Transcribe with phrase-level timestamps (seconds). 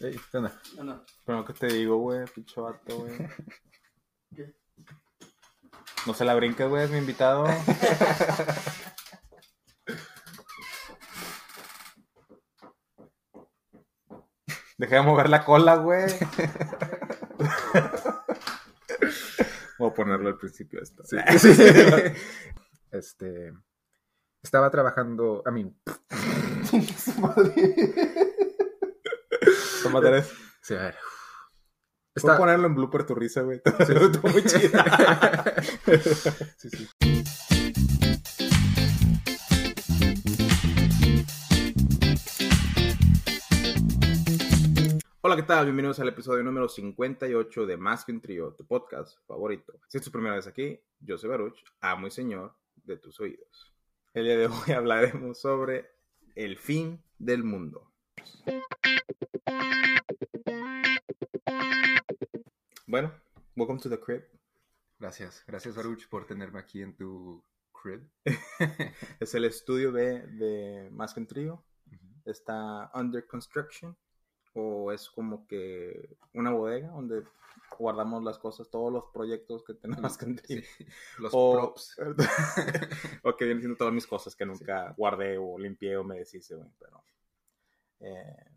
[0.00, 0.52] Ey, ¿qué onda?
[0.76, 1.04] No, no.
[1.24, 3.16] Pero que te digo, güey, pinche vato, güey.
[4.34, 4.54] ¿Qué?
[6.06, 7.44] No se la brinques, güey, es mi invitado.
[14.76, 16.06] Deja de mover la cola, güey.
[19.78, 21.04] Voy a ponerlo al principio esto.
[21.04, 21.16] Sí.
[22.90, 23.52] este.
[24.42, 25.42] Estaba trabajando.
[25.46, 25.72] A mí.
[29.94, 30.32] Toma, Teres.
[30.60, 30.94] Sí, a ver.
[32.14, 33.60] Puedo Está- ponerlo en blooper tu risa, güey.
[33.64, 35.54] Está muy chida.
[36.58, 36.88] Sí, sí.
[45.20, 45.66] Hola, ¿qué tal?
[45.66, 49.80] Bienvenidos al episodio número 58 de Más que un trío, tu podcast favorito.
[49.88, 53.72] Si es tu primera vez aquí, yo soy Baruch, amo y señor de tus oídos.
[54.12, 55.90] El día de hoy hablaremos sobre
[56.34, 57.92] el fin del mundo.
[62.86, 63.12] Bueno,
[63.56, 64.22] welcome to the crib.
[64.98, 65.42] Gracias.
[65.46, 67.42] Gracias, Baruch, por tenerme aquí en tu
[67.72, 68.08] crib.
[69.20, 71.64] Es el estudio B de Más que un trío.
[72.24, 73.96] Está under construction
[74.54, 77.24] o es como que una bodega donde
[77.78, 80.64] guardamos las cosas, todos los proyectos que tenemos que Sí.
[81.18, 81.96] Los o, props.
[83.24, 86.54] o que vienen siendo todas mis cosas que nunca guardé o limpié o me deshice,
[86.54, 87.04] güey, pero
[88.00, 88.50] eh,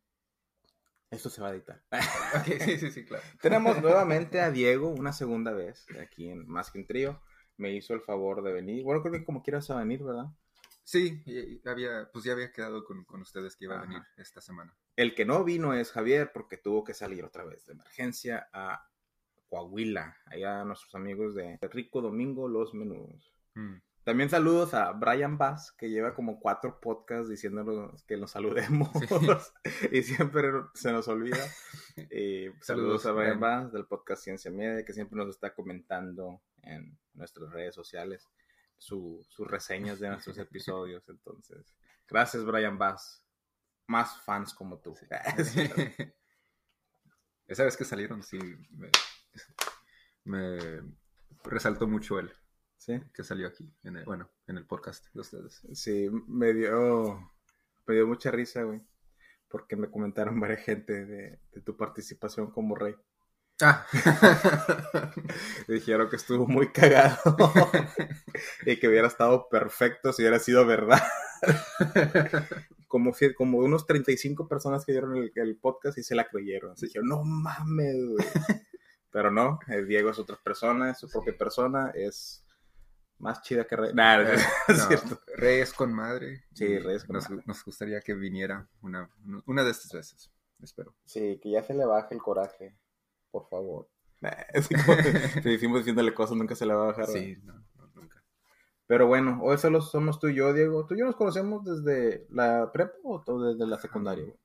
[1.09, 1.81] esto se va a editar.
[2.35, 3.23] Ok, sí, sí, sí, claro.
[3.41, 7.21] Tenemos nuevamente a Diego una segunda vez aquí en Más que un trío.
[7.57, 8.83] Me hizo el favor de venir.
[8.83, 10.27] Bueno, creo que como quieras a venir, ¿verdad?
[10.83, 11.23] Sí,
[11.65, 13.87] había, pues ya había quedado con, con ustedes que iba a Ajá.
[13.87, 14.75] venir esta semana.
[14.95, 18.87] El que no vino es Javier porque tuvo que salir otra vez de emergencia a
[19.49, 23.33] Coahuila, allá a nuestros amigos de Rico Domingo Los Menudos.
[23.55, 23.75] Mm.
[24.07, 28.89] También saludos a Brian Bass, que lleva como cuatro podcasts diciéndonos que nos saludemos
[29.91, 31.45] y siempre se nos olvida.
[32.09, 33.39] Eh, saludos, Saludos, a Brian.
[33.41, 38.29] Bass del podcast Ciencia Media, que siempre nos está comentando en nuestras redes sociales
[38.77, 41.09] su- sus reseñas de nuestros episodios.
[41.09, 41.75] Entonces,
[42.07, 43.25] gracias Brian Bass.
[43.87, 44.95] Más fans como tú.
[47.45, 48.39] Esa vez que salieron, sí,
[48.71, 48.89] me,
[50.23, 50.81] me
[51.43, 52.31] resaltó mucho él,
[52.77, 53.01] Sí.
[53.13, 55.61] que salió aquí, en el, bueno, en el podcast de ustedes.
[55.73, 57.33] Sí, me dio,
[57.85, 58.81] me dio mucha risa, güey.
[59.47, 62.95] Porque me comentaron varias gente de, de tu participación como rey.
[63.59, 63.87] Ah,
[65.67, 67.17] dijeron que estuvo muy cagado.
[68.65, 71.01] y que hubiera estado perfecto si hubiera sido verdad.
[72.87, 76.73] como, como unos 35 personas que vieron el, el podcast y se la creyeron.
[76.73, 78.27] Así dijeron, no mames, güey.
[79.09, 82.45] Pero no, el Diego es otra persona, es su propia persona, es
[83.19, 83.93] más chida que Rey.
[83.93, 84.29] Nah, no,
[84.67, 85.21] es no, cierto.
[85.35, 86.45] Reyes con madre.
[86.53, 87.43] Sí, Reyes con nos, madre.
[87.45, 89.09] nos gustaría que viniera una,
[89.45, 90.95] una de estas veces, espero.
[91.05, 92.77] Sí, que ya se le baje el coraje,
[93.31, 93.89] por favor.
[94.21, 94.97] Nah, es como
[95.43, 97.07] que hicimos diciéndole cosas, nunca se le va a bajar.
[97.07, 98.23] Sí, no, no, nunca.
[98.85, 100.85] Pero bueno, hoy solo somos tú y yo, Diego.
[100.85, 104.23] ¿Tú y yo nos conocemos desde la prepa o desde la secundaria?
[104.23, 104.37] güey?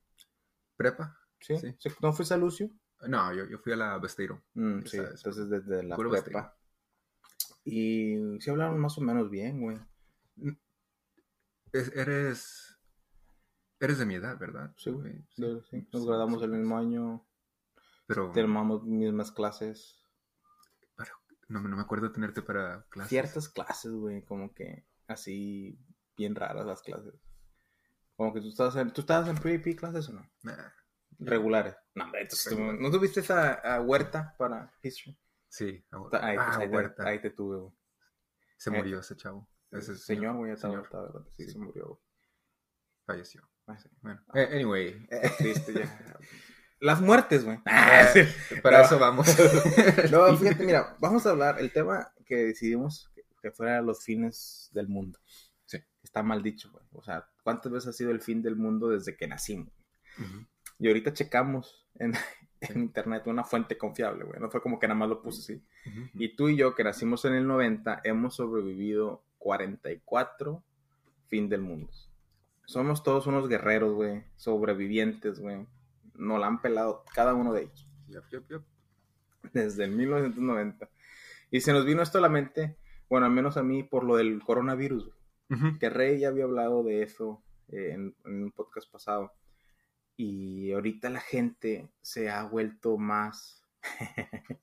[0.75, 1.17] ¿Prepa?
[1.39, 1.55] ¿Sí?
[2.01, 2.69] ¿No fuiste a Lucio?
[3.07, 4.41] No, yo, yo fui a la Besteiro.
[4.53, 5.09] Mm, sí, es.
[5.11, 6.55] entonces desde la Puro prepa.
[7.65, 9.77] Y sí hablaron más o menos bien, güey.
[11.71, 12.69] Es- eres.
[13.79, 14.73] Eres de mi edad, ¿verdad?
[14.77, 15.13] Sí, güey.
[15.29, 15.87] Sí, Sí, sí.
[15.91, 17.27] Nos graduamos el mismo año,
[18.07, 19.99] Pero tomamos mismas clases.
[21.49, 23.09] no, me- no me acuerdo tenerte para clases.
[23.09, 25.77] Ciertas clases, güey, como que así
[26.17, 27.13] bien raras las clases.
[28.15, 30.31] Como que tú estabas en, ¿tú estabas en pre clases o no?
[30.43, 30.69] Nah,
[31.19, 31.75] Regulares.
[31.93, 32.79] No, hombre, entonces tú- Regular.
[32.81, 35.17] ¿no tuviste esa a huerta para history?
[35.55, 37.07] Sí, ahora- Ahí, ah, ahí te, Huerta.
[37.07, 37.71] ahí te tuve, güey.
[38.57, 39.47] Se eh, murió ese chavo.
[39.69, 41.29] Ese señor, güey, estaba, señor estaba grande.
[41.37, 41.51] Sí, Sí.
[41.51, 41.99] se murió, güey.
[43.05, 43.47] falleció.
[43.67, 43.87] Ah, sí.
[44.01, 46.17] Bueno, eh, anyway, Eh, triste, ya.
[46.79, 47.59] Las muertes, güey.
[48.63, 48.83] para No.
[48.85, 49.27] eso vamos.
[50.11, 51.59] No, fíjate, mira, vamos a hablar.
[51.59, 53.11] El tema que decidimos
[53.41, 55.19] que- fuera los fines del mundo.
[55.65, 55.77] Sí.
[56.01, 56.83] Está mal dicho, güey.
[56.93, 59.71] O sea, ¿cuántas veces ha sido el fin del mundo desde que nacimos?
[60.79, 62.13] Y ahorita checamos en,
[62.69, 64.39] en internet una fuente confiable, güey.
[64.39, 65.63] No fue como que nada más lo puse así.
[66.13, 70.63] Y tú y yo, que nacimos en el 90, hemos sobrevivido 44
[71.27, 71.91] fin del mundo.
[72.65, 74.23] Somos todos unos guerreros, güey.
[74.35, 75.67] Sobrevivientes, güey.
[76.13, 77.87] Nos la han pelado cada uno de ellos.
[79.53, 80.89] Desde el 1990.
[81.51, 82.77] Y se nos vino esto a la mente,
[83.09, 85.77] bueno, al menos a mí, por lo del coronavirus, güey.
[85.79, 89.31] Que Rey ya había hablado de eso eh, en, en un podcast pasado.
[90.15, 93.63] Y ahorita la gente se ha vuelto más...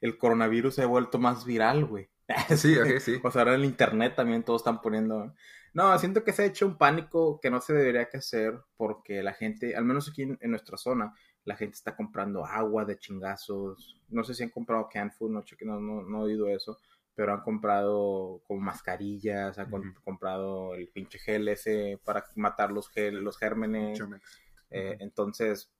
[0.00, 2.08] el coronavirus se ha vuelto más viral, güey.
[2.56, 3.20] Sí, ok, sí.
[3.22, 5.34] O sea, ahora en el internet también todos están poniendo...
[5.72, 9.22] No, siento que se ha hecho un pánico que no se debería que hacer porque
[9.22, 11.14] la gente, al menos aquí en, en nuestra zona,
[11.44, 14.00] la gente está comprando agua de chingazos.
[14.08, 16.78] No sé si han comprado canned food, no, no, no, no he oído eso,
[17.14, 19.70] pero han comprado como mascarillas, han
[20.04, 23.98] comprado el pinche gel ese para matar los, gel, los gérmenes.
[23.98, 24.22] Chomex.
[24.70, 25.72] Eh, entonces,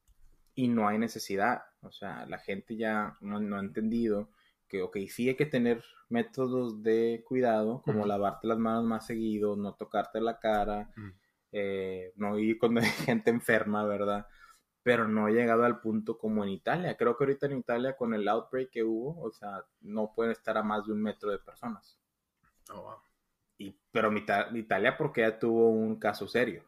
[0.55, 1.63] y no hay necesidad.
[1.83, 4.31] O sea, la gente ya no, no ha entendido
[4.69, 8.07] que, ok, sí hay que tener métodos de cuidado, como Ujú.
[8.07, 11.11] lavarte las manos más seguido, no tocarte la cara, Ujú.
[11.53, 14.27] eh, no ir cuando hay gente enferma, ¿verdad?
[14.83, 16.97] Pero no he llegado al punto como en Italia.
[16.97, 20.59] Creo que ahorita en Italia, con el outbreak que hubo, o sea, no pueden estar
[20.59, 21.99] a más de un metro de personas.
[22.71, 23.01] Oh, wow.
[23.59, 26.65] Y, pero Ita- Italia porque ya tuvo un caso serio.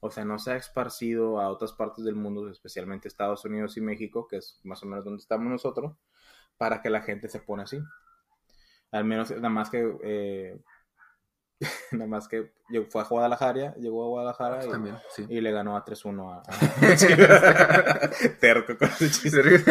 [0.00, 3.80] O sea, no se ha esparcido a otras partes del mundo, especialmente Estados Unidos y
[3.80, 5.96] México, que es más o menos donde estamos nosotros,
[6.56, 7.78] para que la gente se pone así.
[8.90, 10.60] Al menos, nada más que, eh,
[11.92, 12.50] nada más que
[12.88, 15.24] fue a Guadalajara, llegó a Guadalajara y, También, sí.
[15.28, 16.42] y le ganó a 3-1 a,
[18.40, 18.88] Terco con.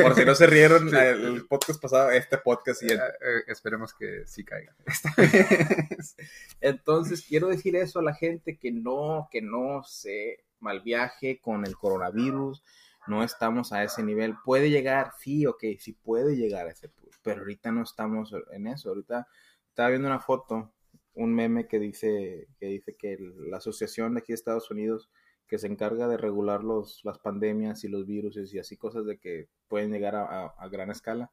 [0.03, 0.95] Por si no se rieron Sí.
[0.95, 3.05] el, el podcast pasado, este podcast Eh, siguiente.
[3.21, 4.75] eh, esperemos que sí caiga.
[4.85, 6.15] Esta vez.
[6.61, 11.65] Entonces, quiero decir eso a la gente que no, que no se mal viaje con
[11.65, 12.63] el coronavirus.
[13.05, 14.35] No estamos a ese nivel.
[14.45, 17.17] Puede llegar, sí, ok, sí puede llegar a ese punto.
[17.21, 18.89] Pero ahorita no estamos en eso.
[18.89, 19.27] Ahorita
[19.67, 20.71] estaba viendo una foto,
[21.15, 25.09] un meme que dice que, dice que la asociación de aquí de Estados Unidos
[25.47, 29.19] que se encarga de regular los, las pandemias y los virus y así cosas de
[29.19, 31.31] que pueden llegar a, a- a gran escala,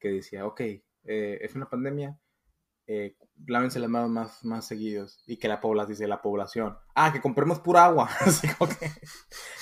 [0.00, 2.18] que decía, ok, eh, es una pandemia,
[2.86, 3.16] eh,
[3.46, 5.22] lávense las manos más, más seguidos.
[5.26, 8.08] Y que la población, dice la población, ah, que compremos pura agua.
[8.20, 8.54] Así que,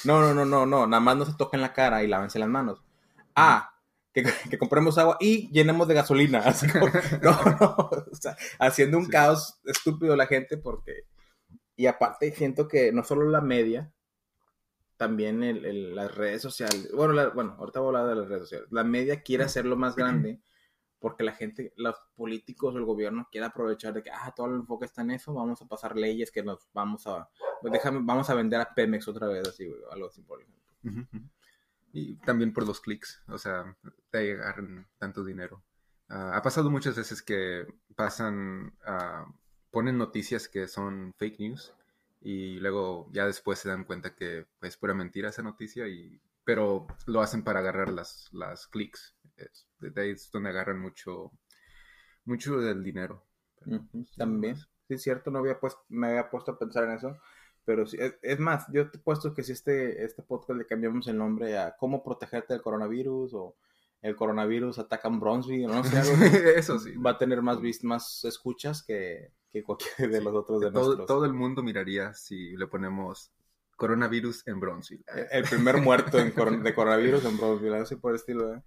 [0.05, 2.49] no, no, no, no, no, nada más no se toquen la cara y lávense las
[2.49, 2.83] manos.
[3.35, 3.71] Ah,
[4.12, 6.38] que, que compremos agua y llenemos de gasolina.
[6.44, 6.87] Así como,
[7.23, 7.76] no, no,
[8.11, 9.11] o sea, haciendo un Sí.
[9.11, 11.05] caos estúpido la gente porque...
[11.76, 13.93] Y aparte siento que no solo la media,
[14.97, 18.29] también el- el- las redes sociales, bueno, la- bueno, ahorita voy a hablar de las
[18.29, 20.41] redes sociales, la media quiere hacerlo más grande
[21.00, 24.85] porque la gente, los políticos el gobierno quiere aprovechar de que, ah, todo el enfoque
[24.85, 27.29] está en eso, vamos a pasar leyes que nos vamos a,
[27.61, 30.62] pues déjame, vamos a vender a Pemex otra vez, así, güey, algo así, por ejemplo.
[30.85, 31.29] Ujú, ujú.
[31.93, 33.77] Y también por los clics, o sea,
[34.11, 35.62] te agarran tanto dinero.
[36.09, 39.27] Ah, ha pasado muchas veces que pasan, ah,
[39.71, 41.75] ponen noticias que son fake news
[42.21, 46.87] y luego ya después se dan cuenta que es pura mentira esa noticia, y, pero
[47.06, 49.17] lo hacen para agarrar las, las clics.
[49.37, 51.33] Es, de ahí es donde agarran mucho,
[52.25, 53.27] mucho del dinero.
[53.65, 53.85] Pero,
[54.17, 57.19] También, sí, es cierto, no había puesto, me había puesto a pensar en eso,
[57.64, 60.67] pero sí, es, es más, yo te he puesto que si este, este podcast le
[60.67, 63.56] cambiamos el nombre a cómo protegerte del coronavirus o
[64.00, 66.12] el coronavirus ataca en Bronzeville, no sé, algo
[66.56, 66.97] Eso sí.
[66.97, 70.85] va a tener más, más escuchas que, que cualquier de Sí, los otros de todo,
[70.87, 71.06] nuestros.
[71.06, 73.31] todo el mundo miraría si le ponemos
[73.76, 75.05] coronavirus en Bronzeville.
[75.15, 78.62] El- El primer muerto en de coronavirus en Bronzeville, así por el estilo, ¿eh?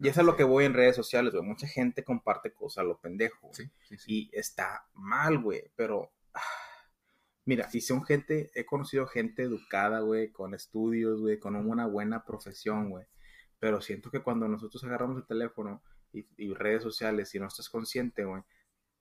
[0.00, 1.44] Y eso es lo que voy en redes sociales, güey.
[1.46, 3.50] Mucha gente comparte cosas a lo pendejo.
[3.54, 3.96] sí, sí.
[4.06, 6.12] Y está mal, güey, pero...
[6.34, 6.40] ah,
[7.46, 12.24] Mira, y son gente, he conocido gente educada, güey, con estudios, güey, con una buena
[12.24, 13.04] profesión, güey.
[13.58, 15.82] Pero siento que cuando nosotros agarramos el teléfono
[16.12, 18.42] y, y redes sociales y no estás consciente, güey,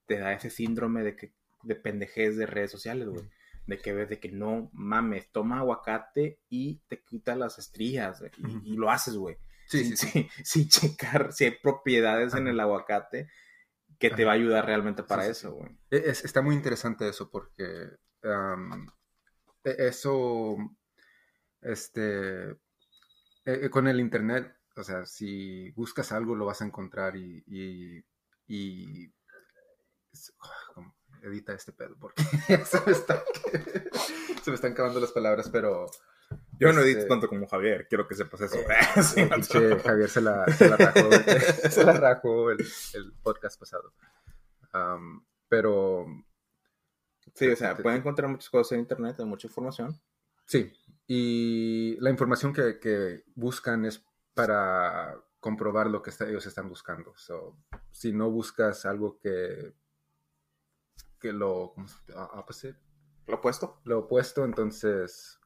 [0.06, 3.24] te da ese síndrome de que de pendejez de redes sociales, güey.
[3.66, 8.32] De que ves de que no mames, toma aguacate y te quita las estrías, güey,
[8.66, 9.38] y, lo haces, güey.
[9.68, 10.12] Sí, sin, sí, sí.
[10.12, 13.30] sin- sin checar si hay propiedades en el aguacate
[14.00, 15.72] que te va a ayudar realmente para sí, eso, güey.
[15.92, 17.64] E- es- está muy interesante eso porque
[19.64, 20.56] e- eso,
[21.62, 22.56] este, e-
[23.46, 28.04] e- con el internet, o sea, si buscas algo lo vas a encontrar y, y,
[28.48, 29.14] y-
[30.12, 32.22] es- ah, edita este pedo porque
[32.66, 33.24] se me, está-
[34.42, 35.86] se me están acabando las palabras, pero
[36.60, 38.58] Yo no Este- edito tanto como Javier, quiero que sepas eso.
[38.58, 38.66] Eh,
[39.04, 39.80] Sí, el no, pinche no.
[39.80, 41.10] Javier se la, se la rajó,
[41.70, 42.60] se la rajó el,
[42.94, 43.94] el podcast pasado.
[45.48, 46.06] Pero
[47.36, 50.00] Sí, o sea, pueden encontrar muchas cosas en internet, hay mucha información.
[50.46, 50.72] sí,
[51.08, 54.04] y la información que, que buscan es
[54.34, 57.14] para comprobar lo que está- ellos están buscando.
[57.18, 57.58] So,
[57.92, 59.74] si no buscas algo que,
[61.20, 62.78] que lo, ¿cómo se- ah, opposite?
[63.28, 63.80] ¿Lo opuesto?
[63.86, 65.40] lo opuesto, entonces,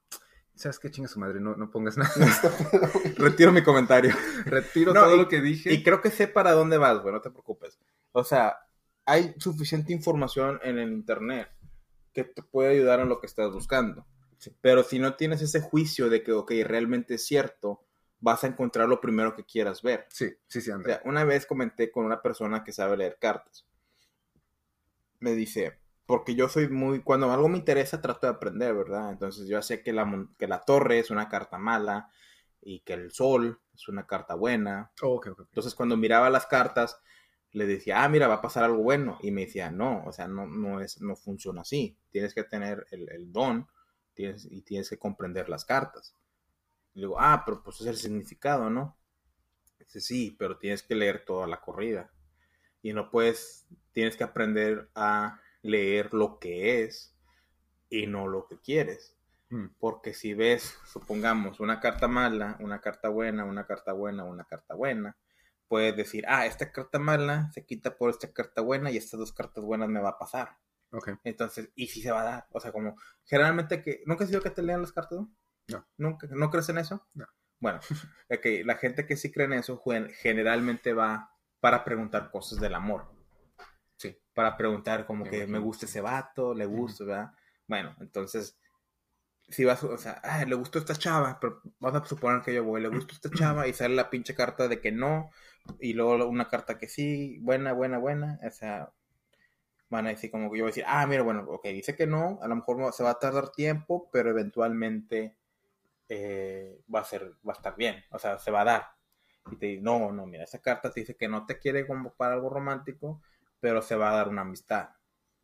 [0.55, 1.39] ¿sabes qué chinga su madre?
[1.39, 2.11] No, no pongas nada.
[3.17, 4.13] Retiro mi comentario.
[4.45, 5.73] Retiro No, todo y- lo que dije.
[5.73, 7.79] Y creo que sé para dónde vas, güey, no te preocupes.
[8.11, 8.57] O sea,
[9.05, 11.47] hay suficiente información en el internet
[12.23, 14.05] que te puede ayudar en lo que estás buscando.
[14.37, 14.51] Sí.
[14.61, 17.83] Pero si no tienes ese juicio de que, ok, realmente es cierto,
[18.19, 20.07] vas a encontrar lo primero que quieras ver.
[20.09, 23.67] Sí, sí, sí, O sea, una vez comenté con una persona que sabe leer cartas.
[25.19, 29.11] Me dice, porque yo soy muy, cuando algo me interesa trato de aprender, ¿verdad?
[29.11, 32.11] Entonces yo sé que la, que la torre es una carta mala,
[32.61, 34.91] y que el sol es una carta buena.
[35.01, 35.39] Oh, ok, ok.
[35.39, 35.47] ok.
[35.49, 36.99] Entonces cuando miraba las cartas,
[37.57, 39.17] le decía, ah, mira, va a pasar algo bueno.
[39.21, 41.97] Y me decía, no, o sea, no, no, es, no funciona así.
[42.11, 43.67] Tienes que tener el, el don
[44.13, 46.15] tienes, y tienes que comprender las cartas.
[46.93, 48.95] Y digo, ah, pero pues es el significado, ¿no?
[49.79, 52.11] Dice, sí, pero tienes que leer toda la corrida.
[52.83, 57.15] Y no puedes, tienes que aprender a leer lo que es
[57.89, 59.15] y no lo que quieres.
[59.49, 64.43] Mm, Porque si ves, supongamos, una carta mala, una carta buena, una carta buena, una
[64.43, 65.17] carta buena,
[65.67, 69.33] puedes decir, ah, esta carta mala se quita por esta carta buena y estas dos
[69.33, 70.57] cartas buenas me va a pasar.
[70.91, 71.19] ok.
[71.23, 72.47] Entonces, y si se va a dar.
[72.51, 72.95] O sea, como,
[73.25, 75.19] generalmente que, ¿nunca has sido que te lean las cartas?
[75.19, 75.33] no?
[75.67, 75.87] No.
[75.97, 76.27] ¿Nunca?
[76.31, 77.05] ¿No crees en eso?
[77.13, 77.25] No.
[77.59, 77.79] Bueno,
[78.65, 79.81] la gente que sí cree en eso,
[80.21, 83.11] generalmente va para preguntar cosas del amor.
[83.97, 84.17] Sí.
[84.33, 87.31] Para preguntar como Me que me gusta ese vato, le gusta, ¿verdad?
[87.67, 88.57] Bueno, entonces,
[89.49, 92.63] si vas, o sea, "Ay, le gustó esta chava, pero vamos a suponer que yo
[92.63, 95.29] voy, le gustó esta chava y sale la pinche carta de que no,
[95.79, 98.91] y luego una carta que sí, buena, buena, buena, o sea,
[99.89, 102.07] van a decir como que yo voy a decir, ah, mira, bueno, ok, dice que
[102.07, 105.35] no, a lo mejor se va a tardar tiempo, pero eventualmente
[106.09, 108.87] eh, va a ser, va a estar bien, o sea, se va a dar.
[109.51, 112.13] Y te dice, no, no, mira, esa carta te dice que no te quiere como
[112.13, 113.21] para algo romántico,
[113.61, 114.89] pero se va a dar una amistad.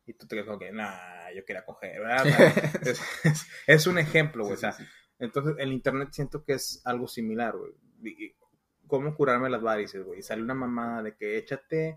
[0.06, 2.26] Y tú te quedas como que, nah, yo quería coger, ¿verdad?
[2.82, 5.04] Es, es- es un ejemplo, güey, o Sí, sea, sí, sí.
[5.18, 7.72] entonces, el internet siento que es algo similar, güey.
[8.86, 10.22] ¿Cómo curarme las varices, güey?
[10.22, 11.96] Sale una mamada de que échate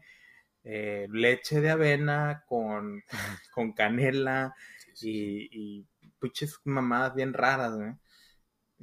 [0.64, 3.04] eh, leche de avena con,
[3.54, 4.56] con canela
[5.02, 5.50] y,
[5.82, 5.88] y
[6.20, 7.94] pinches mamadas bien raras, güey.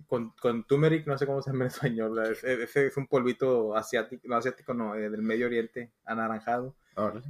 [0.06, 2.18] Con, con turmeric, no sé cómo se llama en español.
[2.42, 6.76] ese es un polvito asiático, no asiático, no, eh, del Medio Oriente, anaranjado.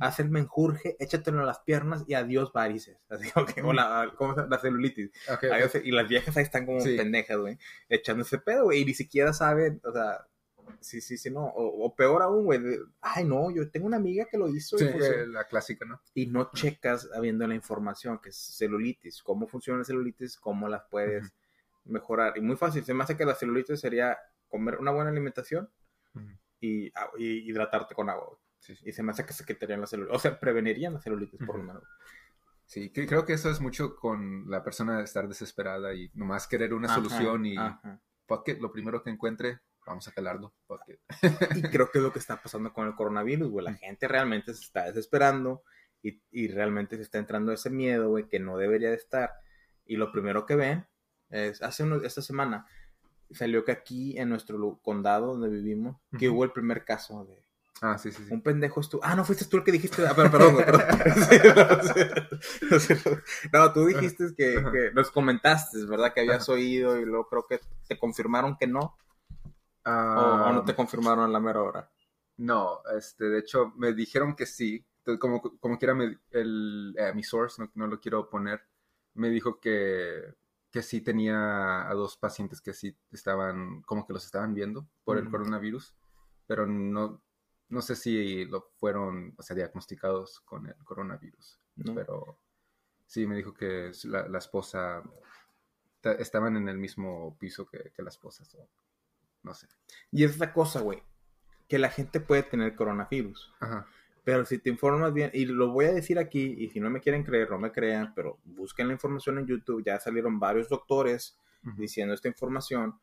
[0.00, 2.98] Haz el menjurje, échatelo en las piernas y adiós varices.
[3.08, 4.56] Así que, o la, ¿cómo se llama?
[4.56, 5.10] la celulitis.
[5.84, 6.96] Y las viejas ahí están como Sí.
[6.96, 10.26] pendejas, güey, echando ese pedo, güey, y ni siquiera saben, o sea,
[10.80, 12.60] sí, sí, sí, no, o, o peor aún, güey,
[13.00, 15.14] ay, no, yo tengo una amiga que lo hizo Sí, y, funcionó".
[15.22, 16.00] eh, la clásica, ¿no?
[16.14, 20.82] y no checas habiendo la información, que es celulitis, cómo funciona la celulitis, cómo las
[20.90, 21.32] puedes
[21.84, 24.16] mejorar, y muy fácil, se me hace que la celulitis sería
[24.48, 25.68] comer una buena alimentación
[26.14, 26.26] Ujú.
[26.60, 28.38] y, ah, y hidratarte con agua, güey.
[28.64, 28.88] Sí, sí.
[28.88, 31.58] y se me hace que se quitarían la celulitis, o sea, prevenirían la celulitis, por
[31.58, 31.82] lo menos.
[32.64, 36.46] Sí, cre- creo que eso es mucho con la persona de estar desesperada y nomás
[36.48, 38.00] querer una Ajá, solución y ajá.
[38.58, 40.54] lo primero que encuentre, vamos a calarlo.
[41.56, 43.64] Y creo que es lo que está pasando con el coronavirus, güey.
[43.66, 45.62] La gente realmente se está desesperando
[46.02, 49.30] y, y realmente se está entrando ese miedo, güey, que no debería de estar.
[49.84, 50.86] Y lo primero que ven
[51.28, 52.66] es, hace unos, esta semana
[53.30, 56.36] salió que aquí en nuestro condado donde vivimos, que Ujú.
[56.36, 57.44] hubo el primer caso de
[57.80, 58.32] Ah, sí, sí, sí.
[58.32, 59.02] un pendejo estuvo.
[59.04, 60.06] Ah, no fuiste tú el que dijiste.
[60.06, 60.82] Ah, pero, perdón, perdón.
[62.68, 63.10] No, sí, sí.
[63.52, 66.12] No, tú dijiste que, que nos comentaste, ¿verdad?
[66.12, 68.96] Que habías oído y luego creo que te confirmaron que no.
[70.22, 71.90] O, Ah, o no te confirmaron a la mera hora.
[72.36, 74.84] No, este, de hecho, me dijeron que sí.
[74.98, 78.62] Entonces, como, como quiera, me- el, eh, mi source, no, no lo quiero poner,
[79.14, 80.34] me dijo que,
[80.70, 85.18] que sí tenía a dos pacientes que sí estaban, como que los estaban viendo por
[85.18, 85.94] el coronavirus,
[86.46, 87.22] pero no,
[87.74, 91.60] no sé si lo fueron, o sea, diagnosticados con el coronavirus.
[91.76, 91.94] ¿no?
[91.94, 92.38] Pero
[93.04, 95.02] sí, me dijo que la, la esposa,
[96.00, 98.68] ta- estaban en el mismo piso que, que la esposa, so,
[99.42, 99.66] no sé.
[100.12, 101.02] Y es la cosa, güey,
[101.68, 103.52] que la gente puede tener coronavirus.
[103.58, 103.86] Ajá.
[104.22, 107.00] Pero si te informas bien, y lo voy a decir aquí, y si no me
[107.00, 111.36] quieren creer, no me crean, pero busquen la información en YouTube, ya salieron varios doctores
[111.76, 112.98] diciendo esta información.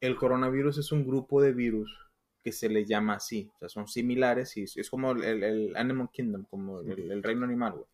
[0.00, 2.05] El coronavirus es un grupo de virus
[2.46, 6.10] que se le llama así, o sea, son similares y es, como el, el Animal
[6.12, 7.86] Kingdom, como el, el reino animal, güey.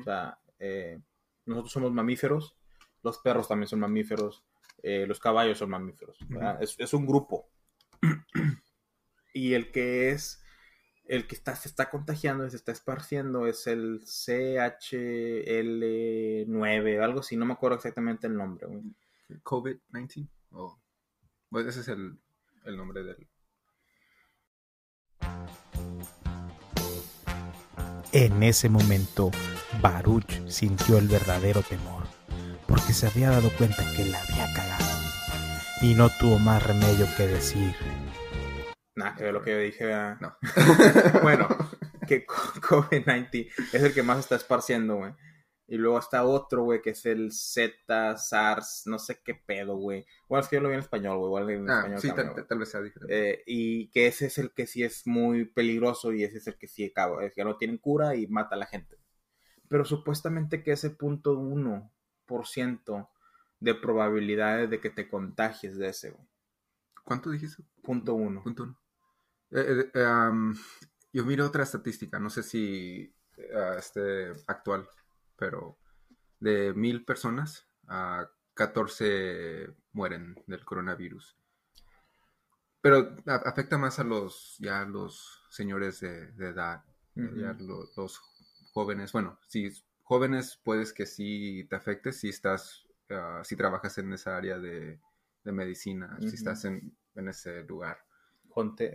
[0.00, 1.00] O sea, eh,
[1.46, 2.56] nosotros somos mamíferos,
[3.04, 4.42] los perros también son mamíferos,
[4.82, 6.18] eh, los caballos son mamíferos.
[6.60, 7.48] es, es un grupo.
[9.32, 10.42] y el que es,
[11.04, 17.36] el que está, se está contagiando y se está esparciendo es el CHL9, algo así,
[17.36, 18.66] no me acuerdo exactamente el nombre.
[18.66, 18.82] güey.
[19.44, 20.28] COVID-19.
[20.50, 20.80] o
[21.48, 22.18] bueno, ese es el,
[22.64, 23.28] el nombre del...
[28.12, 29.30] En ese momento,
[29.80, 32.04] Baruch sintió el verdadero temor,
[32.66, 34.84] porque se había dado cuenta que la había cagado,
[35.82, 37.74] y no tuvo más remedio que decir,
[38.96, 39.84] Nada que ver lo que yo dije.
[39.86, 40.16] ¿verdad?
[40.20, 40.36] No.
[41.22, 41.48] Bueno,
[42.06, 42.34] que co-
[42.88, 45.12] COVID-19 es el que más está esparciendo, güey.
[45.70, 50.04] Y luego está otro, güey, que es el Z, SARS, no sé qué pedo, güey.
[50.28, 51.28] Bueno, es que yo lo vi en español, güey.
[51.28, 52.10] Igual en Ah, español sí,
[52.48, 53.30] tal, vez sea diferente.
[53.32, 56.58] Eh, y que ese es el que sí es muy peligroso y ese es el
[56.58, 58.98] que sí acaba, es que no tienen cura y mata a la gente.
[59.68, 63.08] Pero supuestamente que ese punto 1%
[63.60, 66.26] de probabilidades de que te contagies de ese, güey.
[67.04, 67.62] ¿Cuánto dijiste?
[67.80, 68.42] Punto uno.
[68.42, 68.80] Punto uno.
[69.52, 70.52] Eh, eh, um,
[71.12, 74.88] yo miro otra estadística, no sé si uh, este actual,
[75.40, 75.78] pero
[76.38, 81.36] de mil personas, a 14 mueren del coronavirus.
[82.82, 86.84] Pero afecta más a los ya los señores de, de edad,
[87.16, 87.40] uh -huh.
[87.40, 88.18] ya lo, los
[88.72, 89.12] jóvenes.
[89.12, 89.70] Bueno, si
[90.02, 95.00] jóvenes puedes que sí te afecte si estás, uh, si trabajas en esa área de,
[95.44, 96.28] de medicina, uh -huh.
[96.28, 97.98] si estás en, en, ese lugar.
[98.54, 98.92] Gente,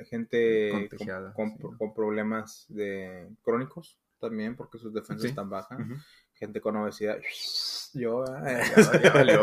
[0.72, 0.88] con,
[1.34, 1.78] con, sí.
[1.78, 5.28] con, problemas de crónicos también, porque sus defensas sí.
[5.30, 5.80] están bajas.
[5.80, 6.04] Uh -huh.
[6.36, 7.18] Gente con obesidad.
[7.94, 8.62] Yo, eh,
[9.02, 9.42] ya, ya,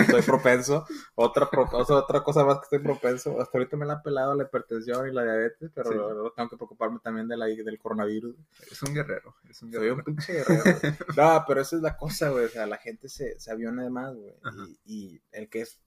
[0.00, 0.84] estoy propenso.
[1.14, 3.40] Otra, pro, otra cosa más que estoy propenso.
[3.40, 5.96] Hasta ahorita me la han pelado la hipertensión y la diabetes, pero sí.
[5.96, 8.34] luego tengo que preocuparme también de la, del coronavirus.
[8.68, 9.36] Es un guerrero.
[9.48, 9.94] Es un guerrero.
[9.94, 10.64] Soy un pinche guerrero.
[11.16, 12.46] no, pero esa es la cosa, güey.
[12.46, 14.34] O sea, la gente se, se aviona de más, güey.
[14.84, 15.80] Y, y el que es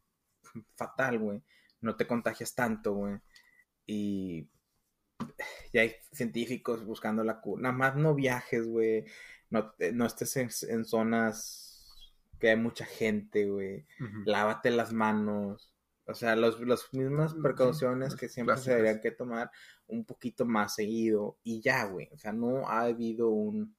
[0.76, 1.44] fatal, güey.
[1.82, 3.20] No te contagias tanto, güey.
[3.86, 4.48] Y
[5.74, 7.64] ya hay científicos buscando la cura.
[7.64, 9.06] Nada más no viajes, güey.
[9.50, 11.86] No, no, estés en, en, zonas
[12.40, 13.86] que hay mucha gente, güey.
[14.00, 14.26] Uh -huh.
[14.26, 15.72] Lávate las manos.
[16.06, 18.66] O sea, las los mismas precauciones sí, que siempre clásicas.
[18.66, 19.52] se deberían que tomar
[19.88, 21.38] un poquito más seguido.
[21.44, 22.10] Y ya, güey.
[22.12, 23.76] O sea, no ha habido un.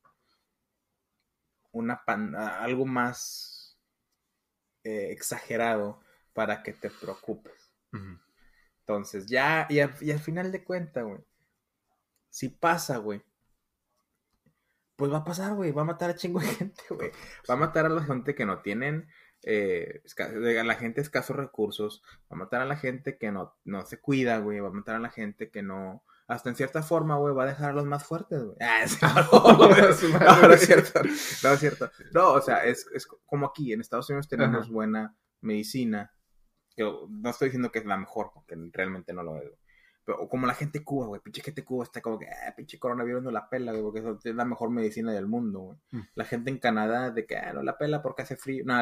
[1.71, 3.79] Una pan, algo más
[4.83, 6.01] eh, exagerado
[6.33, 7.75] para que te preocupes.
[7.93, 8.21] Uh -huh.
[8.81, 11.21] Entonces, ya, y, a, y al final de cuentas, güey.
[12.31, 13.23] Si pasa, güey
[14.99, 17.13] pues va a pasar, güey, va a matar a chingo de gente, güey.
[17.49, 19.07] Va a matar a la gente que no tienen,
[19.45, 23.55] eh, a la gente de escasos recursos, va a matar a la gente que no,
[23.65, 26.83] no se cuida, güey, va a matar a la gente que no, hasta en cierta
[26.83, 28.57] forma, güey, va a dejar a los más fuertes, güey.
[28.61, 31.91] Ah, no, no, no, es cierto, no es cierto.
[32.13, 34.73] No, o sea, es, es como aquí, en Estados Unidos tenemos Ajá.
[34.73, 36.13] buena medicina,
[36.75, 39.49] que no estoy diciendo que es la mejor, porque realmente no lo es,
[40.13, 42.55] o como la gente de Cuba, güey, pinche gente de Cuba está como que, ah,
[42.57, 45.79] pinche coronavirus no la pela, güey, porque es la mejor medicina del mundo, güey.
[45.93, 46.09] Mm.
[46.15, 48.81] La gente en Canadá de que, ah, no la pela porque hace frío, no,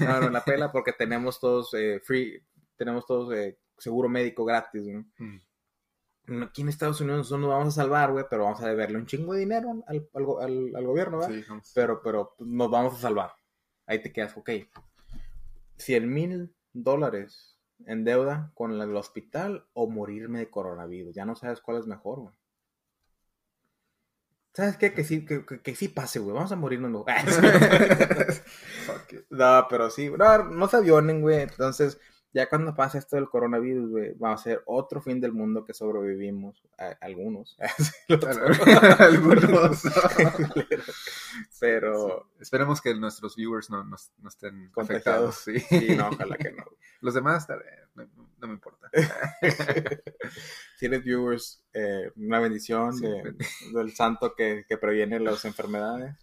[0.00, 2.42] no, no la pela porque tenemos todos eh, free,
[2.76, 5.04] tenemos todos eh, seguro médico gratis, güey.
[5.18, 6.42] Mm.
[6.42, 9.06] Aquí en Estados Unidos nosotros nos vamos a salvar, güey, pero vamos a deberle un
[9.06, 11.34] chingo de dinero al, al, al, al gobierno, ¿verdad?
[11.34, 13.32] Sí, pero, pero nos vamos a salvar.
[13.86, 14.50] Ahí te quedas, ok.
[15.76, 21.14] 100 mil dólares en deuda con el hospital o morirme de coronavirus.
[21.14, 22.34] Ya no sabes cuál es mejor, güey.
[24.54, 24.94] ¿Sabes qué?
[24.94, 26.34] Que sí, que, que, que sí pase, güey.
[26.34, 26.90] Vamos a morirnos.
[26.90, 27.04] No,
[29.30, 30.08] no pero sí.
[30.08, 31.42] No, no se avionen, güey.
[31.42, 32.00] Entonces,
[32.36, 35.72] ya cuando pase esto del coronavirus, güey, va a ser otro fin del mundo que
[35.72, 36.62] sobrevivimos.
[36.76, 37.56] A, algunos.
[38.98, 39.82] algunos.
[41.60, 42.28] Pero.
[42.34, 42.42] Sí.
[42.42, 45.36] Esperemos que nuestros viewers no, no, no estén afectados.
[45.36, 45.58] Sí.
[45.60, 45.96] sí.
[45.96, 46.64] no, ojalá que no.
[47.00, 47.48] Los demás,
[47.94, 48.04] no,
[48.38, 48.90] no me importa.
[50.78, 53.34] Tienes viewers, eh, una bendición sí, de,
[53.72, 56.14] del santo que, que previene las enfermedades.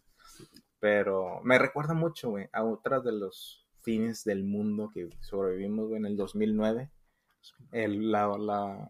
[0.80, 6.06] Pero me recuerda mucho, güey, a otras de los fines del mundo que sobrevivimos en
[6.06, 6.90] el 2009.
[7.72, 8.90] El, la, la,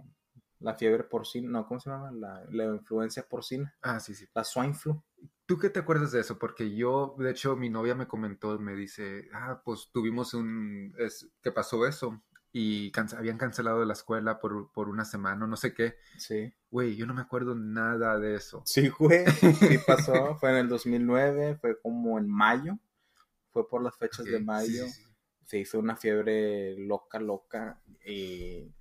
[0.59, 2.11] la, fiebre porcina, no, ¿cómo se llama?
[2.11, 3.75] La, la, influencia porcina.
[3.81, 4.25] Ah, sí, sí.
[4.33, 5.01] La swine flu.
[5.45, 6.37] ¿Tú qué te acuerdas de eso?
[6.37, 11.29] Porque yo, de hecho, mi novia me comentó, me dice, ah, pues tuvimos un, es,
[11.41, 12.21] que pasó eso
[12.55, 15.95] y can habían cancelado la escuela por, por una semana, no sé qué.
[16.17, 16.53] Sí.
[16.69, 18.61] Güey, yo no me acuerdo nada de eso.
[18.65, 22.77] Sí, güey, sí pasó, fue en el 2009, fue como en mayo
[23.53, 24.87] fue por las fechas okay, de mayo.
[24.87, 25.03] Sí, sí.
[25.45, 27.81] Se hizo una fiebre loca, loca.
[28.05, 28.73] Y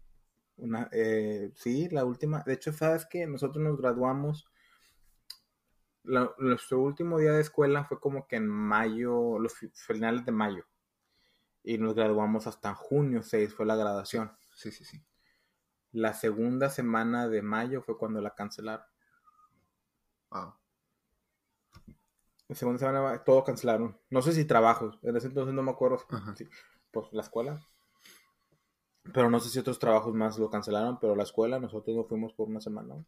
[0.57, 2.43] una, eh, sí, la última.
[2.45, 4.49] De hecho, sabes que nosotros nos graduamos.
[6.05, 10.65] La, nuestro último día de escuela fue como que en mayo, los finales de mayo.
[11.63, 14.33] Y nos graduamos hasta junio 6, fue la graduación.
[14.53, 15.05] Sí, sí, sí.
[15.93, 18.87] La segunda semana de mayo fue cuando la cancelaron.
[20.31, 20.62] Wow
[22.55, 23.99] segunda semana todo cancelaron.
[24.11, 25.99] No sé si trabajos, en ese entonces no me acuerdo.
[26.37, 26.49] Sí,
[26.91, 27.61] pues la escuela.
[29.13, 32.33] Pero no sé si otros trabajos más lo cancelaron, pero la escuela nosotros nos fuimos
[32.35, 33.05] por una semana.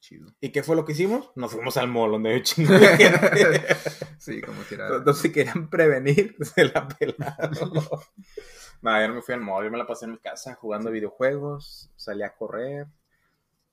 [0.00, 0.34] Chido.
[0.40, 1.30] ¿Y qué fue lo que hicimos?
[1.36, 2.74] Nos fuimos al mall donde hay chingo
[4.18, 4.88] Sí, como quiera.
[4.96, 7.52] Entonces, si querían prevenir, se la pelaron.
[8.82, 10.88] no, yo no me fui al mall, yo me la pasé en mi casa jugando
[10.88, 10.94] sí.
[10.94, 12.88] videojuegos, salí a correr,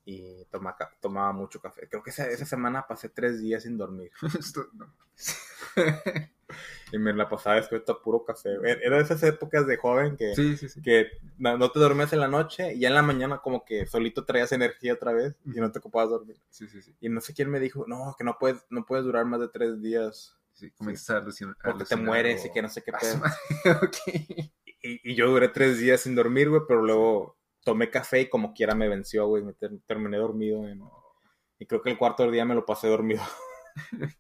[0.09, 1.87] y toma, tomaba mucho café.
[1.87, 4.11] Creo que esa, esa, semana pasé tres días sin dormir.
[6.91, 8.55] y me la pasaba despierto a puro café.
[8.63, 10.81] Era de esas épocas de joven que, sí, sí, sí.
[10.81, 14.25] que no, te dormías en la noche y ya en la mañana como que solito
[14.25, 16.37] traías energía otra vez y no te ocupabas dormir.
[16.99, 19.49] Y no sé quién me dijo, no, que no puedes, no puedes durar más de
[19.49, 20.35] tres días.
[20.53, 21.55] Sí, comienzas a alucinar.
[21.63, 22.47] Porque te mueres o...
[22.47, 23.21] y que no sé qué pedo.
[23.83, 24.51] okay.
[24.65, 28.29] Y Y, y yo duré tres días sin dormir, güey, pero luego tomé café y
[28.29, 29.43] como quiera me venció, güey.
[29.43, 30.67] Me ter- terminé dormido.
[30.67, 30.81] en-
[31.59, 33.21] Y creo que el cuarto día me lo pasé dormido.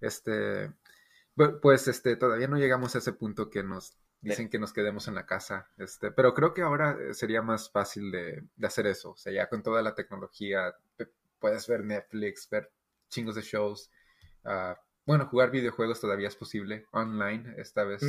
[0.00, 0.72] Este,
[1.60, 5.14] pues este, todavía no llegamos a ese punto que nos dicen que nos quedemos en
[5.14, 9.16] la casa, este, pero creo que ahora sería más fácil de, de hacer eso, o
[9.16, 10.74] sea, ya con toda la tecnología
[11.38, 12.70] puedes ver Netflix, ver
[13.08, 13.90] chingos de shows,
[14.44, 18.00] ah, bueno, jugar videojuegos todavía es posible, online esta vez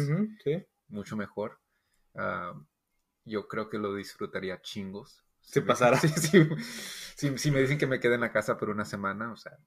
[0.43, 0.65] sí.
[0.87, 1.59] mucho mejor,
[2.15, 2.53] Ah,
[3.25, 5.23] yo creo que lo disfrutaría chingos.
[5.41, 5.99] Si me- pasara.
[7.15, 9.58] Si, si me dicen que me quede en la casa por una semana, o sea,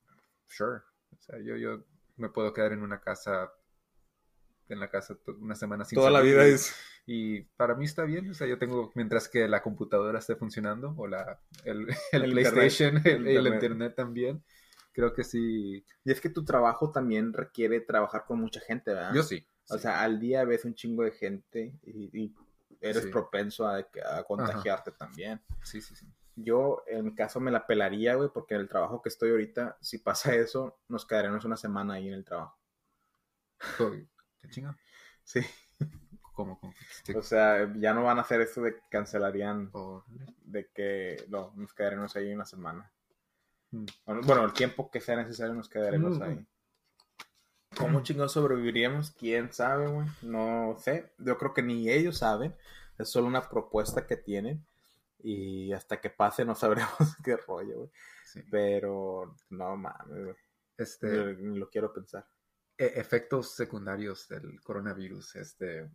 [0.49, 0.81] sure.
[1.11, 1.85] O sea, yo, yo
[2.17, 3.53] me puedo quedar en una casa,
[4.69, 6.75] en la casa una semana sin Toda la vida es...
[7.05, 10.95] Y para mí está bien, o sea, yo tengo, mientras que la computadora esté funcionando,
[10.97, 13.07] o la, el, el El PlayStation, internet.
[13.07, 13.55] el, el Internet.
[13.55, 14.45] internet también,
[14.93, 15.85] creo que sí.
[16.05, 19.15] Y es que tu trabajo también requiere trabajar con mucha gente, ¿verdad?
[19.15, 19.45] Yo sí.
[19.69, 19.79] O sí.
[19.79, 22.35] sea, al día ves un chingo de gente y, y
[22.83, 23.11] eres Sí.
[23.11, 25.40] propenso a, a contagiarte también.
[25.62, 26.07] sí, sí, sí.
[26.35, 29.77] Yo, en mi caso, me la pelaría, güey, porque en el trabajo que estoy ahorita,
[29.83, 32.57] si pasa eso, nos quedaremos una semana ahí en el trabajo.
[34.40, 34.77] ¿Qué chinga?
[35.23, 35.40] Sí.
[36.33, 36.59] ¿Cómo?
[37.14, 39.71] O sea, ya no van a hacer eso de que cancelarían,
[40.42, 42.90] de que no, nos quedaremos ahí una semana.
[43.71, 43.85] Mm.
[44.07, 46.23] Bueno, Bueno, el tiempo que sea necesario nos quedaremos Mm.
[46.23, 46.47] ahí.
[47.77, 49.11] ¿Cómo chingados sobreviviríamos?
[49.13, 50.07] ¿Quién sabe, güey?
[50.23, 51.13] No sé.
[51.19, 52.55] Yo creo que ni ellos saben.
[52.99, 54.65] Es solo una propuesta que tienen.
[55.19, 57.91] Y hasta que pase no sabremos qué rollo, güey.
[58.27, 58.43] Sí.
[58.51, 60.37] Pero no mames, güey.
[60.77, 62.27] Este, ni lo quiero pensar.
[62.79, 65.89] e- efectos secundarios del coronavirus, este,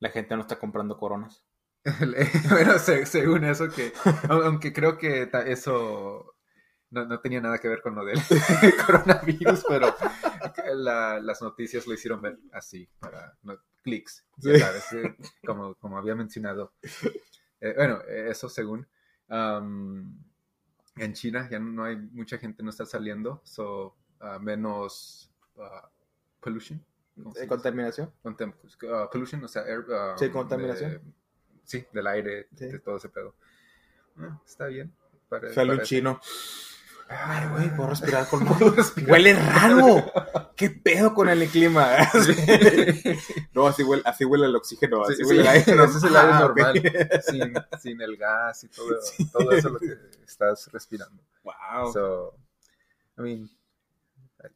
[0.00, 1.44] La gente no está comprando coronas.
[2.50, 3.92] bueno, se- según eso que,
[4.28, 6.35] au- aunque creo que eso
[6.96, 8.18] no, no tenía nada que ver con lo del
[8.86, 9.94] coronavirus, pero
[10.74, 14.58] la- las noticias lo hicieron ver así, para no- clics, ya Sí.
[14.60, 16.72] sabes, eh, como, como había mencionado.
[17.60, 18.86] Eh, bueno, eso según.
[19.28, 20.18] Am,
[20.96, 25.88] en China ya no hay mucha gente, no está saliendo, so, ah, menos ah,
[26.40, 26.82] pollution.
[27.14, 27.46] ¿cómo se ¿Eh?
[27.46, 28.12] ¿Contaminación?
[28.22, 30.92] Contem- uh, pollution, o sea, air, uh, Sí, contaminación.
[30.92, 31.00] de-
[31.64, 32.66] sí, del aire, Sí.
[32.66, 33.34] de todo ese pedo.
[34.18, 34.92] Ah, está bien.
[35.28, 35.82] Para- parece.
[35.84, 36.20] chino.
[37.08, 39.10] Ay, güey, puedo respirar con Puedo respirar.
[39.10, 40.12] Huele raro.
[40.56, 41.96] ¿Qué pedo con el clima?
[43.52, 45.04] no, así huele, así huele el oxígeno.
[45.04, 45.84] Sí, Así sí, huele el aire.
[45.84, 46.82] ese es el aire Ah, normal,
[47.22, 48.98] sin, sin el gas y todo,
[49.32, 51.22] todo eso lo que estás respirando.
[51.44, 51.92] Wow.
[51.92, 52.34] So,
[53.18, 53.50] I mean,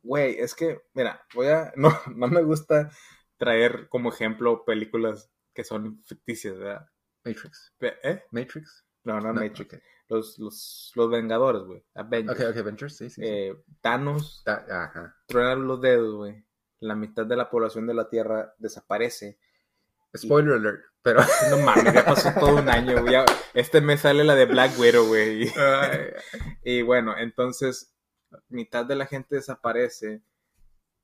[0.02, 1.72] Güey, es que, mira, voy a.
[1.76, 2.90] No, no me gusta
[3.38, 6.86] traer como ejemplo películas que son ficticias, ¿verdad?
[7.24, 7.72] Matrix.
[7.80, 8.22] ¿Eh?
[8.30, 8.84] Matrix.
[9.04, 9.80] No, no, No, Matrix.
[10.11, 11.83] Los, los, los Vengadores, güey.
[11.94, 12.38] Avengers.
[12.38, 13.14] Ok, ok, Avengers, sí, sí.
[13.14, 13.23] sí.
[13.25, 15.16] Eh, Thanos Ta- ajá.
[15.27, 16.44] truena los dedos, güey.
[16.81, 19.38] La mitad de la población de la Tierra desaparece.
[20.16, 21.20] Spoiler alert, pero.
[21.51, 23.14] No mames, ya pasó todo un año, güey.
[23.55, 25.49] Este mes sale la de Black Widow, güey.
[26.64, 27.94] Y bueno, entonces,
[28.49, 30.23] mitad de la gente desaparece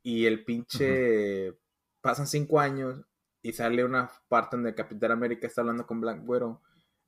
[0.03, 1.55] y el pinche...
[2.01, 3.05] Pasan cinco años
[3.43, 6.61] y sale una parte donde Capitán América está hablando con Black Widow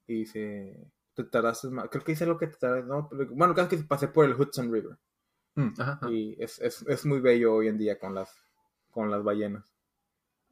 [0.06, 0.92] y dice...
[1.18, 1.88] Te tardaste más...
[1.90, 2.88] Creo que dice lo que te tardaste...
[2.88, 4.96] No, pero- bueno, casi que pasé por el Hudson River.
[5.56, 6.08] mm, ajá, ajá.
[6.10, 8.34] Y es, es, es muy bello hoy en día con las,
[8.90, 9.64] con las ballenas.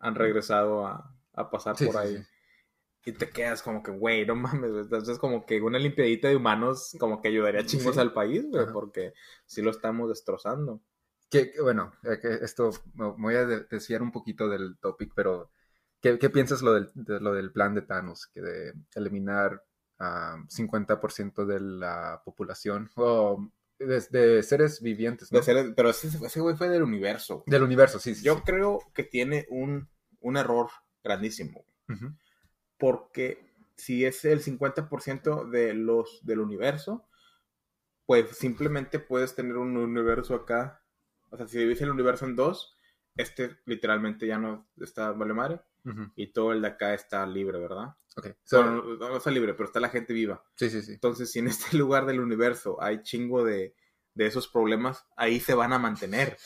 [0.00, 2.16] Han regresado a, a pasar Sí, por sí, ahí.
[2.18, 2.26] sí.
[3.06, 4.72] Y te quedas como que, güey, no mames.
[4.72, 9.14] Entonces como que una limpiadita de humanos como que ayudaría chingos al país, güey, porque
[9.46, 10.82] sí lo estamos destrozando.
[11.30, 15.50] Que, bueno, eh, que esto me voy a de- desviar un poquito del topic, pero
[16.00, 18.26] ¿qué, qué piensas lo del, de lo del plan de Thanos?
[18.28, 19.62] Que de eliminar
[19.98, 25.38] a 50% de la población, o de, de seres vivientes, ¿no?
[25.38, 27.44] De ser- pero ese ese güey fue del universo.
[27.46, 28.24] Del universo, sí, sí.
[28.24, 28.42] Yo sí.
[28.44, 29.88] creo que tiene un,
[30.20, 30.68] un error
[31.02, 31.64] grandísimo,
[32.78, 33.44] porque
[33.76, 37.06] si es el 50% de los del universo,
[38.06, 40.82] pues simplemente puedes tener un universo acá.
[41.30, 42.76] O sea, si divides el universo en dos,
[43.16, 45.60] este literalmente ya no está vale madre
[46.14, 47.94] Y todo el de acá está libre, ¿verdad?
[48.16, 48.28] Ok.
[48.44, 50.42] So, Bueno, no, está libre, pero está la gente viva.
[50.54, 50.92] sí, sí, sí.
[50.92, 53.74] Entonces, si en este lugar del universo hay chingo de,
[54.14, 56.36] de esos problemas, ahí se van a mantener.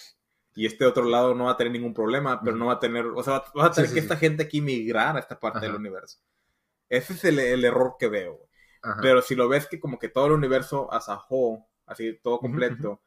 [0.54, 3.06] Y este otro lado no va a tener ningún problema, pero no va a tener,
[3.06, 4.04] o sea, va, va a tener sí, que sí.
[4.04, 5.66] esta gente aquí migrar a esta parte Ajá.
[5.66, 6.18] del universo.
[6.88, 8.48] Ese es el, el error que veo.
[9.00, 12.38] Pero si lo ves que como que todo el universo as a whole, así todo
[12.40, 13.02] completo,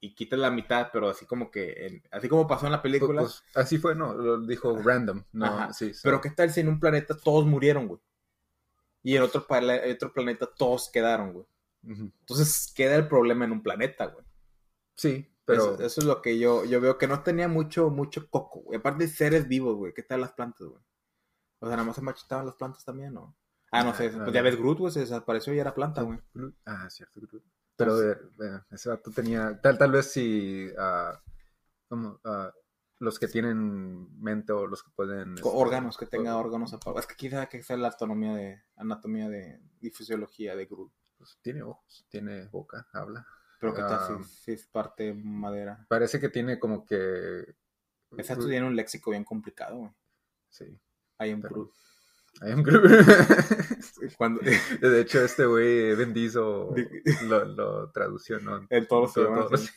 [0.00, 3.22] y quitas la mitad, pero así como que, en- así como pasó en la película,
[3.22, 5.72] Pues, así fue, no, lo dijo random, no, Ajá.
[5.72, 5.92] sí.
[5.94, 8.00] so- pero ¿qué tal si en un planeta todos murieron, güey?
[9.02, 11.46] Y en otro, planeta todos quedaron, güey.
[11.82, 14.24] Entonces queda el problema en un planeta, güey.
[14.94, 15.74] Sí, pero...
[15.74, 18.78] Eso, eso es lo que yo, yo veo que no tenía mucho, mucho coco, güey.
[18.78, 19.94] Aparte de seres vivos, güey.
[19.94, 20.82] ¿Qué tal las plantas, güey?
[21.60, 23.36] O sea, nada más se marchitaban las plantas también, ¿no?
[23.70, 24.10] Ah, no Ah, sé.
[24.10, 26.18] no, Pues ya ves, Groot, güey, se desapareció y era planta, güey.
[26.34, 26.54] Groot.
[26.66, 27.42] Ah, cierto, Groot.
[27.78, 30.68] Pero eh, eh, ese vato tenía, tal, tal vez si.
[30.76, 31.18] Ah,
[33.00, 35.34] los que tienen mente o los que pueden...
[35.36, 37.04] Este, órganos, que tenga o- órganos apagados.
[37.04, 40.92] Es que quizá que sea la anatomía de, anatomía de, y fisiología de Groot.
[41.16, 43.24] pues, tiene ojos, tiene boca, habla.
[43.60, 44.18] Pero que tal Ah.
[44.22, 45.86] si, si es parte madera.
[45.88, 47.54] Parece que tiene como que...
[48.16, 49.92] Esa tiene un léxico bien complicado, güey.
[50.48, 50.64] Sí.
[51.18, 51.72] Am Pero- Groot.
[52.40, 52.88] I am Groot.
[54.16, 54.40] Cuando,
[54.80, 56.86] De hecho, este güey Bendizo Di-
[57.26, 58.64] lo, lo tradució, ¿no?
[58.70, 59.72] en todos los idiomas,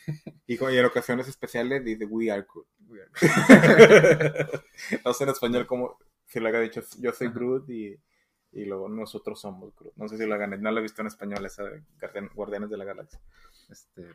[0.46, 2.66] y, en ocasiones especiales dice We are Groot.
[2.88, 3.10] los-
[5.04, 7.28] no sé en español como si lo haga dicho yo soy.
[7.28, 7.98] Groot y,
[8.52, 9.94] y luego nosotros somos Groot.
[9.96, 12.70] No sé si lo hagan, no lo he visto en español esa de Guardian- Guardianes
[12.70, 13.20] de la Galaxia.
[13.70, 14.06] Este,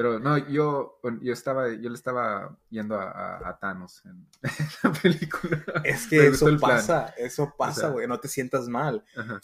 [0.00, 4.26] pero no, yo, yo estaba, yo le estaba yendo a, a- a Thanos en
[4.82, 5.62] la película.
[5.84, 9.04] Es que eso pasa, eso pasa, sea- güey, no te sientas mal.
[9.14, 9.40] Ajá.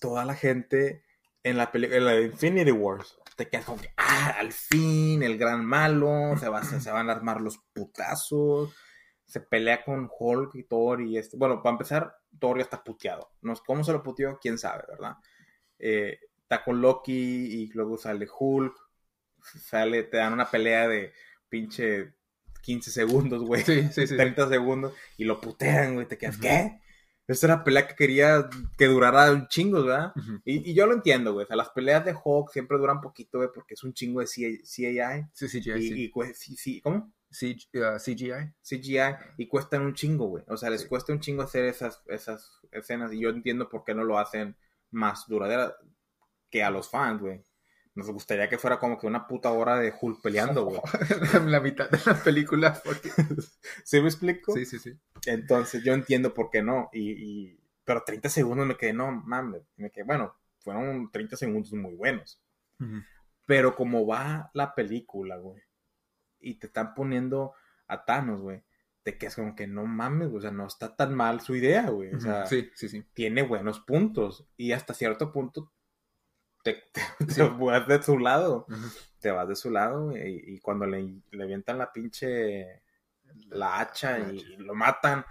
[0.00, 1.04] Toda la gente
[1.44, 5.22] en la película, en la de Infinity Wars, te quedas como que, ah, al fin,
[5.22, 8.74] el gran malo, se, va, se, se van a armar los putazos,
[9.24, 13.30] se pelea con Hulk y Thor y este, bueno, para empezar, Thor ya está puteado,
[13.42, 15.14] no cómo se lo puteó, quién sabe, ¿verdad?
[15.78, 17.12] Eh, está con Loki
[17.62, 18.74] y luego sale Hulk,
[19.42, 21.12] sale, te dan una pelea de
[21.48, 22.14] pinche
[22.62, 23.62] 15 segundos, güey.
[23.64, 24.16] Sí, sí, sí.
[24.16, 26.06] 30 segundos y lo putean, güey.
[26.06, 26.80] Te quedas, ¿qué?
[27.26, 30.12] Esa era la pelea que quería que durara un chingo, ¿verdad?
[30.44, 31.44] Y, y yo lo entiendo, güey.
[31.44, 34.26] O sea, las peleas de Hulk siempre duran poquito, güey, porque es un chingo de
[34.26, 35.26] CGI.
[35.32, 36.02] Sí, CGI, Y, sí.
[36.04, 37.12] y cue- sí, sí, ¿Cómo?
[37.30, 38.52] C- uh, CGI.
[38.62, 39.14] CGI.
[39.38, 40.42] Y cuestan un chingo, güey.
[40.48, 40.88] O sea, les Sí.
[40.88, 43.12] cuesta un chingo hacer esas, esas escenas.
[43.12, 44.56] Y yo entiendo por qué no lo hacen
[44.90, 45.72] más duraderas
[46.50, 47.44] que a los fans, güey.
[47.94, 50.80] Nos gustaría que fuera como que una puta hora de Hulk peleando, güey.
[51.46, 52.80] la mitad de la película.
[52.84, 53.10] Porque...
[53.84, 54.52] ¿Sí me explico?
[54.54, 54.98] Sí, sí, sí.
[55.26, 56.88] Entonces yo entiendo por qué no.
[56.92, 59.62] Y, y- pero 30 segundos me quedé, no mames.
[59.76, 62.40] Me quedé, bueno, fueron 30 segundos muy buenos.
[62.78, 63.02] Ujú.
[63.46, 65.60] Pero como va la película, güey,
[66.38, 67.52] y te están poniendo
[67.88, 68.62] a Thanos, güey,
[69.02, 71.90] te quedas como que no mames, güey, o sea, no está tan mal su idea,
[71.90, 72.14] güey.
[72.14, 73.04] O sea, Sí, sí, sí.
[73.12, 74.46] tiene buenos puntos.
[74.56, 75.72] Y hasta cierto punto
[76.62, 77.42] te, te, te Sí.
[77.42, 78.66] vas de su lado.
[79.20, 82.82] Te vas de su lado, y, y cuando le, le avientan la pinche
[83.50, 84.48] la hacha La y, hacha.
[84.58, 85.24] lo matan,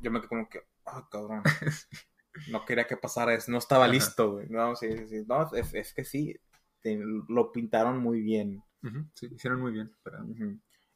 [0.00, 1.42] yo me quedo como que, ah, cabrón.
[2.48, 4.48] No quería que pasara eso, no estaba listo, güey.
[4.48, 5.24] No, sí, sí, sí.
[5.26, 6.36] No, es, es que sí,
[6.80, 8.62] te- lo pintaron muy bien.
[8.82, 9.04] Ujú.
[9.14, 9.90] Sí, hicieron muy bien.
[10.02, 10.24] pero-.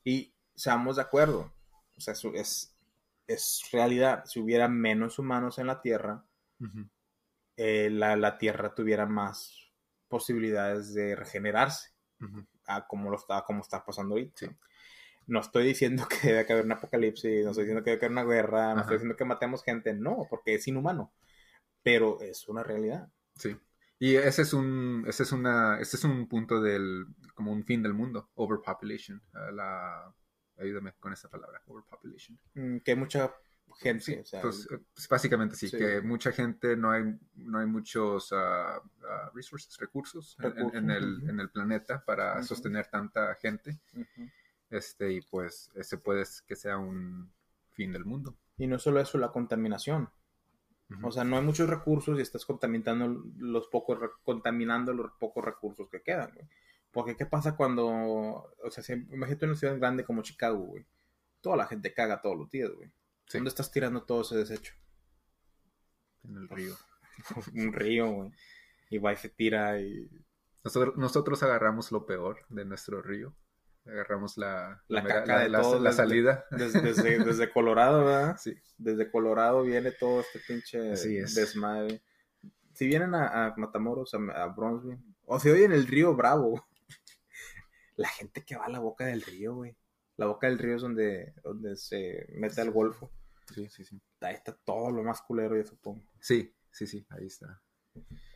[0.04, 1.50] Y seamos de acuerdo,
[1.96, 2.76] o sea, eso es,
[3.26, 4.24] es realidad.
[4.26, 6.24] Si hubiera menos humanos en la Tierra,
[7.56, 9.69] eh, la, la Tierra tuviera más
[10.10, 11.88] posibilidades de regenerarse,
[12.20, 12.44] Ujú.
[12.66, 14.34] a como lo está, como está pasando ahorita.
[14.36, 14.46] Sí.
[15.26, 18.24] No estoy diciendo que debe haber un apocalipsis, no estoy diciendo que debe haber una
[18.24, 21.12] guerra, no estoy diciendo que matemos gente, no, porque es inhumano.
[21.82, 23.08] Pero es una realidad.
[23.36, 23.56] Sí.
[23.98, 27.82] Y ese es un, ese es una, ese es un punto del, como un fin
[27.82, 29.22] del mundo, overpopulation.
[29.52, 30.12] la,
[30.58, 32.38] ayúdame con esa palabra, overpopulation.
[32.54, 33.32] Mm, Que hay mucha
[33.78, 35.76] gente, Sí, o sea, pues, eh, pues, básicamente sí, Sí.
[35.78, 37.04] que mucha gente no hay,
[37.34, 41.28] no hay muchos ah, ah, resources, recursos, en- Recursos, en, el, ujú.
[41.30, 43.78] en el planeta para sostener tanta gente.
[44.70, 47.30] Este, y pues ese puede que sea un
[47.72, 48.36] fin del mundo.
[48.56, 50.10] Y no solo eso, la contaminación.
[51.02, 55.88] O sea, no hay muchos recursos y estás contaminando los pocos, contaminando los pocos recursos
[55.88, 56.46] que quedan, güey.
[56.90, 60.84] Porque ¿qué pasa cuando, o sea, si, imagínate una ciudad grande como Chicago, güey.
[61.40, 62.90] Toda la gente caga todos los días, güey.
[63.30, 63.38] Sí.
[63.38, 64.74] ¿Dónde estás tirando todo ese desecho?
[66.24, 66.74] en el río.
[67.54, 68.30] Un río, güey.
[68.90, 70.10] Y va y se tira y
[70.64, 73.34] Nosotros, nosotros agarramos lo peor de nuestro río.
[73.86, 76.44] Agarramos la, caca de la, todos la desde- salida.
[76.50, 78.36] desde, desde, desde Colorado, ¿verdad?
[78.38, 78.54] Sí.
[78.76, 81.34] Desde Colorado viene todo este pinche Así es.
[81.34, 82.02] desmadre.
[82.74, 86.66] Si vienen a, a Matamoros, a, a Bronzeville, o si oyen el río Bravo,
[87.96, 89.76] la gente que va a la boca del río, güey.
[90.16, 93.10] La boca del río es donde, donde se mete al golfo.
[93.54, 94.00] Sí, sí, sí.
[94.20, 96.02] Ahí está todo lo más culero, yo supongo.
[96.20, 97.60] Sí, sí, sí, ahí está.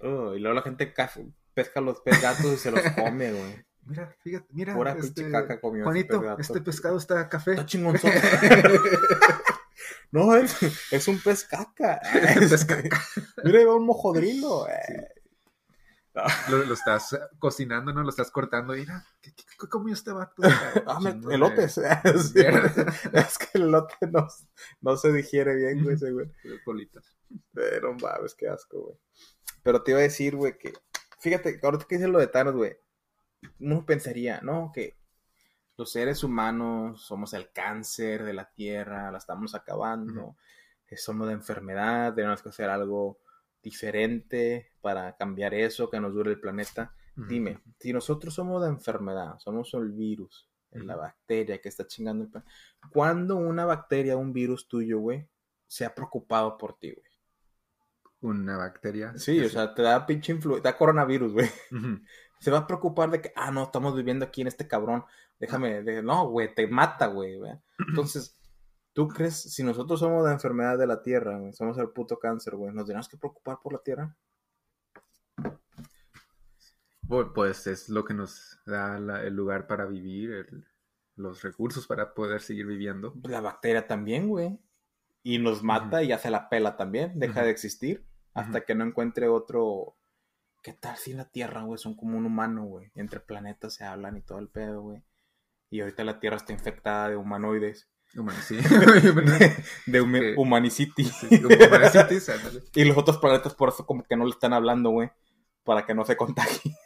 [0.01, 1.11] Oh, y luego la gente ca-
[1.55, 3.65] pesca los pez gatos y se los come, güey.
[3.87, 4.75] Mira, fíjate, mira.
[4.75, 7.53] Pura este, caca comió Juanito, pez este pescado está café.
[7.53, 7.67] Está
[10.11, 10.57] no, es,
[10.93, 12.01] es un pez caca.
[13.45, 14.69] Mira, ahí va un mojodrilo.
[14.69, 15.09] eh.
[16.49, 18.03] Lo, lo estás cocinando, ¿no?
[18.03, 18.75] Lo estás cortando.
[18.75, 20.43] Mira, ¿qué, qué, qué comió este vato?
[20.87, 21.01] Ah,
[21.31, 21.75] elotes.
[22.33, 22.41] Sí,
[23.13, 24.29] es que el elote no,
[24.81, 26.27] no se digiere bien, güey, ese güey.
[26.45, 27.05] de bolitas.
[27.53, 28.97] Pero mames, qué asco, güey.
[29.63, 30.73] Pero te iba a decir, güey, que.
[31.19, 32.77] Fíjate, ahorita que dices lo de Thanos, güey.
[33.59, 34.71] Uno pensaría, ¿no?
[34.73, 34.97] Que
[35.77, 40.37] los seres humanos somos el cáncer de la tierra, la estamos acabando.
[40.97, 43.19] somos de enfermedad, tenemos que hacer algo
[43.65, 46.95] diferente para cambiar eso, que nos dure el planeta.
[47.17, 52.31] Dime, si nosotros somos de enfermedad, somos el virus, la bacteria que está chingando el
[52.31, 52.53] planeta,
[52.93, 55.29] ¿cuándo una bacteria, un virus tuyo, güey,
[55.67, 57.07] se ha preocupado por ti, güey?
[58.21, 59.17] Una bacteria.
[59.17, 61.51] Sí, o sea, te da pinche influencia, da coronavirus, güey.
[62.41, 65.05] Se va a preocupar de que, ah, no, estamos viviendo aquí en este cabrón,
[65.39, 67.39] déjame, no, güey, te mata, güey.
[67.89, 68.37] Entonces,
[68.95, 72.57] ¿tú crees, si nosotros somos la enfermedad de la Tierra, güey, somos el puto cáncer,
[72.57, 74.17] güey, ¿nos tenemos que preocupar por la Tierra?
[77.35, 80.65] Pues es lo que nos da el lugar para vivir,
[81.17, 83.15] los recursos para poder seguir viviendo.
[83.25, 84.59] La bacteria también, güey.
[85.23, 89.29] Y nos mata y hace la pela también, deja de existir hasta que no encuentre
[89.29, 89.97] otro.
[90.63, 91.79] ¿Qué tal si la Tierra, güey?
[91.79, 92.91] Son como un humano, güey.
[92.95, 95.05] Entre planetas se hablan y todo el pedo, güey.
[95.71, 97.89] Y ahorita la Tierra está infectada de humanoides.
[98.47, 98.57] sí.
[99.87, 100.01] de
[100.37, 101.11] humanicity.
[102.75, 105.11] y los otros planetas por eso como que no le están hablando, güey.
[105.65, 106.77] Para que no se contagie.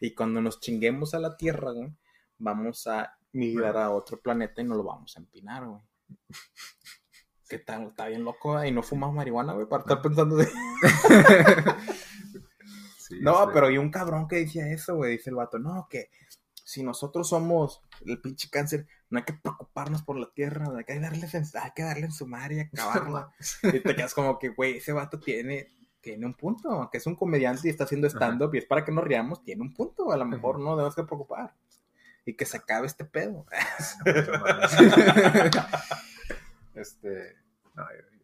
[0.00, 1.92] y cuando nos chinguemos a la Tierra, güey,
[2.38, 5.82] vamos a migrar a otro planeta y no lo vamos a empinar, güey.
[7.48, 7.88] ¿Qué tal?
[7.88, 10.48] Está bien loco, y no fumas marihuana, güey, para estar pensando de...
[13.20, 16.08] no, pero hay un cabrón que decía eso, güey, dice el vato, no, que
[16.64, 20.98] si nosotros somos el pinche cáncer, no hay que preocuparnos por la tierra, hay que
[20.98, 23.30] darle, hay que darle en su madre y acabarla.
[23.62, 25.70] y te quedas como que, güey, ese vato tiene,
[26.00, 28.90] tiene un punto, que es un comediante y está haciendo stand-up y es para que
[28.90, 31.54] nos riamos, tiene un punto, a lo mejor no debemos que preocupar.
[32.24, 33.44] Y que se acabe este pedo.
[36.74, 37.36] este,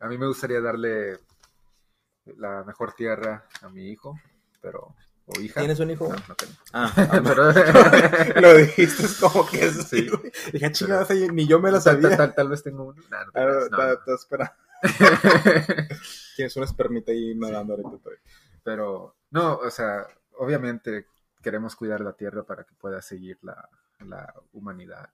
[0.00, 1.18] a mí me gustaría darle
[2.24, 4.18] la mejor tierra a mi hijo,
[4.62, 4.94] pero
[5.28, 5.60] o hija.
[5.60, 6.08] ¿Tienes un hijo?
[6.08, 6.52] No, no tengo.
[6.72, 6.92] Ah,
[7.24, 7.52] pero...
[8.40, 10.08] lo dijiste como que sí.
[10.52, 12.16] Dije, chingada, ni yo me lo sabía.
[12.16, 13.02] Tal, tal, vez tengo uno.
[13.10, 14.56] No, no, espera.
[16.36, 18.10] Tienes una espermita ahí nadando ahorita.
[18.62, 20.06] Pero, no, o sea,
[20.38, 21.06] obviamente
[21.42, 23.68] queremos cuidar la tierra para que pueda seguir la,
[24.00, 25.10] la humanidad.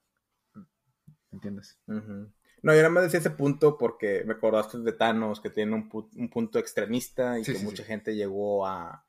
[1.31, 1.77] ¿Entiendes?
[1.85, 6.29] No, yo nada más decía ese punto porque me acordaste de Thanos, que tiene un,
[6.29, 9.04] punto extremista y que mucha gente llegó a,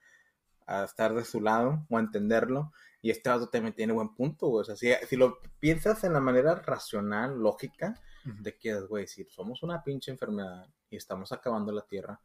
[0.66, 2.72] estar de su lado o a entenderlo.
[3.02, 4.62] Y este vato también tiene buen punto, güey.
[4.62, 9.62] O sea, si, lo piensas en la manera racional, lógica, de que, güey, si somos
[9.62, 12.20] una pinche enfermedad y estamos acabando la Tierra,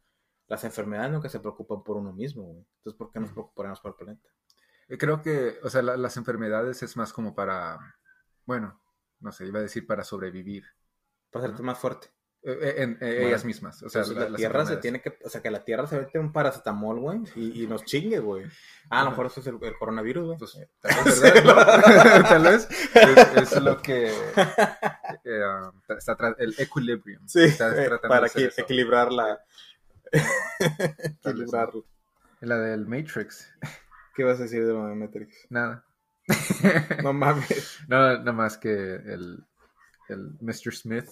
[0.48, 2.66] las enfermedades nunca se preocupan por uno mismo, güey.
[2.78, 4.28] Entonces, ¿por qué nos preocuparemos por el planeta?
[4.88, 7.78] Eh, creo que, o sea, las enfermedades es más como para,
[8.44, 8.82] bueno,
[9.20, 10.64] no sé, iba a decir para sobrevivir.
[11.30, 12.08] Para hacerte más fuerte.
[12.44, 13.80] Eh, eh, en, ellas mismas.
[13.84, 15.16] O sea, pues la, tierra se tiene que.
[15.24, 18.46] O sea, que la tierra se mete un paracetamol, güey, y, y, nos chingue, güey.
[18.90, 20.38] Ah, a lo mejor eso es el, coronavirus, güey.
[20.38, 22.68] Pues, tal vez,
[23.36, 24.12] Es, lo que.
[25.96, 27.28] está el equilibrium.
[27.28, 27.72] Sí, está
[28.08, 29.40] para equilibrar la.
[31.24, 31.86] equilibrarlo.
[32.40, 33.48] La del Matrix.
[34.16, 35.46] ¿Qué vas a decir de la de Matrix?
[35.48, 35.84] Nada.
[37.02, 37.78] no mames.
[37.88, 39.44] No, nada más que el
[40.08, 40.74] el Mr.
[40.74, 41.08] Smith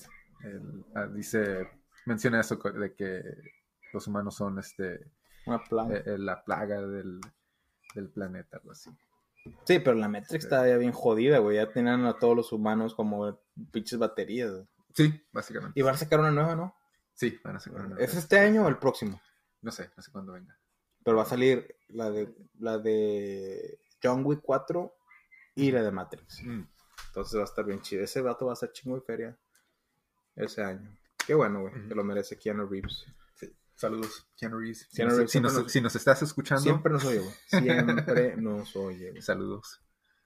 [0.95, 1.69] ah, dice,
[2.07, 3.23] menciona eso de que
[3.93, 4.95] los humanos son este
[5.47, 7.21] eh, eh, la plaga del,
[8.13, 8.91] planeta, algo así.
[9.65, 11.57] Sí, pero la Matrix está ya bien jodida, güey.
[11.57, 13.41] Ya tienen a todos los humanos como
[13.73, 14.53] pinches baterías.
[14.95, 15.79] Sí, básicamente.
[15.79, 16.77] Y van a sacar una nueva, ¿no?
[17.15, 18.05] Sí, van a sacar una nueva.
[18.05, 19.21] ¿Es este año o el próximo?
[19.63, 20.59] No sé, no sé cuándo venga.
[21.03, 24.95] Pero va a salir la de la de John Wick 4
[25.55, 26.45] y la de Matrix.
[26.45, 26.67] Mm.
[27.09, 28.05] Entonces va a estar bien chido.
[28.05, 29.39] Ese vato va a ser chingo de feria
[30.45, 30.97] ese año.
[31.27, 31.89] Qué bueno, güey.
[31.89, 33.07] Que lo merece Keanu Reeves.
[33.35, 33.55] Sí.
[33.75, 34.89] Saludos, Keanu Reeves.
[34.91, 35.41] si,
[35.81, 36.63] nos, estás escuchando.
[36.63, 37.35] Siempre nos oye, güey.
[37.47, 39.21] Siempre nos oye.
[39.23, 39.81] Saludos.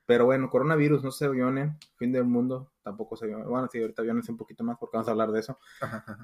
[0.07, 1.79] Pero bueno, coronavirus, no se avionen.
[1.97, 3.49] Fin del mundo, tampoco se avionen.
[3.49, 5.59] Bueno, sí, ahorita aviones un poquito más porque vamos a hablar de eso.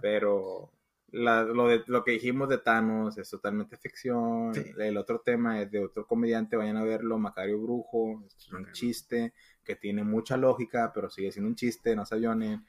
[0.02, 0.72] Pero
[1.12, 4.52] lo, de, lo que dijimos de Thanos es totalmente ficción.
[4.78, 9.32] El otro tema es de otro comediante, vayan a verlo, Macario Brujo, es un chiste
[9.64, 12.64] que tiene mucha lógica, pero sigue siendo un chiste, no se avionen.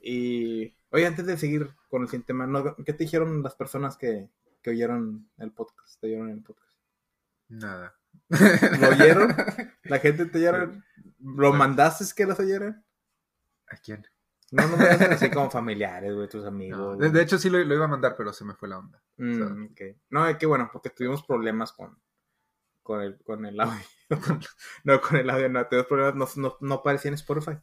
[0.00, 4.28] Y, oye, antes de seguir con el siguiente tema, ¿qué te dijeron las personas que,
[4.62, 6.00] que oyeron el podcast?
[6.00, 6.76] ¿Te oyeron el podcast?
[7.48, 7.96] Nada.
[8.28, 9.34] ¿Lo oyeron?
[9.84, 10.84] ¿La gente te oyeron?
[11.18, 12.84] ¿Lo mandaste que los oyeran?
[13.68, 14.06] ¿A quién?
[14.50, 16.98] No, no me hacen así como familiares, güey, tus amigos.
[16.98, 19.00] de, hecho, sí lo, iba a mandar, pero se me fue la onda.
[19.16, 19.68] Mm,
[20.10, 21.96] no, es que bueno, porque tuvimos problemas con,
[22.82, 23.84] con, el, con el audio.
[24.84, 27.58] no, con el audio, no, tuvimos problemas, no, no, no aparecía en Spotify.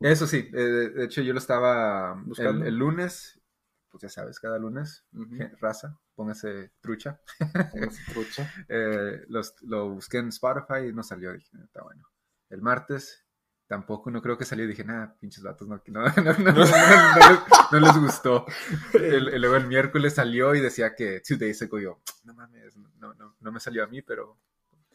[0.00, 3.40] Eso sí, eh, de hecho yo lo estaba buscando el, lunes,
[3.88, 5.06] pues ya sabes, cada lunes,
[5.60, 7.20] raza, póngase trucha.
[7.72, 8.52] Póngase trucha.
[8.68, 12.06] eh, los, lo busqué en Spotify y no salió, dije, está bueno.
[12.50, 13.25] El martes
[13.66, 16.70] tampoco, no creo que salió y dije, nada, pinches vatos, no, no, no, no, les,
[17.72, 18.46] no les gustó.
[18.94, 23.14] El- luego el miércoles salió y decía que two days ago yo, no mames, no,
[23.14, 24.38] no, no me salió a mí, pero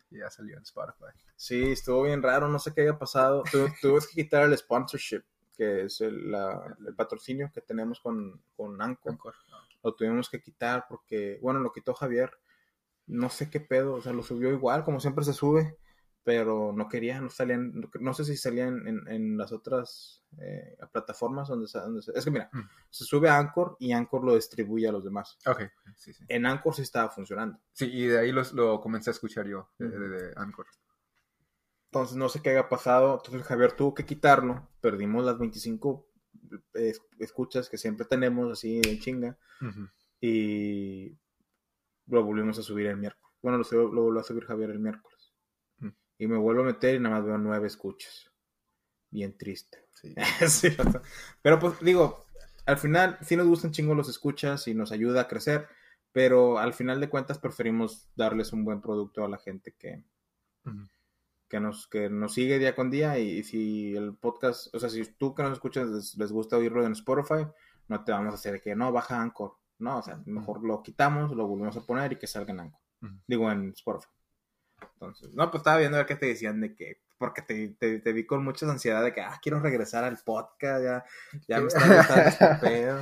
[0.09, 1.05] ya salió en Spotify.
[1.36, 3.43] Sí, estuvo bien raro, no sé qué haya pasado.
[3.49, 5.22] Tu- Tuvimos que quitar el sponsorship,
[5.55, 9.13] que es el, la- el patrocinio que tenemos con, con Anchor.
[9.13, 9.36] Anchor.
[9.84, 12.32] Lo tuvimos que quitar porque, bueno, lo quitó Javier.
[13.07, 15.76] No sé qué pedo, o sea, lo subió igual, como siempre se sube,
[16.24, 21.47] pero no quería, no salían, no sé si salían en, en las otras eh, plataformas
[21.47, 21.65] donde,
[22.13, 22.61] Es que mira, Mm.
[22.89, 25.38] se sube a Anchor y Anchor lo distribuye a los demás.
[25.47, 25.61] Ok,
[25.95, 26.24] sí, sí.
[26.28, 27.59] En Anchor sí estaba funcionando.
[27.74, 29.97] Sí, y de ahí los, lo comencé a escuchar yo, de, Ujú.
[29.99, 30.67] de- de Anchor.
[31.86, 33.15] Entonces no sé qué haya pasado.
[33.24, 34.69] Entonces Javier tuvo que quitarlo.
[34.80, 36.07] Perdimos las 25
[36.76, 39.38] eh, escuchas que siempre tenemos así de chinga.
[40.22, 41.17] Y
[42.07, 43.36] lo volvimos a subir el miércoles.
[43.41, 45.11] Bueno, lo, lo volvió a subir Javier el miércoles.
[46.22, 48.30] Y me vuelvo a meter y nada más veo nueve escuchas.
[49.09, 49.80] Bien triste.
[49.95, 50.13] Sí.
[50.47, 51.09] Sí, bastante.
[51.41, 52.28] Pero pues digo,
[52.67, 55.67] al final sí nos gustan chingo los escuchas y nos ayuda a crecer.
[56.11, 60.03] Pero al final de cuentas preferimos darles un buen producto a la gente que,
[61.49, 65.03] que nos, que nos sigue día con día y, si el podcast, o sea, si
[65.13, 67.47] tú que nos escuchas les, les gusta oírlo en Spotify,
[67.88, 69.57] no te vamos a hacer que no, baja Anchor.
[69.80, 72.82] No, o sea, mejor lo quitamos, lo volvemos a poner y que salga en Anchor.
[73.26, 74.20] Digo, en Spotify.
[74.93, 77.99] Entonces, no, pues estaba viendo a ver qué te decían de que, porque te, te,
[77.99, 81.05] te vi con mucha ansiedad de que, ah, quiero regresar al podcast, ya,
[81.47, 83.01] ya me está gustando este pedo.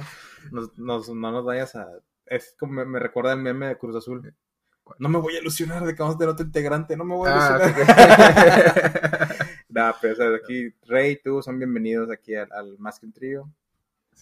[0.51, 1.88] Nos- nos- no nos vayas a...
[2.25, 4.34] Es como me, me recuerda el meme de Cruz Azul.
[4.97, 7.30] No me voy a ilusionar de que vamos a tener otro integrante, no me voy
[7.30, 9.30] a Ah, ilusionar.
[9.32, 9.39] ok.
[9.69, 13.05] Nah, pero o sea, aquí Rey y tú son bienvenidos aquí al, al Más que
[13.05, 13.47] un Trío.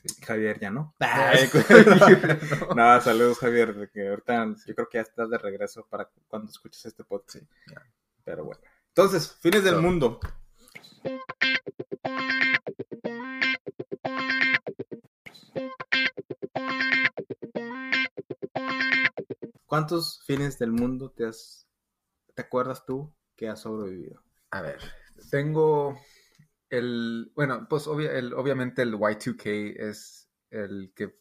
[0.01, 0.07] Sí.
[0.23, 0.95] Javier ya no.
[0.99, 1.49] Ay,
[2.69, 2.75] no.
[2.75, 6.85] Nada, saludos Javier, que ahorita yo creo que ya estás de regreso para cuando escuches
[6.85, 7.39] este podcast.
[7.39, 7.47] Sí.
[8.23, 8.61] Pero bueno.
[8.89, 10.19] Entonces, fines del So- mundo.
[19.65, 21.67] ¿Cuántos fines del mundo te has
[22.35, 24.23] te acuerdas tú que has sobrevivido?
[24.51, 24.79] A ver,
[25.29, 25.99] tengo
[26.69, 31.15] el, bueno, pues obvia- el- obviamente el Y2K es el que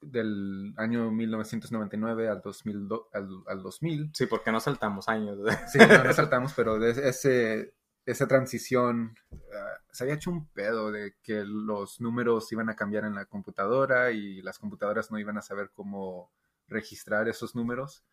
[0.00, 4.10] del año 1999 al, 2000, do- al, al 2000.
[4.14, 5.38] Sí, porque no saltamos años.
[5.72, 7.74] Sí, no, no saltamos, pero de ese,
[8.04, 13.04] esa transición ah, se había hecho un pedo de que los números iban a cambiar
[13.04, 16.30] en la computadora y las computadoras no iban a saber cómo
[16.68, 18.04] registrar esos números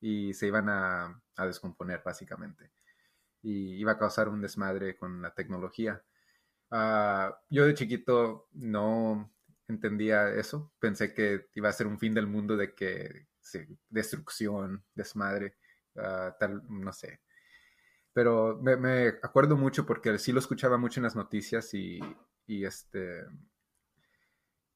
[0.00, 2.70] y se iban a, a descomponer básicamente.
[3.42, 6.02] Y iba a causar un desmadre con la tecnología.
[6.70, 9.32] Ah, yo de chiquito no
[9.68, 10.72] entendía eso.
[10.78, 13.26] Pensé que iba a ser un fin del mundo de que
[13.88, 15.56] destrucción, desmadre,
[15.96, 17.20] ah, tal, no sé.
[18.12, 22.00] Pero me, me acuerdo mucho porque sí lo escuchaba mucho en las noticias y,
[22.46, 23.24] y este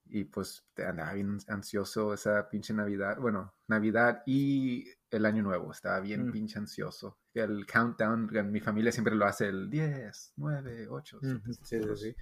[0.06, 6.00] y pues andaba bien ansioso esa pinche Navidad, bueno, Navidad y el Año Nuevo, estaba
[6.00, 6.32] bien Mm.
[6.32, 7.18] pinche ansioso.
[7.34, 12.16] El countdown, mi familia siempre lo hace el 10, 9, 8, Ujú, sí, sí, sí.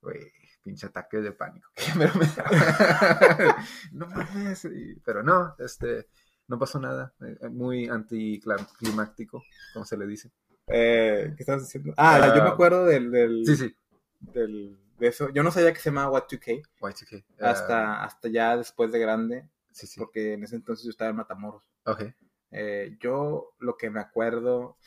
[0.00, 0.20] Güey,
[0.62, 1.68] pinche ataque de pánico.
[1.98, 2.26] Pero me-
[3.92, 4.68] no mames.
[5.04, 6.08] Pero no, este,
[6.48, 7.12] no pasó nada.
[7.20, 10.30] eh, Muy anticlimáctico, como se le dice.
[10.66, 11.92] Eh, ¿Qué estabas diciendo?
[11.96, 13.76] Ah, Ah, yo me acuerdo del, del, Sí, sí.
[14.20, 15.28] del- de eso.
[15.30, 17.16] Yo no sabía que se llamaba What2K Y2K.
[17.18, 20.00] eh, hasta, hasta ya después de grande, sí, sí.
[20.00, 21.68] porque en ese entonces yo estaba en Matamoros.
[21.84, 22.04] Ok.
[22.50, 24.78] Eh, yo lo que me acuerdo,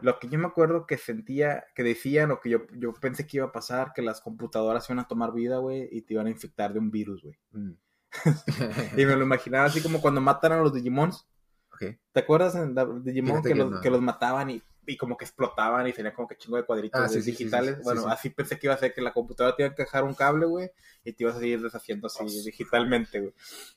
[0.00, 3.38] lo que yo me acuerdo que sentía, que decían o que yo, yo pensé que
[3.38, 6.30] iba a pasar, que las computadoras iban a tomar vida, güey, y te iban a
[6.30, 7.38] infectar de un virus, güey.
[7.50, 7.72] Mm.
[8.96, 11.28] Y me lo imaginaba así como cuando matan a los Digimons.
[11.72, 11.96] ok.
[12.12, 13.80] ¿Te acuerdas en la- Digimon que, que los, no.
[13.80, 14.62] que los mataban y,
[14.92, 17.30] y como que explotaban y tenían como que chingo de cuadritos Ah, sí, sí, sí,
[17.32, 17.70] digitales?
[17.70, 18.06] sí, sí, bueno, sí.
[18.10, 20.46] así pensé que iba a ser que la computadora te iba a dejar un cable,
[20.46, 20.70] güey,
[21.04, 23.32] y te ibas a seguir deshaciendo así digitalmente, güey.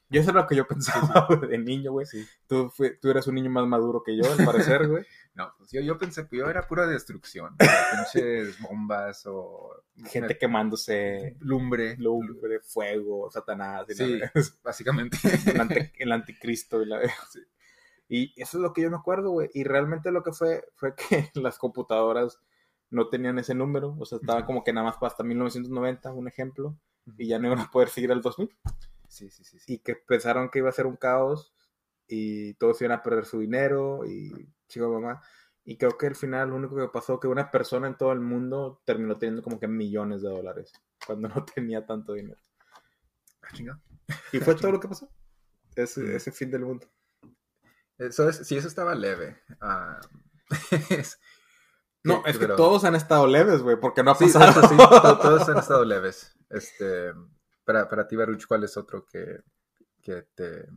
[0.09, 2.05] Yo eso es lo que yo pensaba güey, de niño, güey.
[2.05, 2.25] Sí.
[2.47, 5.05] Tú, tú eres un niño más maduro que yo, al parecer, güey.
[5.35, 7.55] No, pues yo, yo pensé que yo era pura destrucción.
[7.57, 11.95] Pinches bombas o Gente quemándose, lumbre.
[11.97, 14.31] lumbre, fuego, satanás, y Sí, la-
[14.63, 15.17] básicamente.
[15.23, 16.99] el, el anticristo y la
[18.07, 19.49] Y eso es lo que yo me acuerdo, güey.
[19.53, 22.39] Y realmente lo que fue fue que las computadoras
[22.89, 23.95] no tenían ese número.
[23.99, 26.77] O sea, estaban como que nada más hasta 1990, un ejemplo.
[27.17, 28.49] Y ya no iban a poder seguir al 2000.
[29.07, 29.59] Sí, sí, sí.
[29.59, 29.73] sí.
[29.73, 31.53] Y que pensaron que iba a ser un caos.
[32.07, 34.05] Y todos iban a perder su dinero.
[34.05, 35.21] Y chico mamá.
[35.65, 38.19] Y creo que al final lo único que pasó que una persona en todo el
[38.19, 40.73] mundo terminó teniendo como que millones de dólares.
[41.05, 42.39] Cuando no tenía tanto dinero.
[43.41, 43.79] Ah.
[44.31, 45.09] Y fue todo lo que pasó.
[45.75, 46.15] Ese, Mm.
[46.15, 46.87] ese fin del mundo.
[48.07, 49.41] Eso es, sí, eso estaba leve.
[49.61, 49.99] Ah,
[50.89, 51.19] es-
[52.03, 54.67] No, que- es que pero- todos han estado leves, güey, porque no ha pasado.
[54.67, 56.35] sí, to- todos han estado leves.
[56.49, 57.13] Este,
[57.63, 59.39] para, para ti, Baruch, ¿cuál es otro que,
[60.01, 60.67] que, te,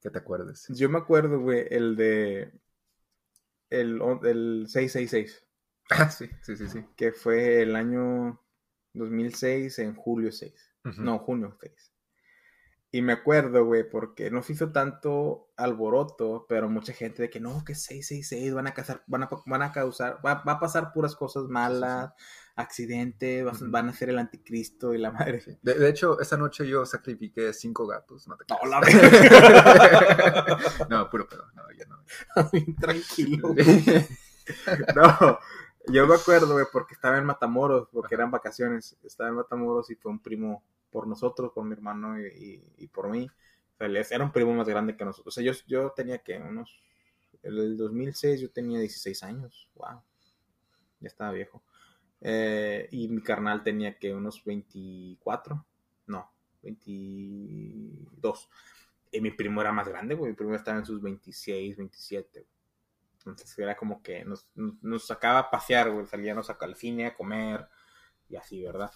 [0.00, 0.66] que te acuerdes?
[0.68, 2.52] Yo me acuerdo, güey, el de.
[3.70, 5.44] El, el 666,
[5.90, 6.84] Ah, sí, sí, sí, sí.
[6.96, 8.40] que fue el año
[8.94, 10.54] 2006, en julio 6.
[10.84, 11.02] Ujú.
[11.02, 11.92] No, junio 6.
[12.94, 17.40] Y me acuerdo, güey, porque no se hizo tanto alboroto, pero mucha gente de que
[17.40, 20.92] no, que 666 van a causar, van a, van a causar, va, va a pasar
[20.92, 22.12] puras cosas malas,
[22.54, 25.40] accidentes, van a ser el anticristo y la madre.
[25.40, 25.58] Sí.
[25.60, 28.28] De, de hecho, esa noche yo sacrifiqué cinco gatos.
[28.28, 29.12] No, te No, creas.
[29.12, 31.46] la no, puro pedo.
[31.52, 31.98] No, ya no.
[32.80, 33.56] Tranquilo.
[34.94, 35.38] No,
[35.88, 38.96] yo me acuerdo, güey, porque estaba en Matamoros, porque eran vacaciones.
[39.02, 40.62] Estaba en Matamoros y fue un primo
[40.94, 43.28] por nosotros, por mi hermano y, por mí.
[43.28, 45.34] O sea, era un primo más grande que nosotros.
[45.34, 46.80] O sea, yo, yo tenía que unos.
[47.42, 49.68] En el 2006 yo tenía 16 años.
[49.74, 50.00] Wow.
[51.00, 51.64] Ya estaba viejo.
[52.20, 55.66] Eh, y mi carnal tenía que unos 24.
[56.06, 56.30] No,
[56.62, 58.48] 22.
[59.10, 60.30] Y mi primo era más grande, güey.
[60.30, 62.38] Mi primo estaba en sus 26, 27.
[62.38, 62.52] güey.
[63.26, 66.06] Entonces era como que nos, nos- sacaba a pasear, güey.
[66.06, 67.66] Salíamos al cine a comer
[68.28, 68.92] y así, ¿verdad?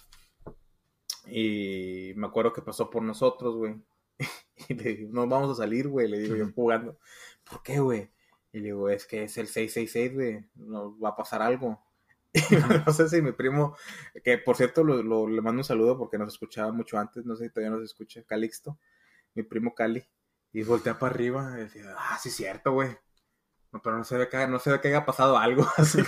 [1.27, 3.75] Y me acuerdo que pasó por nosotros, güey.
[4.67, 6.07] Y le digo, nos vamos a salir, güey.
[6.09, 6.99] Le digo yo jugando.
[7.49, 8.11] ¿Por qué, güey?
[8.51, 10.45] Y le digo, es que es el 666, güey.
[10.55, 11.81] Nos va a pasar algo.
[12.33, 12.55] Y
[12.85, 13.75] no sé si mi primo,
[14.23, 17.35] que por cierto lo, lo- le mando un saludo porque nos escuchaba mucho antes, no
[17.35, 18.77] sé si todavía nos escucha, Calixto,
[19.33, 20.03] mi primo Cali,
[20.53, 22.89] y voltea para arriba y decía, ah, sí, cierto, güey.
[23.71, 25.99] No, pero no se ve que, no se ve que haya pasado algo así.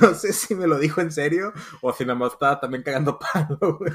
[0.00, 3.18] no sé si me lo dijo en serio o si nada más estaba también cagando
[3.18, 3.90] palo, güey.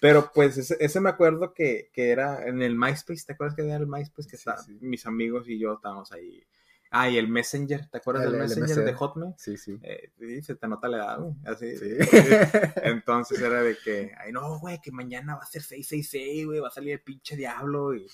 [0.00, 3.64] Pero pues ese, ese me acuerdo que, que era en el MySpace, ¿te acuerdas que
[3.64, 4.76] era el MySpace que Sí, está, sí.
[4.80, 6.44] mis amigos y yo estábamos ahí?
[6.90, 9.34] Ah, y el Messenger, ¿te acuerdas El- del el Messenger de Hotmail?
[9.36, 9.78] Sí, sí.
[9.82, 11.34] Eh, sí, se te nota la edad, güey.
[11.44, 11.76] Así.
[11.76, 11.96] Sí.
[12.82, 16.68] Entonces era de que, ay, no, güey, que mañana va a ser 666, güey, va
[16.68, 18.06] a salir el pinche diablo y,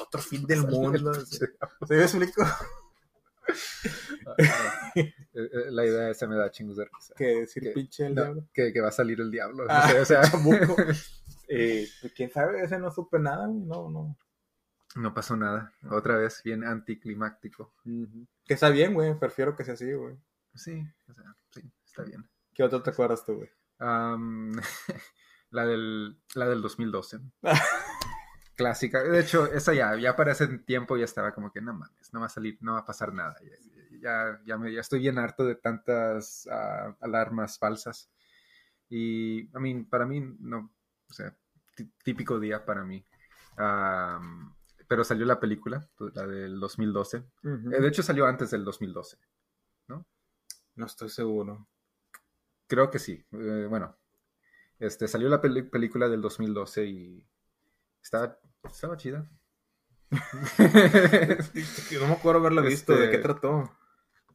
[0.00, 1.12] otro fin del mundo.
[1.14, 1.38] ¿Sí
[1.88, 2.44] me explico?
[4.94, 7.14] Eh, eh, La idea esa me da chingos de risa.
[7.16, 8.44] Que decir Que- pinche el No, diablo.
[8.52, 9.64] que, que va a salir el diablo.
[9.64, 10.76] no Ah, sé, o sea, chamuco.
[11.48, 14.16] Eh, pues, quién sabe, ese no supe nada, no, no.
[14.94, 15.72] No pasó nada.
[15.90, 17.72] Otra vez bien anticlimáctico.
[18.44, 20.16] Que está bien, güey, prefiero que sea así, güey.
[20.54, 22.28] Sí, o sea, sí, está bien.
[22.54, 23.50] ¿Qué otro te acuerdas tú, güey?
[23.78, 24.52] Am,
[25.50, 27.20] la, del, la del 2012.
[28.56, 29.02] Clásica.
[29.02, 32.20] De hecho, esa ya, ya para ese tiempo ya estaba como que no mames, no
[32.20, 33.36] va a salir, no va a pasar nada.
[33.42, 38.08] Ya, ya, ya, me, ya estoy bien harto de tantas ah, alarmas falsas.
[38.88, 40.70] Y, I mean, para mí, no,
[41.08, 41.34] o sea,
[41.74, 43.04] tí- típico día para mí.
[43.56, 44.54] Am,
[44.88, 47.16] pero salió la película, la del 2012.
[47.16, 49.16] Eh, de hecho, salió antes del 2012.
[50.76, 51.68] No estoy seguro.
[52.66, 53.24] Creo que sí.
[53.30, 53.96] Eh, bueno,
[54.80, 57.26] este, salió la película del 2012 y
[58.02, 59.24] estaba, estaba chida.
[62.00, 63.70] No me acuerdo haberlo visto, ¿de Este- qué trató?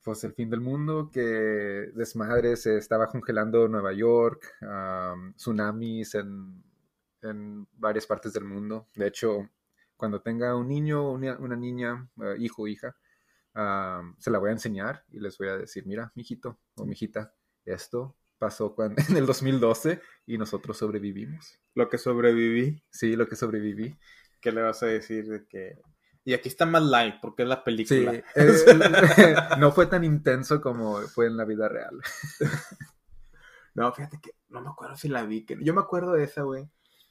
[0.01, 1.19] pues el fin del mundo, que
[1.93, 6.63] desmadre se estaba congelando Nueva York, am, tsunamis en,
[7.21, 8.87] en varias partes del mundo.
[8.95, 9.49] De hecho,
[9.99, 12.95] cuando tenga un niño o una, una niña, eh, hijo o hija,
[13.53, 17.33] am, se la voy a enseñar y les voy a decir, mira, mijito o mijita,
[17.65, 21.59] esto pasó cuando, en el 2012 y nosotros sobrevivimos.
[21.75, 22.81] Lo que sobreviví.
[22.89, 23.99] Sí, lo que sobreviví.
[24.39, 25.81] ¿Qué le vas a decir de que.?
[26.23, 28.13] Y aquí está más light, porque es la Sí, película.
[28.13, 28.23] eh,
[29.59, 31.99] no fue tan intenso como fue en la vida real.
[33.73, 35.45] No, fíjate que no me acuerdo si la vi.
[35.45, 35.57] Que...
[35.61, 36.69] Yo me acuerdo de esa, güey.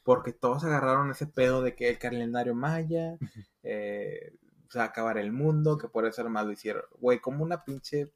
[0.09, 3.19] Porque todos agarraron ese pedo de que el calendario maya
[3.63, 4.33] eh,
[4.71, 6.83] se va a acabar el mundo, que por eso nomás lo hicieron.
[6.99, 8.11] Güey, como una pinche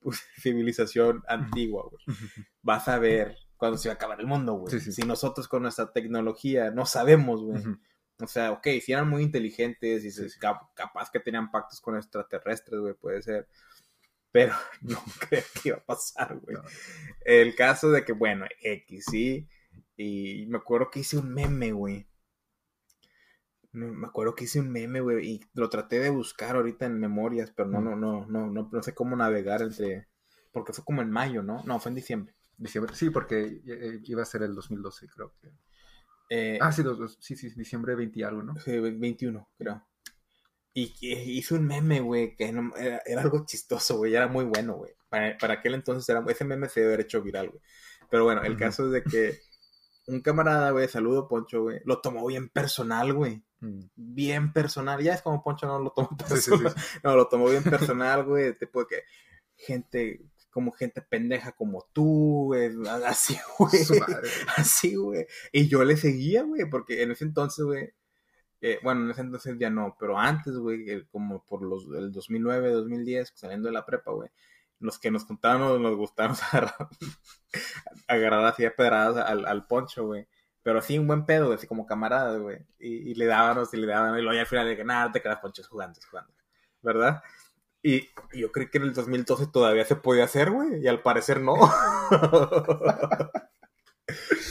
[0.00, 2.02] pues, civilización antigua, güey.
[2.62, 4.72] Vas a ver cuando se va a acabar el mundo, güey.
[4.72, 4.90] Sí, sí.
[4.90, 7.62] Si nosotros con nuestra tecnología no sabemos, güey.
[8.20, 10.40] O sea, ok, si eran muy inteligentes y se- sí.
[10.40, 13.46] capaz que tenían pactos con extraterrestres, güey, puede ser.
[14.32, 16.56] Pero no creo que iba a pasar, güey.
[16.56, 16.62] No.
[17.24, 19.46] El caso de que, bueno, X, sí.
[19.96, 22.06] Y me acuerdo que hice un meme, güey.
[23.72, 27.52] Me acuerdo que hice un meme, güey, y lo traté de buscar ahorita en memorias,
[27.54, 30.08] pero no, no, no, no, no, no sé cómo navegar entre...
[30.50, 31.62] Porque fue como en mayo, ¿no?
[31.64, 32.34] No, fue en diciembre.
[32.56, 35.50] Diciembre, sí, porque eh, iba a ser el 2012, creo que.
[36.30, 38.56] Eh, Ah, sí, dos- dos- sí, sí, diciembre 20 y algo, ¿no?
[38.60, 39.86] Sí, ve- 21, creo.
[40.74, 40.94] Y
[41.38, 44.92] hizo un meme, güey, que no- era, era algo chistoso, güey, era muy bueno, güey.
[45.10, 47.62] Para, para aquel entonces era, ese meme se debe haber hecho viral, güey.
[48.10, 49.38] Pero bueno, el caso es de que
[50.06, 53.42] un camarada, güey, saludo Poncho, güey, lo tomó bien personal, güey.
[53.60, 53.80] Mm.
[53.96, 55.02] Bien personal.
[55.02, 56.74] Ya es como Poncho no lo tomó Sí, sí, sí, personal.
[57.04, 58.56] No, lo tomó bien personal, güey.
[58.58, 59.02] Tipo de que
[59.56, 62.70] gente, como gente pendeja como tú, güey,
[63.06, 63.72] así, güey.
[64.56, 65.26] Así, güey.
[65.52, 67.92] Y yo le seguía, güey, porque en ese entonces, güey,
[68.60, 72.10] eh, bueno, en ese entonces ya no, pero antes, güey, el- como por los, el
[72.12, 74.30] 2009, 2010, saliendo de la prepa, güey,
[74.78, 76.88] los que nos contaban nos gustaban agarrar,
[78.08, 80.26] agarrar así a pedradas al, al poncho, güey.
[80.62, 82.58] Pero así un buen pedo, güey, así como camaradas, güey.
[82.78, 85.12] Y, y le dábamos y le daban, y luego ya al final de que nada,
[85.12, 86.32] te quedas ponchos jugando, jugando.
[86.82, 87.22] ¿Verdad?
[87.82, 91.02] Y, y yo creí que en el 2012 todavía se podía hacer, güey, y al
[91.02, 91.54] parecer no.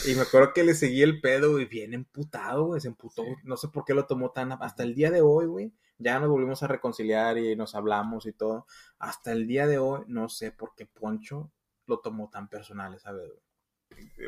[0.08, 3.24] y me acuerdo que le seguí el pedo, güey, bien emputado, güey, se emputó.
[3.24, 3.36] Sí.
[3.44, 4.54] No sé por qué lo tomó tan...
[4.54, 8.34] Hasta el día de hoy, güey, ya nos volvimos a reconciliar y nos hablamos y
[8.34, 8.68] todo.
[9.00, 11.52] Hasta el día de hoy, no sé por qué Poncho
[11.88, 13.42] lo tomó tan personal esa vez, güey.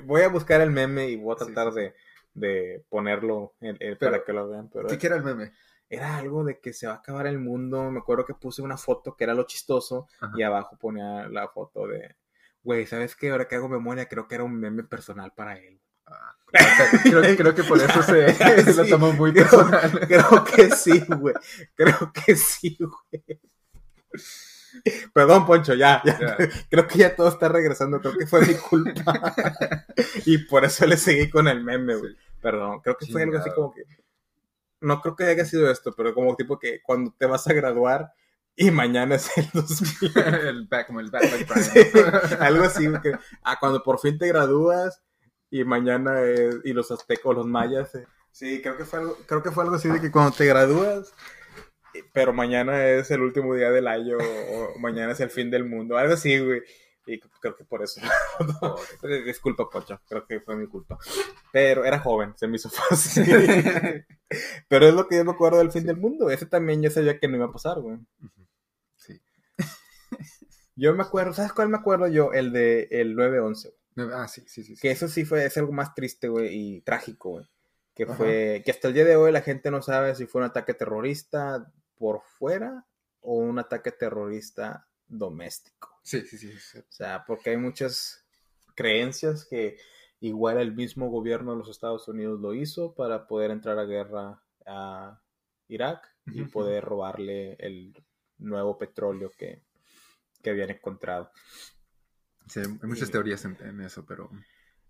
[0.03, 1.95] Voy a buscar el meme y voy a tratar sí, de,
[2.33, 4.69] de ponerlo en- en- Pero, para que lo vean.
[4.69, 5.51] Pero ¿Qué era el meme?
[5.89, 7.89] era algo de que se va a acabar el mundo.
[7.91, 10.33] Me acuerdo que puse una foto que era lo chistoso Ajá.
[10.37, 12.15] y abajo ponía la foto de,
[12.63, 13.31] güey, ¿sabes qué?
[13.31, 15.81] Ahora que hago memoria, creo que era un meme personal para él.
[17.03, 18.33] Creo, que- creo que por eso se,
[18.63, 20.07] se lo tomó muy creo- personal.
[20.07, 21.35] Creo que sí, güey.
[21.75, 23.39] Creo que sí, güey.
[25.13, 26.37] Perdón, Poncho, ya, ya.
[26.69, 27.99] Creo que ya todo está regresando.
[27.99, 29.35] Creo que fue mi culpa.
[30.25, 32.15] y por eso le seguí con el meme, güey.
[32.41, 33.61] Perdón, creo que fue algo así Chingado.
[33.63, 33.83] como que.
[34.79, 38.13] No creo que haya sido esto, pero como tipo que cuando te vas a graduar
[38.55, 40.11] y mañana es el 2000.
[40.47, 41.63] el back, como el back, like Brian.
[42.29, 45.01] Sí, algo así, que, ah, cuando por fin te gradúas
[45.49, 47.93] y mañana es- y los aztecos, los mayas.
[47.95, 48.05] eh.
[48.31, 51.13] Sí, creo que fue algo, creo que fue algo así de que cuando te gradúas,
[51.93, 55.65] eh, pero mañana es el último día del año o mañana es el fin del
[55.65, 56.61] mundo, algo así, güey.
[57.09, 58.01] Y creo que por eso.
[59.25, 60.97] Disculpa, Pocho, creo que fue mi culpa.
[61.53, 63.25] Pero era joven, se me hizo fácil.
[64.67, 66.29] Pero es lo que yo me acuerdo del fin del mundo.
[66.29, 67.97] Ese también yo sabía que no iba a pasar, güey.
[68.97, 69.21] Sí.
[70.75, 72.33] Yo me acuerdo, ¿sabes cuál me acuerdo yo?
[72.33, 73.69] El de el 9-11.
[73.69, 73.86] güey.
[74.13, 74.75] Ah, sí, sí, sí.
[74.75, 77.45] Que eso sí fue, es algo más triste, güey, y trágico, güey.
[77.95, 78.13] Que Ajá.
[78.13, 80.73] fue, que hasta el día de hoy la gente no sabe si fue un ataque
[80.73, 82.85] terrorista por fuera
[83.21, 85.99] o un ataque terrorista doméstico.
[86.03, 86.51] Sí, sí, sí.
[86.59, 86.79] sí.
[86.79, 88.23] O sea, porque hay muchas
[88.75, 89.77] creencias que
[90.19, 94.43] igual el mismo gobierno de los Estados Unidos lo hizo para poder entrar a guerra
[94.65, 95.21] a
[95.67, 97.93] Irak y poder robarle el
[98.37, 99.63] nuevo petróleo que,
[100.41, 101.31] que habían encontrado.
[102.47, 104.29] Sí, hay muchas Y- teorías en, en eso, pero...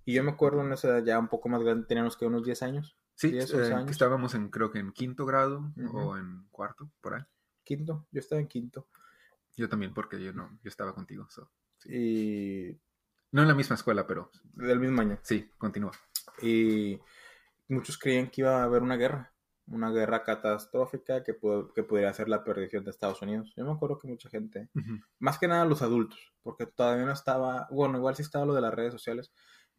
[0.06, 2.44] Y yo me acuerdo en esa edad ya un poco más grande, teníamos que unos
[2.46, 3.92] 10 años, Sí, 10, eh, 11 que años.
[3.92, 7.24] estábamos en, creo que en quinto grado o en cuarto, por ahí.
[7.64, 8.88] quinto, yo estaba en quinto.
[9.58, 11.28] Yo también, porque yo no, yo estaba contigo.
[11.30, 11.52] so.
[11.86, 12.80] Y
[13.32, 15.20] No en la misma escuela, pero del mismo año.
[15.24, 15.92] sí, continúa.
[16.42, 17.00] Y
[17.68, 19.34] muchos creían que iba a haber una guerra,
[19.68, 23.54] una guerra catastrófica que, pu- que pudiera ser la perdición de Estados Unidos.
[23.56, 25.00] Yo me acuerdo que mucha gente, Ujú.
[25.20, 28.62] más que nada los adultos, porque todavía no estaba, bueno, igual sí estaba lo de
[28.62, 29.32] las redes sociales,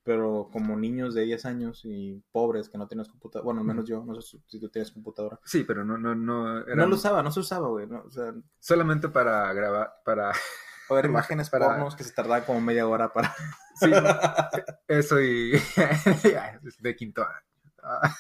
[0.03, 3.85] pero como niños de 10 años y pobres que no tenías computadora, bueno, al menos
[3.87, 5.39] yo, no sé si- tú tienes computadora.
[5.45, 6.59] Sí, pero no, no, no.
[6.67, 10.33] Era No lo usaba, no se usaba, güey, no, o sea, Solamente para grabar, para...
[10.89, 13.35] o ver imágenes Para- pornos que se tardaban como media hora para...
[13.77, 13.91] Sí,
[14.89, 15.53] eso y...
[16.81, 18.11] de quinto año.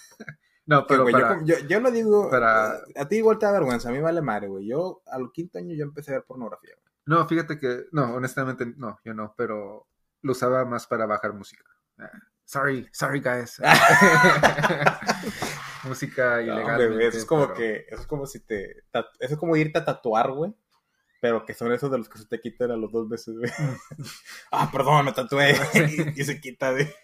[0.68, 1.34] No, Que, pero güey, yo para...
[1.34, 4.20] como- yo, yo lo digo, para- a ti igual te da vergüenza, a mí vale
[4.22, 4.66] madre, güey.
[4.66, 6.74] Yo al quinto año yo empecé a ver pornografía.
[6.80, 6.92] güey.
[7.06, 7.86] No, fíjate que...
[7.90, 9.88] No, honestamente, no, yo no, pero
[10.22, 11.64] lo usaba más para bajar música.
[11.98, 12.10] Ah,
[12.44, 13.60] Sorry, sorry guys.
[15.84, 16.92] música No, ilegal.
[16.94, 19.84] güey, eso es como que, eso es como si te, eso es como irte a
[19.84, 20.54] tatuar, güey.
[21.20, 23.50] Pero que son esos de los que se te quitan a los dos meses, güey.
[24.52, 25.52] ah, perdón, me tatué.
[26.16, 26.94] y, se quita, de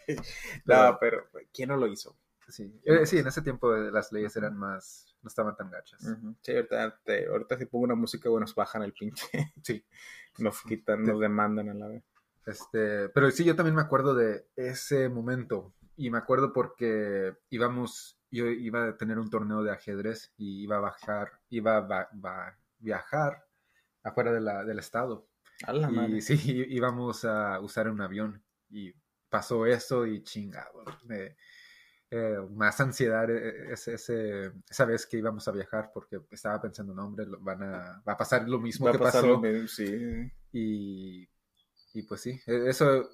[0.64, 2.16] No, pero, güey, ¿quién no lo hizo?
[2.48, 2.80] Sí.
[2.84, 5.16] Eh, sí, en ese tiempo eh, las leyes eran más...
[5.22, 6.02] No estaban tan gachas.
[6.42, 9.26] Sí, ahorita, te- ahorita si pongo una música, güey, nos bajan el pinche.
[9.62, 9.84] Sí.
[10.38, 12.04] Nos quitan, nos demandan a la vez.
[12.44, 15.72] Este, pero sí, yo también me acuerdo de ese momento.
[15.96, 20.76] Y me acuerdo porque íbamos, yo iba a tener un torneo de ajedrez y iba
[20.76, 23.46] a bajar, iba a va- va- viajar
[24.02, 25.26] afuera de la, del estado.
[25.66, 26.16] A la madre.
[26.18, 28.42] Y sí, í- íbamos a usar un avión.
[28.68, 28.92] Y
[29.30, 30.84] pasó eso y chingado.
[31.04, 31.36] me-
[32.10, 36.94] eh, más ansiedad eh, ese, ese- esa vez que íbamos a viajar porque estaba pensando,
[36.94, 39.32] no, hombre, van a, va a pasar lo mismo Va a que pasar pasó.
[39.32, 39.90] lo mismo, sí.
[40.52, 41.28] Y,
[41.94, 43.08] y pues sí, e- eso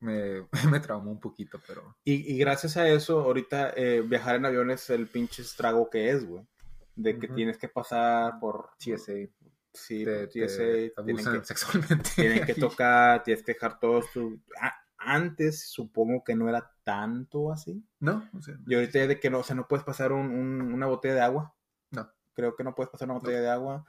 [0.00, 4.46] me, me traumó un poquito, pero Y, y gracias a eso, ahorita eh, viajar en
[4.46, 6.46] avión es el pinche estrago que es, güey.
[6.94, 7.28] De que Ujú.
[7.28, 9.28] tienes que pasar por TSA
[9.72, 12.10] Sí, te, por TSA, te tienen que, sexualmente.
[12.16, 14.40] tienen que tocar, tienes que dejar todo tu...
[14.60, 17.84] a- antes supongo que no era tanto así.
[18.00, 20.30] No, o sea, Y ahorita es de que no, o sea, no puedes pasar un-
[20.32, 21.54] un- una botella de agua.
[21.90, 22.10] No.
[22.34, 23.84] Creo que no puedes pasar una botella de agua.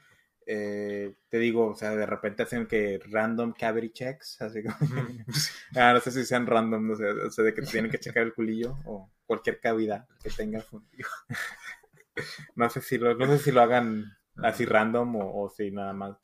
[0.47, 4.75] eh, te digo, o sea, de repente hacen que random cavity checks, así como...
[5.75, 8.23] ah, no sé si sean random, no sé, o sea, de que tienen que checar
[8.23, 10.65] el culillo o cualquier cavidad que tenga.
[12.55, 14.05] no sé si lo, no sé si lo hagan
[14.37, 16.17] así random o, o si nada más.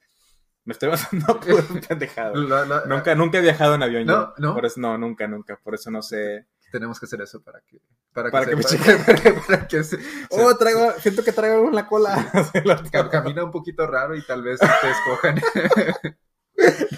[0.66, 2.36] Me estoy basando por pendejado.
[2.88, 4.34] nunca, nunca he viajado en avión no, yo.
[4.40, 5.58] No, por eso, no, nunca, nunca.
[5.64, 7.80] Por eso no sé tenemos que hacer eso para que
[8.14, 9.98] para, para que, me para, que se,
[10.30, 14.44] oh traigo siento que traigo algo en la cola camina un poquito raro y tal
[14.44, 15.42] vez te escojan.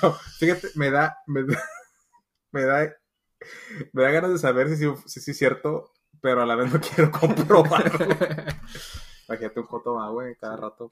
[0.02, 1.64] No fíjate me da me da
[2.52, 2.96] me da,
[3.94, 5.92] me da ganas de saber si, si, si es cierto
[6.22, 8.06] pero a la vez no quiero comprobarlo
[9.28, 10.90] imagínate un más güey cada rato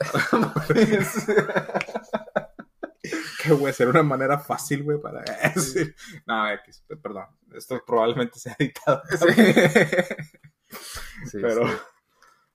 [3.44, 5.24] que, güey, ser una manera fácil, güey, para
[5.56, 5.96] decir.
[6.26, 6.46] No,
[7.02, 7.26] perdón.
[7.54, 9.02] Esto probablemente sea editado.
[11.26, 11.40] Sí.
[11.42, 11.66] Pero.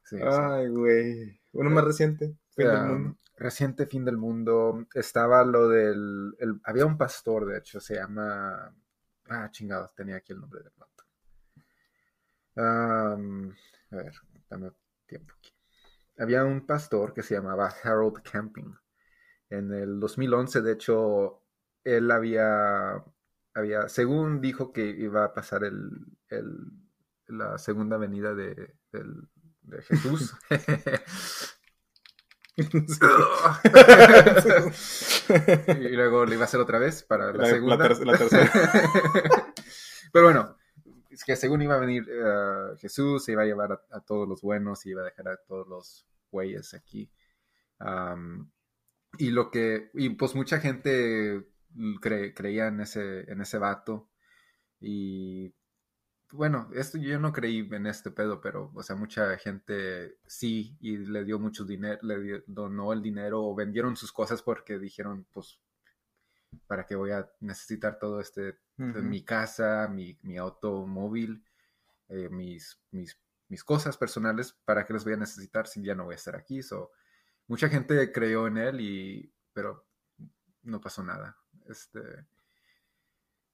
[0.05, 1.41] Sí, Ay, güey.
[1.53, 2.37] Uno más reciente.
[2.55, 3.19] Fin del mundo.
[3.37, 4.87] Reciente fin del mundo.
[4.95, 6.35] Estaba lo del.
[6.65, 8.77] había un pastor, de hecho, se llama.
[9.31, 11.05] Ah, chingados, tenía aquí el nombre del vato.
[12.57, 13.17] a
[13.97, 14.13] ver,
[14.51, 14.73] dame
[15.07, 15.53] tiempo aquí.
[16.19, 18.75] Había un pastor que se llamaba Harold Camping.
[19.53, 21.43] En el 2011, de hecho,
[21.85, 23.05] él había,
[23.53, 26.07] había según dijo que iba a pasar el,
[27.27, 28.73] la segunda venida de,
[29.83, 30.35] Jesús.
[32.57, 32.63] y
[35.97, 37.77] luego le iba a hacer otra vez para la, segunda.
[37.77, 38.51] La, tercera.
[40.13, 40.57] Pero bueno,
[41.11, 44.41] es que según iba a venir eh, Jesús, se iba a llevar a, todos los
[44.41, 47.11] buenos y iba a dejar a todos los güeyes aquí.
[49.19, 51.47] Y lo que, y pues mucha gente
[52.01, 54.09] creía en ese, en ese vato.
[54.81, 55.55] Y
[56.33, 60.97] bueno, esto yo no creí en este pedo, pero, o sea, mucha gente sí, y
[60.97, 65.61] le dio mucho dinero, le donó el dinero o vendieron sus cosas porque dijeron, pues,
[66.67, 71.45] ¿para qué voy a necesitar todo este, mi casa, mi, mi automóvil,
[72.09, 76.05] eh, mis, mis, mis, cosas personales, ¿para qué los voy a necesitar si ya no
[76.05, 76.63] voy a estar aquí?
[76.63, 76.93] So,
[77.47, 79.87] mucha gente creyó en él y pero
[80.63, 81.37] no pasó nada.
[81.67, 82.01] Este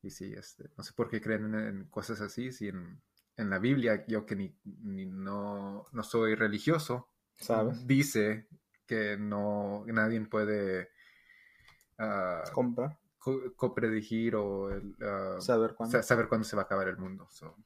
[0.02, 3.00] y sí, este, no sé por qué creen en, cosas así, si en,
[3.36, 4.54] la Biblia yo que ni,
[5.06, 7.86] no, no, soy religioso, ¿sabes?
[7.86, 8.48] Dice
[8.86, 10.90] que no nadie puede
[11.98, 12.98] uh, comprar
[13.56, 14.70] copredigir o
[15.02, 17.28] ah, saber cuándo saber cuándo se va a acabar el mundo.
[17.30, 17.56] So,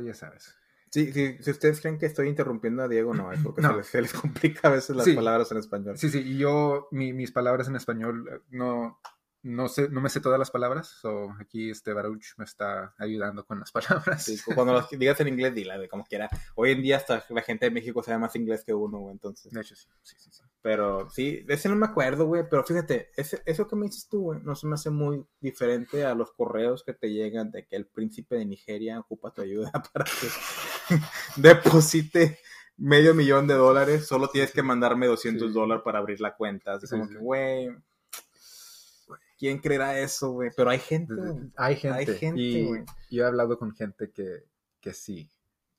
[0.00, 0.56] ya sabes.
[0.92, 4.12] Sí, sí, si ustedes creen que estoy interrumpiendo a Diego, no, es porque se, les,
[4.12, 5.96] complica a veces las palabras en español.
[5.96, 9.00] Sí, sí, y yo, mis palabras en español, eh, no,
[9.42, 13.46] no sé, no me sé todas las palabras, so aquí este Baruch me está ayudando
[13.46, 14.22] con las palabras.
[14.22, 16.28] Sí, cuando las digas en inglés, dila de como quiera.
[16.56, 19.50] Hoy en día hasta la gente de México sabe más inglés que uno, güey, entonces.
[19.50, 20.28] De hecho, sí, sí, sí.
[20.30, 20.42] sí.
[20.62, 24.08] Pero sí, de ese no me acuerdo, güey, pero fíjate, ese, eso que me dices
[24.08, 27.66] tú, güey, no se me hace muy diferente a los correos que te llegan de
[27.66, 30.28] que el príncipe de Nigeria ocupa tu ayuda para que
[31.36, 32.38] deposite
[32.76, 36.74] medio millón de dólares, solo tienes que mandarme 200 dólares para abrir la cuenta.
[36.74, 37.70] Así como que, güey
[39.42, 40.50] ¿Quién creerá eso, güey?
[40.56, 41.14] Pero hay gente,
[41.56, 41.98] Hay gente.
[41.98, 44.44] Hay gente, y Yo he hablado con gente que,
[44.80, 45.28] que sí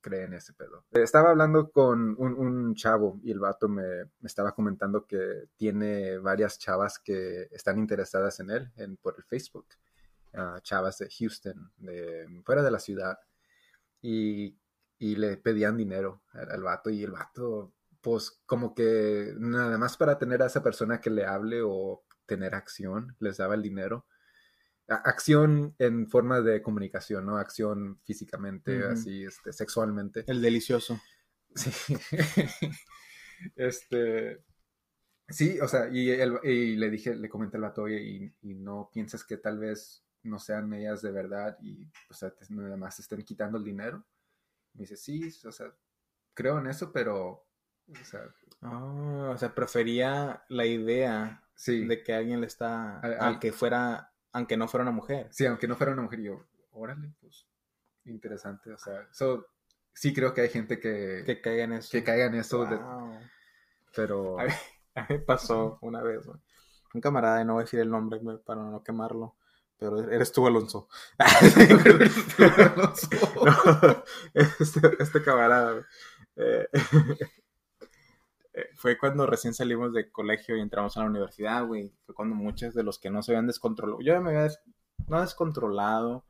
[0.02, 0.84] cree en ese pedo.
[0.90, 6.98] Estaba hablando con un, chavo y el vato me, estaba comentando que tiene varias chavas
[6.98, 9.66] que están interesadas en él en, por el Facebook.
[10.34, 13.18] Ah, chavas de Houston, de fuera de la ciudad.
[14.02, 14.58] Y,
[15.04, 19.98] y le pedían dinero al, al, vato y el vato, pues como que nada más
[19.98, 24.06] para tener a esa persona que le hable o tener acción, les daba el dinero.
[24.86, 27.36] acción en forma de comunicación, ¿no?
[27.36, 30.24] Acción físicamente, así, este, sexualmente.
[30.26, 30.98] El delicioso.
[31.54, 31.70] Sí.
[33.56, 34.42] este.
[35.28, 39.36] Sí, o sea, y, le dije, le comenté al vato, y, y no piensas que
[39.36, 43.64] tal vez no sean ellas de verdad y, o sea, nada más estén quitando el
[43.64, 44.02] dinero.
[44.74, 45.72] Me dice, sí, o sea,
[46.34, 47.46] creo en eso, pero,
[47.88, 48.20] o sea...
[48.62, 51.84] Ah, o sea, prefería la idea Sí.
[51.84, 53.00] De que alguien le está.
[53.20, 54.12] aunque fuera.
[54.32, 55.28] Aunque no fuera una mujer.
[55.30, 56.20] Sí, aunque no fuera una mujer.
[56.20, 57.46] yo, órale, pues.
[58.04, 58.72] Interesante.
[58.72, 59.08] O sea,
[59.92, 61.22] sí creo que hay gente que.
[61.24, 61.90] Que caiga en eso.
[61.92, 62.68] Que caiga en eso.
[63.94, 64.36] pero.
[64.96, 66.24] A mí, me pasó una vez,
[66.92, 69.34] Un camarada, y no voy a decir el nombre para no quemarlo.
[69.78, 70.88] Pero eres tú, Alonso.
[74.34, 75.86] este, este camarada,
[76.36, 76.68] eh,
[78.54, 81.92] eh, fue cuando recién salimos de colegio y entramos a la universidad, güey.
[82.06, 84.00] Fue cuando muchos de los que no se habían descontrolado.
[84.00, 84.54] Yo me había
[85.08, 86.24] no descontrolado,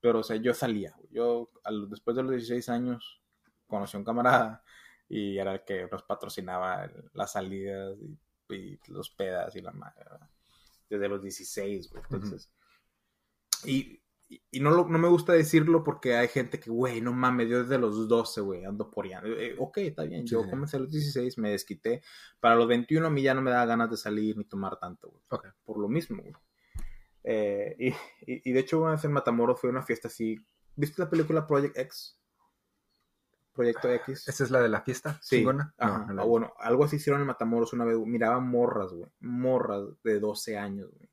[0.00, 0.94] pero o sea, yo salía.
[1.10, 1.50] Yo
[1.88, 3.22] después de los 16 años
[3.66, 4.62] conocí a un camarada
[5.08, 8.18] y era el que nos patrocinaba las salidas y,
[8.54, 10.28] y los pedas y la madre, ¿verdad?
[10.88, 12.02] Desde los 16, güey.
[12.10, 12.50] Entonces,
[13.70, 14.02] y-
[14.50, 17.62] y no, lo- no me gusta decirlo porque hay gente que, güey, no mames, yo
[17.62, 19.20] desde los 12, güey, ando por ya.
[19.24, 22.00] Eh, ok, está bien, Sí, yo comencé a los 16, me desquité.
[22.40, 25.10] Para los 21 a mí ya no me da ganas de salir ni tomar tanto,
[25.10, 25.22] güey.
[25.28, 25.46] Ok.
[25.64, 26.34] Por lo mismo, güey.
[27.24, 27.88] Eh, y,
[28.32, 30.38] y- y de hecho, una vez en Matamoros fue una fiesta así.
[30.76, 32.18] ¿Viste la película Project X?
[33.52, 34.26] Proyecto X.
[34.28, 35.18] ¿Esa es la de la fiesta?
[35.20, 35.36] Sí.
[35.76, 36.06] Ajá.
[36.06, 37.98] no Ah, bueno, algo así hicieron en Matamoros una vez.
[37.98, 39.10] Miraba morras, güey.
[39.20, 41.10] Morras de 12 años, güey.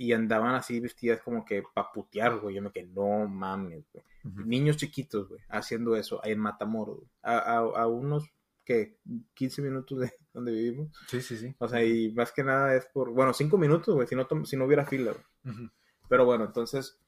[0.00, 2.54] Y andaban así vestidas como que pa' putear, güey.
[2.54, 4.02] Yo me quedé, no mames, güey.
[4.46, 7.10] Niños chiquitos, güey, haciendo eso en Matamoros, güey.
[7.22, 8.24] A, a, a unos,
[8.64, 8.96] que
[9.34, 10.90] 15 minutos de donde vivimos.
[11.06, 11.54] Sí, sí, sí.
[11.58, 14.56] O sea, y más que nada es por, bueno, 5 minutos, güey, si no, si
[14.56, 15.68] no hubiera fila, güey.
[16.08, 16.98] Pero bueno, entonces,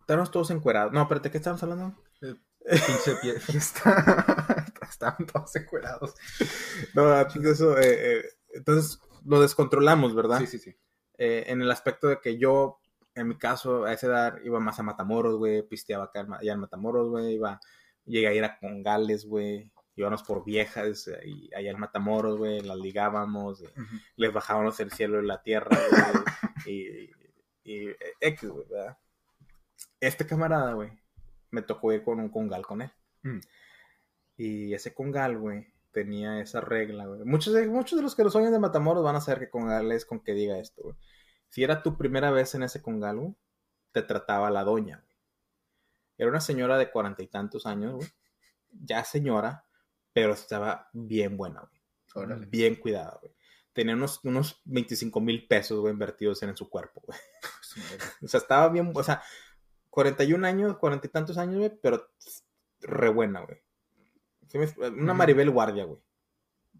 [0.00, 0.92] estábamos todos encuerados.
[0.92, 1.94] No, espérate, ¿qué estamos hablando?
[2.18, 4.66] Pinche pie- fiesta.
[4.88, 6.14] Estaban todos encuerados.
[6.94, 10.38] No, eso, eh, eh, entonces lo descontrolamos, ¿verdad?
[10.40, 10.74] Sí, sí, sí.
[11.22, 12.80] Eh, en el aspecto de que yo,
[13.14, 16.60] en mi caso, a esa edad iba más a Matamoros, güey, pisteaba acá allá en
[16.60, 17.60] Matamoros, güey, iba,
[18.06, 22.62] llegué a ir a Congales, güey, íbamos por viejas eh, y allá en Matamoros, güey,
[22.62, 23.62] las ligábamos,
[24.16, 25.76] les bajábamos el cielo y la tierra,
[26.64, 28.96] güey, y, y, y X, güey, ¿verdad?
[30.00, 30.90] Este camarada, güey,
[31.50, 32.90] me tocó ir con un congal con él.
[33.24, 33.40] Mm.
[34.38, 37.24] Y ese congal, güey, tenía esa regla, güey.
[37.24, 39.92] Muchos de, muchos de los que los oyen de Matamoros van a saber que congal
[39.92, 40.96] es con que diga esto, güey.
[41.48, 43.34] Si era tu primera vez en ese congal, güey,
[43.92, 45.16] te trataba la doña, güey.
[46.18, 48.08] Era una señora de cuarenta y tantos años, güey.
[48.70, 49.64] Ya señora,
[50.12, 51.82] pero estaba bien buena, güey.
[52.14, 52.46] Órale.
[52.46, 53.34] Bien cuidada, güey.
[53.72, 57.18] Tenía unos, unos 25 mil pesos, güey, invertidos en, su cuerpo, güey.
[58.22, 59.22] O sea, estaba bien, o sea,
[59.90, 62.10] 41 años, 40 y tantos años, güey, pero
[62.80, 63.58] re buena, güey.
[64.50, 65.14] Sí me- Una.
[65.14, 66.00] Maribel Guardia, güey.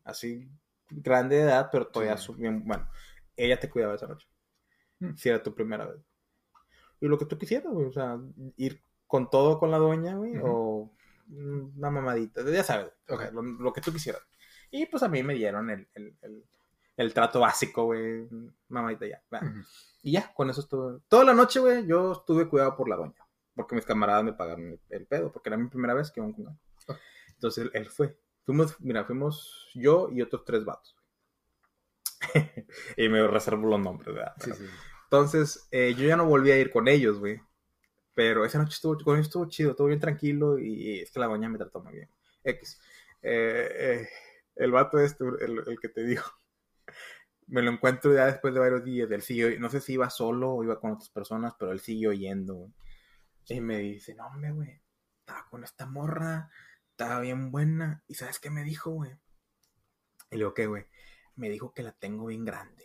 [0.04, 0.48] Así,
[0.90, 2.32] grande de edad, pero todavía Sí.
[2.36, 2.88] bien, bueno.
[3.36, 4.26] Ella te cuidaba esa noche.
[4.98, 5.14] Mm.
[5.16, 6.00] Si era tu primera vez.
[7.00, 8.18] Y lo que tú quisieras, güey, o sea,
[8.56, 10.92] ir con todo con la doña, güey, o
[11.28, 13.32] una mamadita, ya sabes, o sea, Ok.
[13.34, 14.20] lo, lo que tú quisieras.
[14.70, 16.44] Y pues a mí me dieron el, el, el,
[16.96, 18.28] el trato básico, güey,
[18.68, 19.22] mamadita ya.
[20.02, 21.00] Y ya, con eso estuve.
[21.08, 23.14] Toda la noche, güey, yo estuve cuidado por la doña.
[23.54, 26.28] Porque mis camaradas me pagaron el, pedo, porque era mi primera vez que iba a
[26.28, 26.58] un congal.
[26.88, 26.96] Ah.
[27.40, 28.18] Entonces él, él fue.
[28.44, 30.94] Fuimos, mira, fuimos yo y otros tres vatos.
[32.98, 34.34] y me reservo los nombres, ¿verdad?
[34.38, 34.64] Sí, sí.
[35.04, 37.40] Entonces, eh, yo ya no volví a ir con ellos, güey.
[38.12, 41.18] Pero esa noche estuvo, con ellos estuvo chido, todo bien tranquilo y, y es que
[41.20, 42.10] la doña me trató muy bien.
[42.44, 42.78] X.
[43.22, 44.08] Eh, eh,
[44.56, 46.22] el vato este, el, el que te digo,
[47.46, 49.10] me lo encuentro ya después de varios días.
[49.10, 52.12] Él siguió, no sé si iba solo o iba con otras personas, pero él siguió
[52.12, 52.72] yendo, güey.
[53.48, 54.82] Y me dice, no, hombre, güey,
[55.20, 56.50] estaba con esta morra,
[57.00, 58.02] estaba bien buena.
[58.06, 59.10] ¿Y sabes qué me dijo, güey?
[60.30, 60.84] Y le digo, ¿qué, güey?
[61.34, 62.84] Me dijo que la tengo bien grande.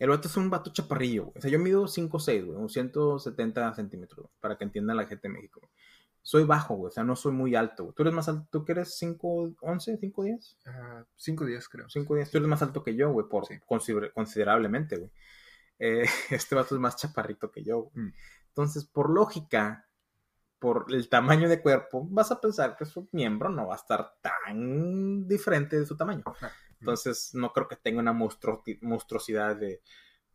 [0.00, 1.34] El vato es un vato chaparrillo, güey.
[1.36, 5.28] O sea, yo mido 5'6, güey, un 170 centímetros, güey, para que entienda la gente
[5.28, 5.60] de México.
[5.60, 5.70] güey.
[6.22, 7.94] Soy bajo, güey, o sea, no soy muy alto, güey.
[7.94, 8.48] ¿Tú eres más alto?
[8.50, 10.56] ¿Tú que eres 5'11, 5'10?
[10.66, 11.86] Ah, cinco días, creo.
[11.88, 12.30] 5'10.
[12.32, 13.54] Tú eres más alto que yo, güey, por Sí.
[13.64, 15.10] consider- considerablemente, güey.
[15.78, 18.06] Eh, este vato es más chaparrito que yo, güey.
[18.06, 18.12] Mm.
[18.48, 19.86] Entonces, por lógica,
[20.64, 24.14] por el tamaño de cuerpo, vas a pensar que su miembro no va a estar
[24.22, 26.24] tan diferente de su tamaño.
[26.80, 29.82] Entonces, no creo que tenga una monstru- monstruosidad de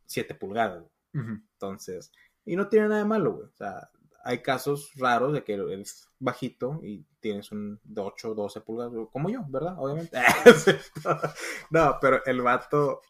[0.06, 0.82] 7 pulgadas.
[0.84, 1.24] güey.
[1.24, 1.32] Ujú.
[1.54, 2.12] Entonces,
[2.44, 3.46] y no tiene nada de malo, güey.
[3.48, 3.90] O sea,
[4.22, 9.30] hay casos raros de que eres bajito y tienes un de 8 12 pulgadas, como
[9.30, 9.74] yo, ¿verdad?
[9.78, 10.16] Obviamente.
[11.70, 13.00] no, pero el vato,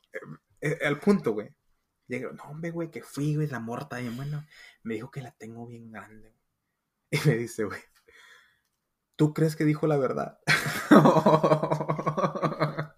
[0.60, 1.54] eh, el punto, güey.
[2.06, 4.42] Llega, no, hombre, güey, que fui, güey, la morta bien bueno.
[4.84, 6.39] Me dijo que la tengo bien grande, güey.
[7.10, 7.80] Y me dice, güey,
[9.16, 10.38] ¿tú crees que dijo la verdad?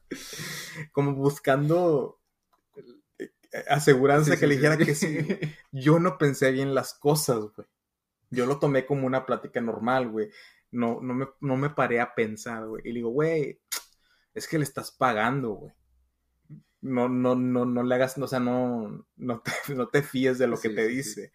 [0.92, 2.20] Como buscando
[3.18, 3.30] eh,
[3.68, 4.56] aseguranza Sí, que sí, le sí.
[4.56, 5.18] dijera que sí.
[5.72, 7.66] Yo no pensé bien las cosas, güey.
[8.30, 10.30] Yo lo tomé como una plática normal, güey.
[10.70, 12.82] No, no, me, no me paré a pensar, güey.
[12.84, 13.60] Y le digo, güey,
[14.34, 15.72] es que le estás pagando, güey.
[16.80, 20.46] No, no, no, no le hagas, o sea, no, no te, no te fíes de
[20.48, 21.32] lo que te dice.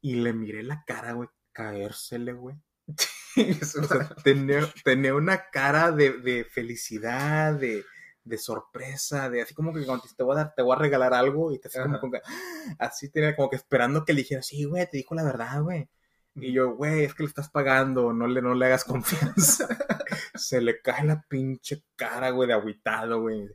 [0.00, 2.56] Y le miré la cara, güey, caérsele, güey.
[3.80, 7.84] O sea, tenía, tenía una cara de, de felicidad, de,
[8.24, 11.14] de sorpresa, de así como que cuando te voy a dar, te voy a regalar
[11.14, 12.20] algo y te así como, como que,
[12.78, 15.88] así tenía como que esperando que le dijera, sí, güey, te dijo la verdad, güey.
[16.34, 19.68] Y yo, güey, es que le estás pagando, no le, no le hagas confianza.
[20.34, 23.48] Se le cae la pinche cara, güey, de agüitado, güey.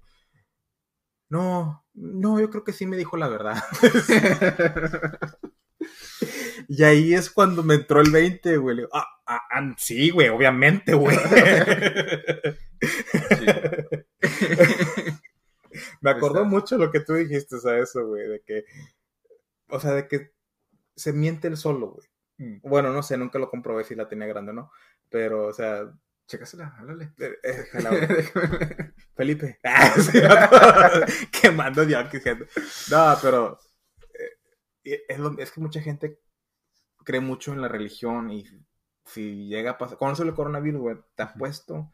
[1.30, 3.64] No, no, yo creo que sí me dijo la verdad.
[6.68, 8.76] y ahí es cuando me entró el 20, güey.
[8.76, 11.18] Le digo, ah, ah, ah, sí, güey, obviamente, güey.
[16.02, 18.66] Me acordó mucho lo que tú dijiste a eso, güey, de que,
[19.70, 20.32] o sea, de que
[20.96, 22.08] se miente el solo, güey.
[22.38, 22.60] Mm.
[22.68, 24.72] Bueno, no sé, nunca lo comprobé si la tenía grande o no,
[25.10, 25.92] pero, o sea...
[26.26, 27.14] Chécasela, háblale.
[27.20, 27.66] Eh, eh,
[29.16, 29.60] Felipe.
[29.66, 32.10] Ah, Quemando ya,
[32.90, 33.60] No, pero
[34.84, 36.20] eh, es, es que mucha gente
[37.04, 38.46] cree mucho en la religión y
[39.06, 41.92] si llega a pasar, cuando el coronavirus, güey, te apuesto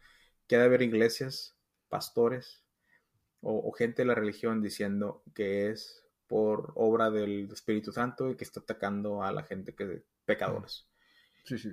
[0.47, 1.55] que ha de haber iglesias,
[1.89, 2.64] pastores
[3.41, 8.43] o, gente de la religión diciendo que es por obra del Espíritu Santo y que
[8.43, 10.86] está atacando a la gente que es pecadores.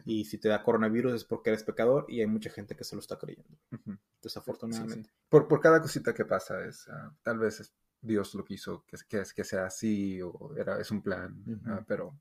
[0.07, 2.95] Y si te da coronavirus es porque eres pecador y hay mucha gente que se
[2.95, 3.59] lo está creyendo.
[4.23, 5.11] Desafortunadamente.
[5.29, 9.23] por, por, cada cosita que pasa es, ah, tal vez Dios lo quiso que, que,
[9.35, 12.19] que, sea así o era, es un plan, ah, pero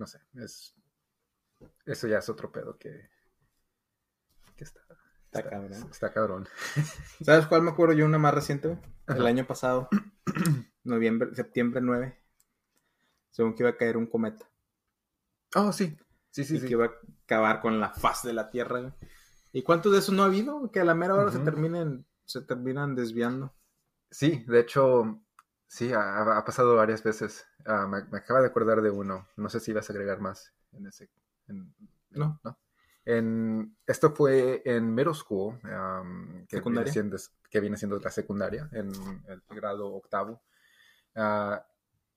[0.00, 0.74] no sé, es
[1.84, 3.10] eso ya es otro pedo que,
[4.56, 4.80] está,
[5.90, 6.48] está, cabrón.
[7.22, 8.78] ¿Sabes cuál me acuerdo yo una más reciente?
[9.06, 9.90] El año pasado,
[10.84, 12.18] noviembre, septiembre 9,
[13.30, 14.48] según que iba a caer un cometa.
[15.54, 15.98] Oh, sí.
[16.30, 16.92] Sí, sí, y que iba a
[17.24, 18.96] acabar con la faz de la Tierra.
[19.52, 20.70] ¿Y cuántos de esos no ha habido?
[20.70, 23.54] Que a la mera hora se terminen, se terminan desviando.
[24.10, 25.22] Sí, de hecho,
[25.70, 27.46] sí, ha, pasado varias veces.
[27.64, 29.28] Ah, me, me, acaba de acordar de uno.
[29.36, 31.08] No sé si ibas a agregar más en ese
[32.10, 32.40] no.
[32.42, 32.58] no.
[33.04, 35.58] En, esto fue en middle school,
[36.48, 37.16] que, viene siendo,
[37.48, 38.90] que, viene siendo, la secundaria, en
[39.26, 40.42] el grado octavo.
[41.14, 41.56] Uh,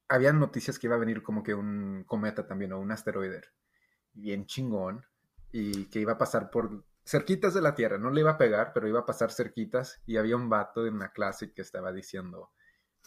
[0.10, 3.42] había noticias que iba a venir como que un cometa también, o un asteroide,
[4.14, 5.06] bien chingón,
[5.52, 7.98] y que iba a pasar por cerquitas de la Tierra.
[7.98, 10.96] No le iba a pegar, pero iba a pasar cerquitas, y había un vato en
[10.96, 12.52] una clase que estaba diciendo,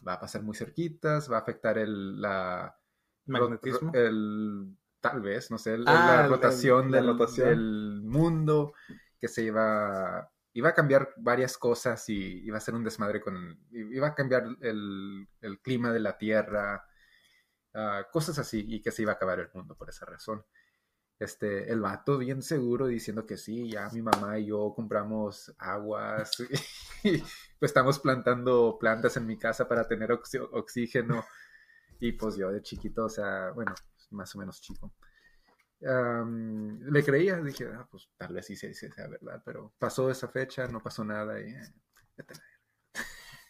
[0.07, 2.77] va a pasar muy cerquitas, va a afectar el, la,
[3.27, 3.93] magnetismo.
[3.95, 8.73] El, tal vez, no sé, la ah, rotación, del, mundo,
[9.21, 13.61] que se iba, iba a cambiar varias cosas y iba a ser un desmadre con,
[13.71, 15.29] iba a cambiar el,
[15.63, 16.85] clima de la Tierra,
[17.75, 20.45] ah, cosas así, y que se iba a acabar el mundo por esa razón.
[21.19, 26.37] Este, el vato bien seguro diciendo que sí, ya mi mamá y yo compramos aguas
[27.05, 31.25] y pues estamos plantando plantas en mi casa para tener oxígeno
[32.01, 33.75] y pues yo de chiquito, o sea, bueno,
[34.11, 34.93] más o menos chico.
[35.81, 40.83] le creía, dije, ah, pues tal vez sí, sea verdad, pero pasó esa fecha, no
[40.83, 41.51] pasó nada y...
[41.51, 41.75] Eh,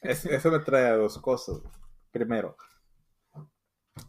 [0.02, 1.60] eso me trae dos cosas.
[2.12, 2.56] Primero,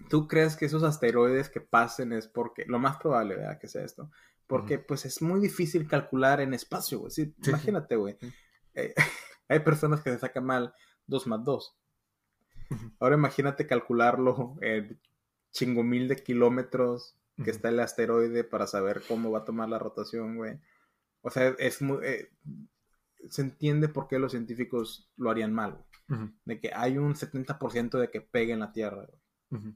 [0.10, 3.60] ¿tú crees que esos asteroides que pasen es porque, lo más probable, ¿verdad?
[3.60, 4.12] Que sea esto,
[4.48, 7.12] porque pues es muy difícil calcular en espacio, güey.
[7.46, 8.18] imagínate, güey.
[8.74, 8.94] Eh,
[9.48, 10.74] hay personas que se sacan mal
[11.08, 11.76] 2 más 2.
[13.00, 15.00] Ahora imagínate calcularlo en
[15.52, 19.80] chingo mil de kilómetros que está el asteroide para saber cómo va a tomar la
[19.80, 20.60] rotación, güey.
[21.22, 22.04] O sea, es muy...
[22.04, 22.30] Eh,
[23.30, 25.84] se entiende por qué los científicos lo harían mal,
[26.46, 29.08] De que hay un 70% de que pegue en la Tierra,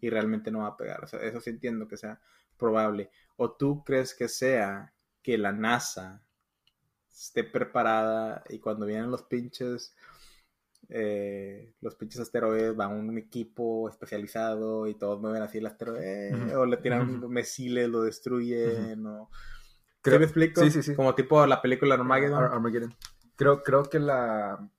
[0.02, 1.04] Y realmente no va a pegar.
[1.04, 2.20] O sea, eso sí entiendo que sea
[2.58, 3.10] probable.
[3.38, 6.24] ¿O tú crees que sea que la NASA
[7.10, 9.96] esté preparada y cuando vienen los pinches
[10.94, 16.66] eh, los pinches asteroides van un equipo especializado y todos mueven así el asteroide, o
[16.66, 19.30] le tiran misiles, lo destruyen, o...
[20.04, 20.62] ¿Qué me explico?
[20.62, 20.96] Sí, sí, sí.
[20.96, 22.44] Como tipo la película Armageddon.
[22.44, 22.94] Armageddon.
[23.38, 24.70] Creo, creo que la...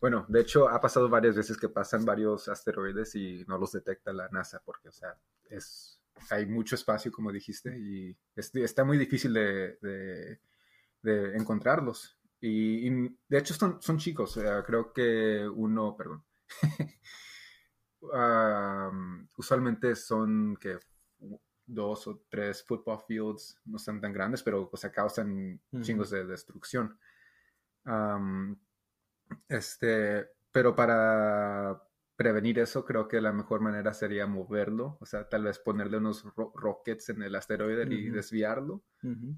[0.00, 4.12] Bueno, de hecho ha pasado varias veces que pasan varios asteroides y no los detecta
[4.12, 5.16] la NASA porque, o sea,
[5.48, 6.00] es...
[6.30, 10.38] Hay mucho espacio, como dijiste, y está muy difícil de,
[11.02, 12.16] de encontrarlos.
[12.40, 16.22] Y, de hecho son, son chicos, creo que uno, perdón.
[19.38, 20.78] usualmente son que
[21.66, 26.26] dos o tres football fields no están tan grandes, pero o sea, causan chingos de
[26.26, 26.98] destrucción.
[29.48, 31.82] Este, pero para
[32.16, 36.24] prevenir eso, creo que la mejor manera sería moverlo, o sea, tal vez ponerle unos
[36.54, 38.84] rockets en el asteroide y desviarlo,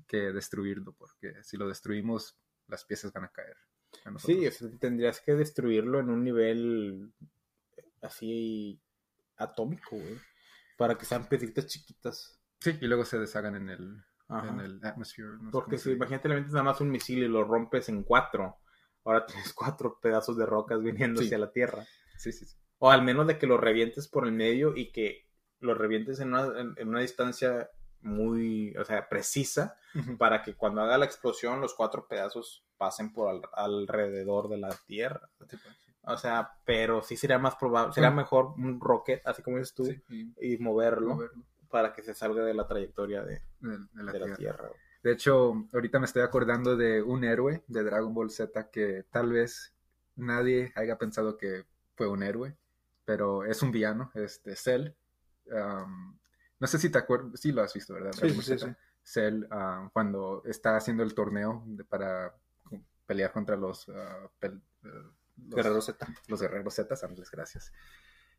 [0.07, 2.38] que destruirlo, porque si lo destruimos,
[2.68, 3.57] las piezas van a caer.
[4.18, 7.12] sí, tendrías que destruirlo en un nivel
[8.03, 8.80] así
[9.36, 10.18] atómico, güey.
[10.76, 12.38] Para que sean piedritas chiquitas.
[12.61, 15.38] Sí, y luego se deshagan en el, en el atmosphere.
[15.51, 18.59] Porque si imagínate le metes nada más un misil y lo rompes en cuatro,
[19.07, 21.84] ahora tienes cuatro pedazos de rocas viniendo hacia la Tierra.
[22.18, 22.57] Sí, sí, sí.
[22.78, 25.26] O al menos de que lo revientes por el medio y que
[25.61, 27.70] lo revientes en una, en una distancia
[28.02, 29.76] muy, o sea, precisa
[30.18, 35.28] para que cuando haga la explosión los cuatro pedazos pasen por alrededor de la Tierra.
[36.02, 39.88] O sea, pero sí sería más probable, sería mejor un rocket, así como dices tú,
[40.40, 41.18] y, moverlo,
[41.68, 44.36] para que se salga de la trayectoria de, de- de la de la Tierra.
[44.36, 44.70] Tierra.
[45.07, 49.30] De hecho, ahorita me estoy acordando de un héroe de Dragon Ball Z que tal
[49.30, 49.72] vez
[50.16, 52.57] nadie haya pensado que fue un héroe,
[53.04, 54.88] pero es un villano, este Cell.
[55.44, 56.18] Um,
[56.59, 58.11] no sé si te acuerdas, sí lo has visto, ¿verdad?
[58.14, 58.66] Sí, sí, sí.
[59.04, 59.44] Cell,
[59.92, 62.34] cuando está haciendo el torneo de- para
[63.07, 64.88] pelear contra los, ah, pel- eh,
[65.36, 66.04] los- Guerrero Z.
[66.26, 67.72] los guerreros Z, Ángeles, gracias.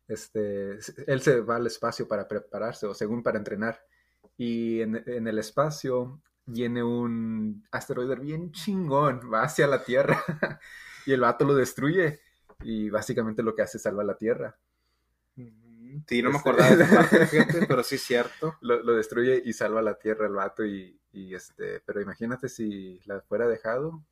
[0.06, 0.72] Este,
[1.06, 3.82] él se va al espacio para prepararse, o según para entrenar.
[4.36, 10.22] Y en, en el espacio viene un asteroide bien chingón, va hacia la Tierra.
[11.06, 12.20] y el vato lo destruye.
[12.62, 14.56] Y básicamente lo que hace es salvar la Tierra.
[16.06, 18.56] Sí, no me Este- acordaba de esa parte, pero sí es cierto.
[18.60, 20.64] Lo, lo destruye y salva la Tierra el vato.
[20.64, 24.02] Y, y este, pero imagínate si la fuera dejado,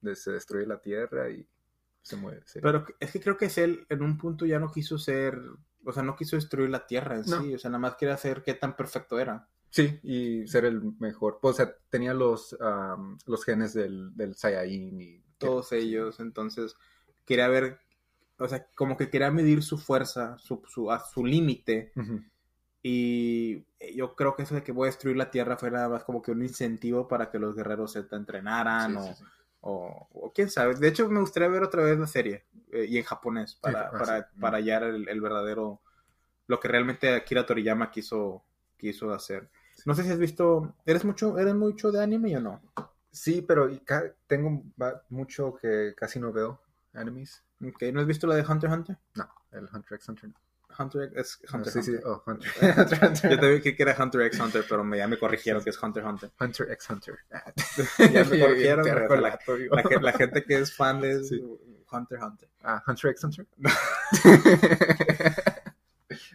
[0.00, 1.46] de- se destruye la Tierra y
[2.02, 2.42] se muere.
[2.46, 5.40] se- Pero es que creo que él en un punto ya no quiso ser,
[5.84, 7.42] o sea, no quiso destruir la Tierra en No.
[7.42, 9.48] sí, o sea, nada más quería hacer qué tan perfecto era.
[9.70, 11.38] Sí, y ser el mejor.
[11.42, 12.56] O sea, tenía los,
[13.26, 15.22] los genes del, del Saiyajin y...
[15.38, 16.76] Todos ellos, entonces
[17.24, 17.80] quería ver,
[18.38, 21.92] o sea, como que quería medir su fuerza, su, su, a su límite,
[22.82, 23.64] y
[23.96, 26.20] yo creo que eso de que voy a destruir la Tierra fue nada más como
[26.20, 29.24] que un incentivo para que los guerreros Z entrenaran Sí, o, sí, sí.
[29.62, 30.74] o, o quién sabe.
[30.74, 33.90] De hecho, me gustaría ver otra vez la serie eh, y en japonés para, ah,
[33.92, 35.80] para, para hallar el, el verdadero,
[36.48, 38.44] lo que realmente Akira Toriyama quiso,
[38.76, 39.48] quiso hacer.
[39.86, 42.60] No sé si has visto, ¿eres mucho, eres mucho de anime o no?
[43.10, 43.68] Sí, pero
[44.26, 44.62] tengo
[45.08, 46.60] mucho que casi no veo
[46.94, 47.42] animes.
[47.58, 48.98] ¿No has visto la de Hunter x Hunter?
[49.14, 50.28] No, el Hunter x Hunter.
[50.30, 50.34] no.
[50.78, 52.06] Hunter x No, Hunter sí, x sí, Hunter.
[52.08, 52.50] oh, Hunter.
[52.62, 53.30] Hunter, x Hunter.
[53.32, 55.82] Yo también creí que era Hunter x Hunter, pero me, ya me corrigieron que es
[55.82, 56.30] Hunter Hunter.
[56.40, 57.18] Hunter x Hunter.
[58.12, 59.38] Ya me corrigieron, la-.
[59.72, 61.42] La, ge- la gente que es fan de Sí.
[61.92, 62.48] Hunter Hunter.
[62.62, 63.46] Ah, Hunter x Hunter.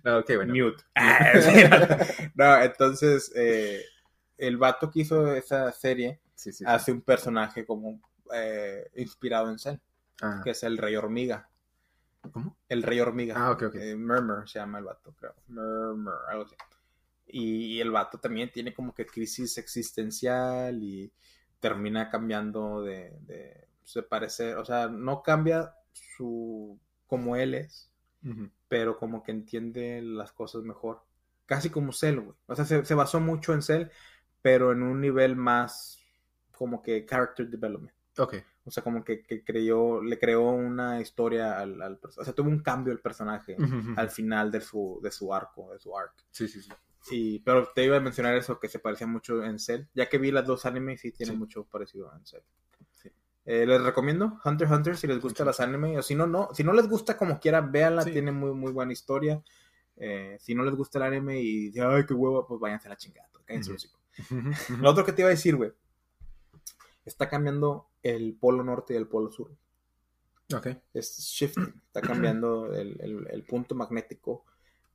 [0.06, 0.54] No, ok, bueno.
[0.54, 0.84] Mute.
[0.96, 2.32] Ah, sí, no.
[2.36, 3.84] No, entonces, eh,
[4.38, 6.66] el vato que hizo esa serie Sí, sí, sí.
[6.68, 8.00] hace un personaje como
[8.34, 9.78] eh, inspirado en Cell,
[10.22, 11.50] Ah, que es el Rey Hormiga.
[12.32, 12.58] ¿Cómo?
[12.70, 13.36] El Rey Hormiga.
[13.38, 13.76] Ah, ok, ok.
[13.76, 15.34] Eh, Murmur se llama el vato, creo.
[15.48, 16.56] Murmur, algo así.
[17.28, 21.12] Y, el vato también tiene como que crisis existencial y
[21.60, 27.90] termina cambiando de, de, se parece, o sea, no cambia su como él es,
[28.68, 31.02] Pero como que entiende las cosas mejor.
[31.46, 32.36] Casi como Cell, güey.
[32.48, 33.88] O sea, se, se basó mucho en Cell,
[34.42, 36.00] pero en un nivel más
[36.52, 37.96] como que character development.
[38.18, 38.36] Ok.
[38.64, 42.50] O sea, como que, que creyó, le creó una historia al, al O sea, tuvo
[42.50, 43.56] un cambio el personaje
[43.96, 46.14] al final de su, de su arco, de su arc.
[46.32, 46.72] Sí, sí, sí.
[47.12, 49.84] Y, pero te iba a mencionar eso, que se parecía mucho en Cell.
[49.94, 51.38] Ya que vi las dos animes, sí tiene Sí.
[51.38, 52.42] mucho parecido en Cell.
[53.46, 55.48] Eh, les recomiendo Hunter x Hunter si les gusta Sí.
[55.48, 55.98] las anime.
[55.98, 56.50] O si no, no.
[56.54, 58.02] Si no les gusta como quiera, véanla.
[58.04, 58.12] Sí.
[58.12, 59.42] Tiene muy, muy buena historia.
[59.98, 62.92] Eh, si no les gusta el anime y dicen, ay, qué huevo, pues váyanse a
[62.92, 63.30] la chingada.
[63.46, 63.76] Cállense
[64.80, 65.72] Lo otro que te iba a decir, güey.
[67.06, 69.52] Está cambiando el polo norte y el polo sur.
[70.54, 70.68] Ok.
[70.94, 71.82] Es shifting.
[71.88, 74.44] Está cambiando el, el- el punto magnético.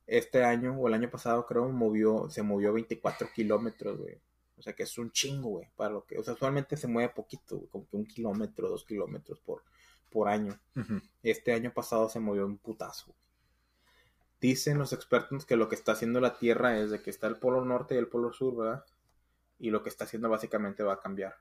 [0.07, 4.19] Este año o el año pasado, creo, movió, se movió 24 kilómetros, güey.
[4.61, 5.67] O sea que es un chingo, güey.
[5.75, 8.85] Para lo que, o sea, usualmente se mueve poquito, güey, como que un kilómetro, dos
[8.85, 9.63] kilómetros por,
[10.11, 10.55] por año.
[11.23, 13.11] Este año pasado se movió un putazo.
[14.39, 17.37] Dicen los expertos que lo que está haciendo la Tierra es de que está el
[17.37, 18.85] polo norte y el polo sur, ¿verdad?
[19.57, 21.33] Y lo que está haciendo básicamente va a cambiar.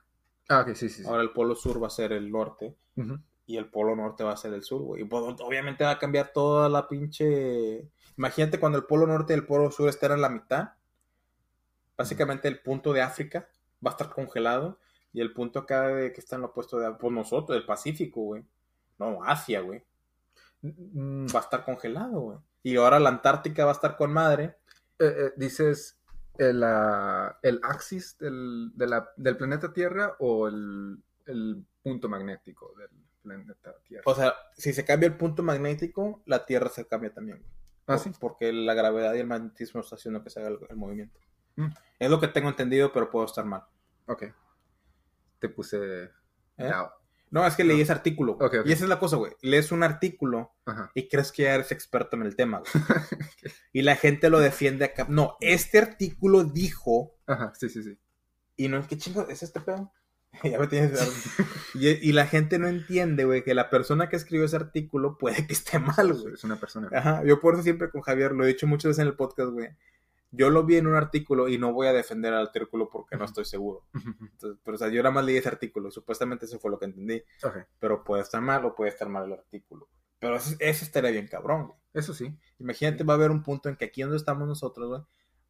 [0.49, 1.03] Ah, ok, sí, sí.
[1.03, 1.09] sí.
[1.09, 3.19] Ahora el polo sur va a ser el norte Ujú.
[3.45, 5.03] y el polo norte va a ser el sur, güey.
[5.03, 7.87] Y pues, obviamente va a cambiar toda la pinche...
[8.17, 10.71] Imagínate cuando el polo norte y el polo sur estén en la mitad.
[12.01, 13.47] Básicamente el punto de África
[13.85, 14.79] va a estar congelado
[15.13, 16.91] y el punto acá de que está en lo opuesto de...
[16.95, 18.43] Pues nosotros, el Pacífico, güey.
[18.99, 19.83] No, Asia, güey.
[20.63, 22.39] Mm, Va a estar congelado, güey.
[22.63, 24.57] Y ahora la Antártica va a estar con madre.
[24.99, 25.99] eh, eh, dices
[26.39, 32.75] el, ah, el axis del, de la- del planeta Tierra o el, el punto magnético
[32.79, 32.89] del
[33.23, 34.05] planeta Tierra.
[34.07, 37.51] O sea, si se cambia el punto magnético, la Tierra se cambia también, güey.
[37.87, 38.11] ah, sí.
[38.21, 41.19] Porque la gravedad y el magnetismo está haciendo que se haga el, el movimiento.
[41.57, 41.69] Mm.
[41.99, 43.65] Es lo que tengo entendido, pero puedo estar mal.
[44.07, 44.25] Ok.
[45.39, 46.11] Te puse.
[46.57, 46.73] ¿Eh?
[47.31, 48.39] No, es que leí ese artículo.
[48.65, 49.33] Y esa es la cosa, güey.
[49.41, 50.91] Lees un artículo Ajá.
[50.95, 52.73] y crees que ya eres experto en el tema, güey.
[53.73, 55.07] Y la gente lo defiende acá.
[55.09, 57.17] No, este artículo dijo.
[57.27, 57.97] Ajá, sí, sí, sí.
[58.57, 59.93] Y no, ¿qué chingo es este pedo?
[60.45, 61.01] ya me tienes.
[61.75, 65.47] y, y la gente no entiende, güey, que la persona que escribió ese artículo puede
[65.47, 66.35] que esté mal, güey.
[66.35, 66.89] Es una persona.
[66.93, 69.51] Ajá, yo por eso siempre con Javier, lo he dicho muchas veces en el podcast,
[69.53, 69.69] güey.
[70.33, 73.25] Yo lo vi en un artículo y no voy a defender al artículo porque no
[73.25, 73.85] estoy seguro.
[73.95, 76.79] Entonces, pero, o sea, yo nada más leí ese artículo y supuestamente eso fue lo
[76.79, 77.23] que entendí.
[77.79, 79.89] Pero puede estar mal o puede estar mal el artículo.
[80.21, 81.79] Pero ese, ese estaría bien cabrón, güey.
[81.95, 82.33] Eso sí.
[82.59, 85.03] Imagínate, va a haber un punto en que aquí donde estamos nosotros, güey,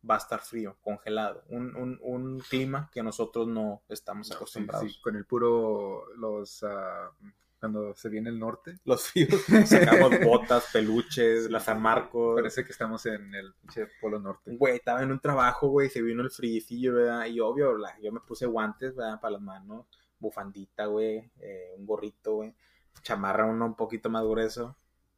[0.08, 1.42] va a estar frío, congelado.
[1.48, 4.90] Un, un, un clima que nosotros no estamos No, sí, acostumbrados.
[4.90, 7.10] sí, con el puro, los, ah,
[7.60, 12.36] cuando se viene el norte, Los fríos, sacamos botas, peluches, las San Marcos.
[12.36, 14.56] parece que estamos en el pinche polo norte.
[14.56, 17.26] Güey, estaba en un trabajo, güey, se vino el friecillo, ¿verdad?
[17.26, 19.20] Y obvio, la- yo me puse guantes, ¿verdad?
[19.20, 19.86] Para las manos,
[20.18, 22.54] bufandita, güey, eh, un gorrito, güey,
[23.02, 24.76] chamarra uno un poquito más grueso.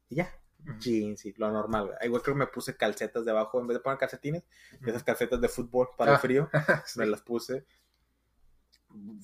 [0.08, 0.30] Y ya,
[0.78, 1.96] jeans y lo normal, güey.
[2.02, 4.44] Igual creo que me puse calcetas debajo, en vez de poner calcetines,
[4.86, 6.20] esas calcetas de fútbol para el Ah.
[6.20, 6.50] frío,
[6.86, 6.98] Sí.
[6.98, 7.64] me las puse.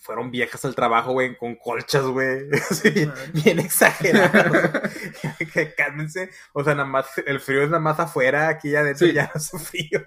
[0.01, 2.49] Fueron viejas al trabajo, güey, con colchas, güey.
[2.95, 4.81] Bien, bien exagerado.
[5.53, 6.31] que cálmense.
[6.53, 9.13] O sea, nada más, el frío es nada más afuera, aquí ya adentro Sí.
[9.13, 10.05] ya hace frío.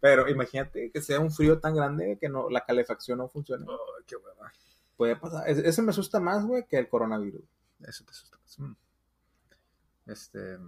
[0.00, 3.66] Pero imagínate que sea un frío tan grande que no la calefacción no funcione.
[3.68, 4.50] Ay, qué hueva.
[4.96, 5.48] Puede pasar.
[5.48, 7.42] Es- Eso me asusta más, güey, que el coronavirus.
[7.86, 8.58] Eso te asusta más.
[8.58, 8.76] Mm.
[10.06, 10.58] Este,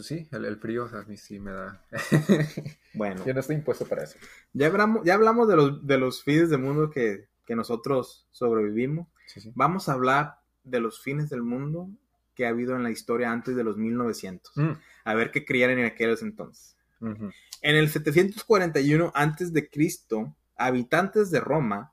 [0.00, 1.84] pues sí, el, el frío a mí sí me da.
[2.94, 4.18] Bueno, Yo no estoy impuesto para eso.
[4.52, 9.06] ya hablamos, ya hablamos de los, de los fines del mundo que, que nosotros sobrevivimos.
[9.26, 9.52] Sí, sí.
[9.54, 11.88] Vamos a hablar de los fines del mundo
[12.34, 14.56] que ha habido en la historia antes de los 1900.
[14.56, 14.70] Mm.
[15.04, 16.76] A ver qué creían en aquellos entonces.
[17.00, 17.30] Ujú.
[17.62, 21.92] En el 741 antes de Cristo, habitantes de Roma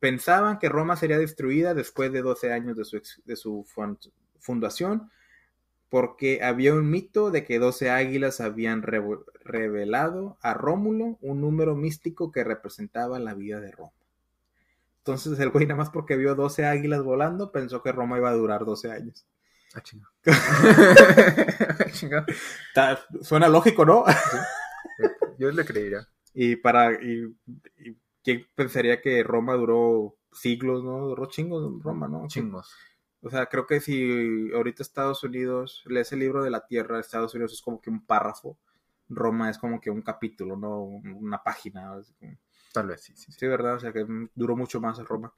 [0.00, 3.98] pensaban que Roma sería destruida después de 12 años de su, de su fun-
[4.38, 5.10] fundación,
[5.94, 12.32] porque había un mito de que 12 águilas habían revelado a Rómulo un número místico
[12.32, 13.92] que representaba la vida de Roma.
[14.98, 18.34] Entonces el güey nada más porque vio 12 águilas volando pensó que Roma iba a
[18.34, 19.24] durar 12 años.
[19.72, 20.10] Ah, chinga.
[21.92, 22.26] Chinga.
[22.74, 24.04] Ta- Suena lógico, ¿no?
[25.38, 26.08] Yo le creería.
[26.32, 26.92] Y para.
[27.00, 27.36] Y,
[27.78, 31.06] y ¿Quién pensaría que Roma duró siglos, no?
[31.06, 32.26] Duró chingos Roma, ¿no?
[32.26, 32.72] Chingos.
[33.24, 37.34] O sea, creo que si ahorita Estados Unidos lees el libro de la Tierra, Estados
[37.34, 38.58] Unidos es como que un párrafo.
[39.08, 40.82] Roma es como que un capítulo, ¿no?
[40.82, 41.92] Una página.
[42.72, 43.32] Tal vez, sí, sí.
[43.32, 43.46] sí.
[43.46, 43.76] ¿verdad?
[43.76, 45.32] O sea, que duró mucho más Roma.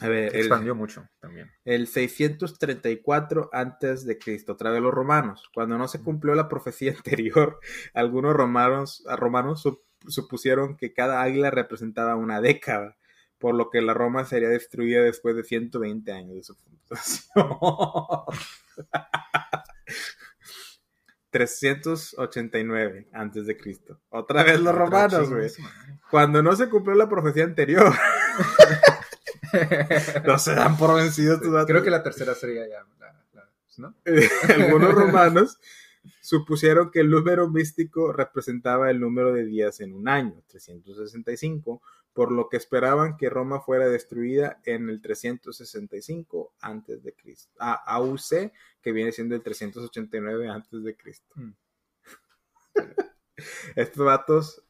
[0.00, 1.50] A ver, el, Expandió mucho también.
[1.64, 5.50] el 634 antes de Cristo, otra vez los romanos.
[5.52, 7.58] Cuando no se cumplió la profecía anterior,
[7.92, 12.96] algunos romanos, romanos sup- supusieron que cada águila representaba una década,
[13.40, 17.26] por lo que la Roma sería destruida después de 120 años de su fundación.
[21.30, 24.00] 389 antes de Cristo.
[24.10, 25.48] Otra vez los romanos, güey.
[26.10, 27.92] Cuando no se cumplió la profecía anterior,
[30.26, 31.68] no se dan por vencidos estos vatos.
[31.70, 32.84] Creo que la tercera sería ya.
[32.98, 33.48] la- la-
[33.78, 33.94] ¿No?
[34.54, 35.60] algunos romanos
[36.20, 41.80] supusieron que el número místico representaba el número de días en un año, 365,
[42.20, 47.50] por lo que esperaban que Roma fuera destruida en el 365 antes de Cristo.
[47.58, 48.52] Ah, AUC,
[48.82, 51.34] que viene siendo el 389 antes de Cristo.
[51.36, 51.52] Mm.
[53.74, 54.62] Estos vatos,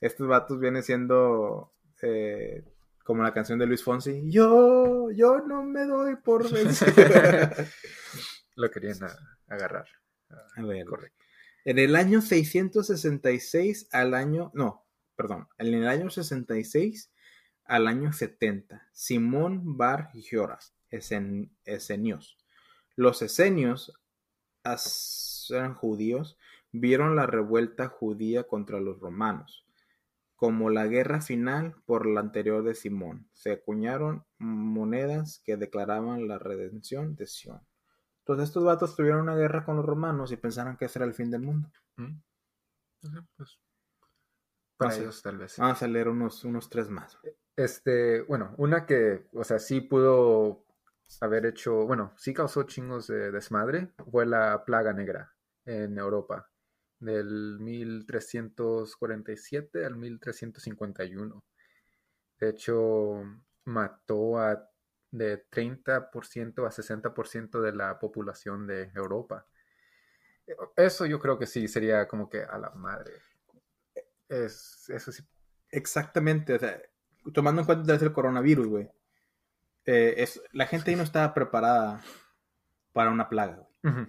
[0.00, 1.72] estos vatos vienen siendo
[2.02, 2.64] eh,
[3.04, 4.28] como la canción de Luis Fonsi.
[4.28, 6.92] Yo, yo no me doy por vencido.
[8.56, 9.86] Lo querían a- agarrar.
[10.28, 11.24] Ah, A ver, Correcto.
[11.64, 14.84] En el año 666 al año, no,
[15.20, 17.12] perdón, en el año 66
[17.66, 22.38] al año 70, Simón Bar Gioras, esen- esenios.
[22.96, 23.92] Los esenios,
[25.50, 26.38] eran judíos,
[26.72, 29.66] vieron la revuelta judía contra los romanos
[30.36, 33.28] como la guerra final por la anterior de Simón.
[33.34, 37.60] Se acuñaron monedas que declaraban la redención de Sion.
[38.20, 41.12] Entonces estos vatos tuvieron una guerra con los romanos y pensaron que ese era el
[41.12, 41.70] fin del mundo.
[41.96, 42.22] Mm.
[43.36, 43.58] Pues,
[44.80, 45.56] para tal vez.
[45.58, 47.18] Vamos a leer unos, unos tres más.
[47.56, 50.64] Este, bueno, una que, o sea, sí pudo
[51.20, 55.32] haber hecho, bueno, sí causó chingos de desmadre, fue la plaga negra
[55.66, 56.48] en Europa,
[56.98, 61.44] del 1347 al 1351.
[62.38, 63.22] De hecho,
[63.64, 64.66] mató a
[65.10, 69.46] de 30% a 60% de la población de Europa.
[70.76, 73.12] Eso yo creo que sí sería como que a la madre.
[74.30, 75.22] Es, eso sí.
[75.70, 76.80] Exactamente, o sea,
[77.34, 78.88] tomando en cuenta el coronavirus, güey.
[79.86, 82.02] eh, es, la gente ahí no estaba preparada
[82.92, 84.06] para una plaga, güey.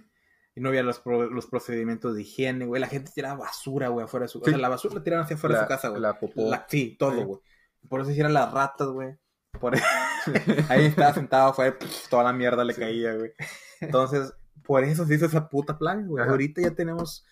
[0.54, 2.80] Y no había los, pro- los procedimientos de higiene, güey.
[2.80, 4.44] La gente tiraba basura, güey, afuera de su Sí.
[4.46, 6.02] O sea, la basura la tiraban hacia afuera de su casa, güey.
[6.02, 6.50] la popó.
[6.50, 7.22] La- sí, todo, Sí.
[7.24, 7.40] güey.
[7.88, 9.16] Por eso hicieron las ratas, güey.
[9.58, 9.74] Por
[10.68, 12.80] ahí estaba sentado pff, toda la mierda le Sí.
[12.80, 13.32] caía, güey.
[13.80, 16.22] Entonces, por eso se hizo esa puta plaga, güey.
[16.22, 16.30] Ajá.
[16.32, 17.24] Ahorita ya tenemos.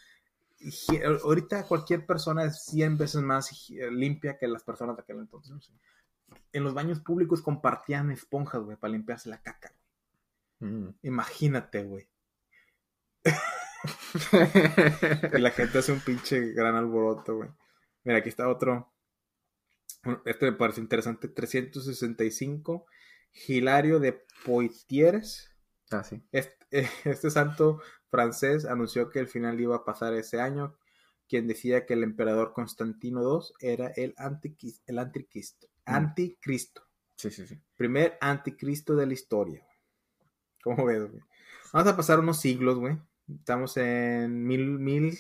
[1.23, 5.71] Ahorita cualquier persona es 100 veces más higie- limpia que las personas de aquel entonces.
[6.53, 9.73] En los baños públicos compartían esponjas, güey, para limpiarse la caca.
[10.61, 10.89] Mm.
[11.03, 12.09] Imagínate, güey.
[15.33, 17.51] y la gente hace un pinche gran alboroto, güey.
[18.05, 18.93] Mira, aquí está otro.
[20.25, 21.29] Este me parece interesante.
[21.29, 22.87] 365.
[23.49, 25.51] Hilario de Poitieres.
[25.91, 26.23] Ah, sí.
[26.33, 26.57] Este,
[27.05, 27.81] este, santo
[28.11, 30.75] francés anunció que el final iba a pasar ese año,
[31.29, 34.83] quien decía que el emperador Constantino II era el, anticristo.
[34.87, 35.69] El anticristo.
[35.87, 35.95] Mm.
[35.95, 36.83] anticristo.
[37.17, 37.59] Sí, sí, sí.
[37.77, 39.67] Primer anticristo de la historia.
[40.63, 41.23] ¿Cómo ves, güey?
[41.73, 42.99] Vamos a pasar unos siglos, güey.
[43.29, 45.17] Estamos en mil, mil,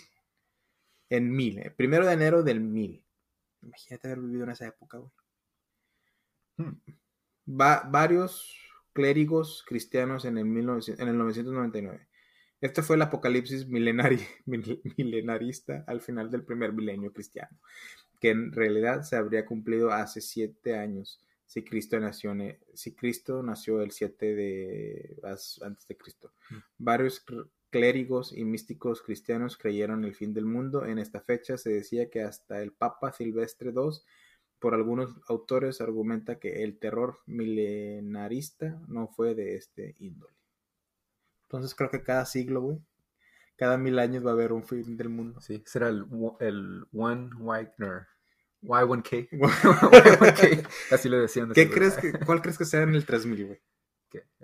[1.09, 1.59] en mil.
[1.59, 1.71] eh.
[1.71, 3.05] Primero de enero del mil.
[3.63, 5.11] Imagínate haber vivido en esa época, güey.
[6.57, 6.81] Hmm.
[7.61, 8.57] Va- varios
[8.93, 12.09] clérigos cristianos en el, 1900 en el 999.
[12.61, 17.59] Este fue el apocalipsis milenari- mil- milenarista al final del primer milenio cristiano,
[18.21, 23.43] que en realidad se habría cumplido hace siete años si Cristo nació, en- si Cristo
[23.43, 25.17] nació el 7 de
[25.63, 26.33] antes de Cristo.
[26.51, 26.57] Mm.
[26.79, 30.87] Varios cl- clérigos y místicos cristianos creyeron el fin del mundo.
[30.87, 34.05] En esta fecha se decía que hasta el Papa Silvestre II,
[34.61, 40.40] por algunos autores, argumenta que el terror milenarista no fue de este índole.
[41.51, 42.79] Entonces creo que cada siglo, güey,
[43.57, 45.41] cada mil años va a haber un fin del mundo.
[45.41, 46.07] Sí, será el,
[46.39, 48.07] el One Wagner.
[48.63, 49.31] Y1K.
[49.31, 50.69] Y1K.
[50.93, 51.49] Así le decían.
[51.49, 51.77] de ¿Qué seguro.
[51.79, 53.61] crees que, ¿Cuál crees que sea en el 3000, güey?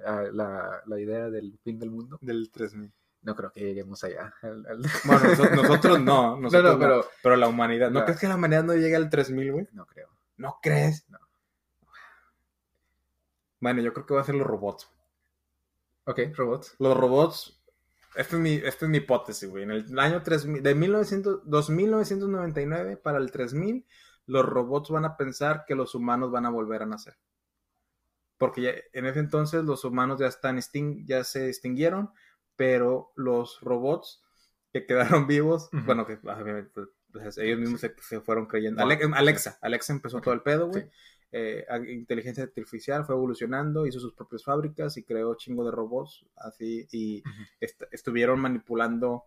[0.05, 2.19] Ah, la, la idea del fin del mundo.
[2.21, 2.93] Del 3000.
[3.23, 4.35] No creo que lleguemos allá.
[4.43, 7.91] al- al- Bueno, noso- nosotros no, nosotros no, no, pero- pero, la humanidad.
[7.91, 9.69] ¿No la- crees que la humanidad no llegue al 3000, güey?
[9.73, 10.09] No creo.
[10.39, 11.09] ¿No crees?
[11.09, 11.19] No.
[13.61, 14.91] Bueno, yo creo que va a ser los robots.
[16.07, 16.75] Ok, robots.
[16.79, 17.61] Los robots,
[18.15, 19.65] esta es mi, esta es mi hipótesis, güey.
[19.65, 23.87] En el año 3000, de 1900, 2999 para el 3000,
[24.27, 27.17] los robots van a pensar que los humanos van a volver a nacer.
[28.39, 32.11] Porque ya- en ese entonces los humanos ya, están extin- ya se extinguieron,
[32.57, 34.23] pero los robots
[34.73, 36.71] que quedaron vivos, bueno, que obviamente,
[37.13, 38.83] pues, ellos mismos se, se fueron creyendo.
[39.15, 40.83] Alexa, Alexa empezó todo el pedo, güey.
[40.85, 40.91] sí.
[41.33, 46.87] Eh, inteligencia artificial fue evolucionando, hizo sus propias fábricas y creó chingo de robots, así,
[46.93, 47.23] y
[47.61, 49.25] est- estuvieron manipulando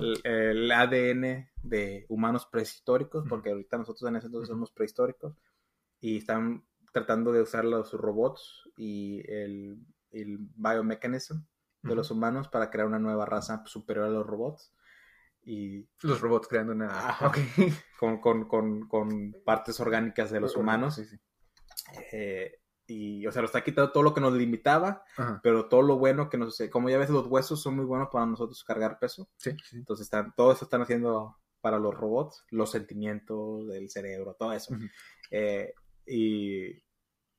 [0.00, 5.36] el, el ADN de humanos prehistóricos, porque ahorita nosotros en ese entonces somos prehistóricos,
[6.00, 9.78] y están tratando de usar los robots y el,
[10.10, 11.38] el biomechanism
[11.82, 14.72] de los humanos para crear una nueva raza superior a los robots.
[15.44, 16.88] Y Los robots creando una.
[17.98, 20.94] Con, con, con, con partes orgánicas de los humanos.
[20.96, 21.18] Sí, sí.
[22.12, 25.40] Eh, y, o sea, nos está quitando todo lo que nos limitaba, Ajá.
[25.42, 26.58] pero todo lo bueno que nos...
[26.70, 29.28] Como ya ves, los huesos son muy buenos para nosotros cargar peso.
[29.36, 29.76] Sí, sí.
[29.76, 34.76] Entonces, están, todo eso están haciendo para los robots, los sentimientos del cerebro, todo eso.
[35.30, 35.72] Eh,
[36.04, 36.82] y, y,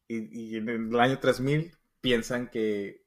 [0.07, 3.03] y en el año 3000 piensan que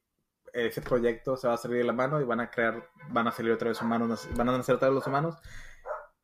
[0.53, 3.31] ese proyecto se va a salir de la mano y van a crear, van a
[3.31, 5.35] salir otra vez humanos, van a nacer otra vez los humanos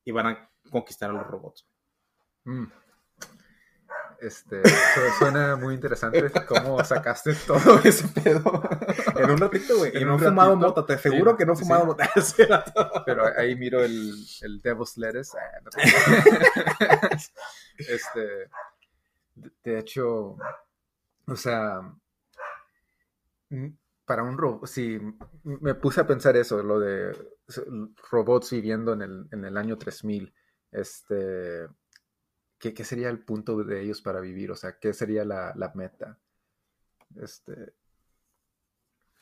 [0.03, 1.68] y van a conquistar a los robots.
[2.45, 2.65] Mm.
[4.24, 8.62] Este, su- suena muy interesante cómo sacaste todo ese pedo.
[9.18, 9.91] En un ratito, güey.
[9.94, 11.88] Y En no he fumado mota, te aseguro Sí, que no he fumado sí.
[11.88, 12.10] mota.
[12.22, 12.44] Sí.
[13.06, 15.38] Pero ahí miro el, el Devil's Lettuce.
[15.38, 17.18] Ah, no te-
[17.94, 18.50] este,
[19.64, 20.38] de- hecho,
[21.28, 21.82] o sea,
[23.50, 23.68] mm,
[24.06, 25.00] para un robot, sí,
[25.44, 27.12] me puse a pensar eso, lo de
[28.12, 30.34] robots viviendo en el, en el año 3000,
[30.72, 31.68] este,
[32.64, 34.49] ¿qué, qué sería el punto de ellos para vivir?
[34.49, 36.18] O sea, ¿qué sería la, la meta?
[37.18, 37.73] Este,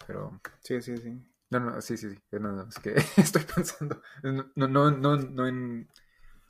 [0.06, 0.40] pero...
[0.60, 1.20] Sí, sí, sí.
[1.50, 2.20] No, no, sí, sí, sí.
[2.34, 4.00] No, no, es que estoy pensando.
[4.22, 5.90] No, no, no, no en.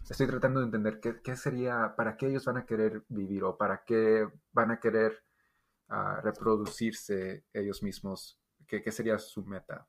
[0.10, 3.58] Estoy tratando de entender qué, qué sería, para qué ellos van a querer vivir o
[3.58, 5.24] para qué van a querer
[5.88, 8.38] ah, reproducirse ellos mismos.
[8.68, 9.88] ¿Qué, qué sería su meta?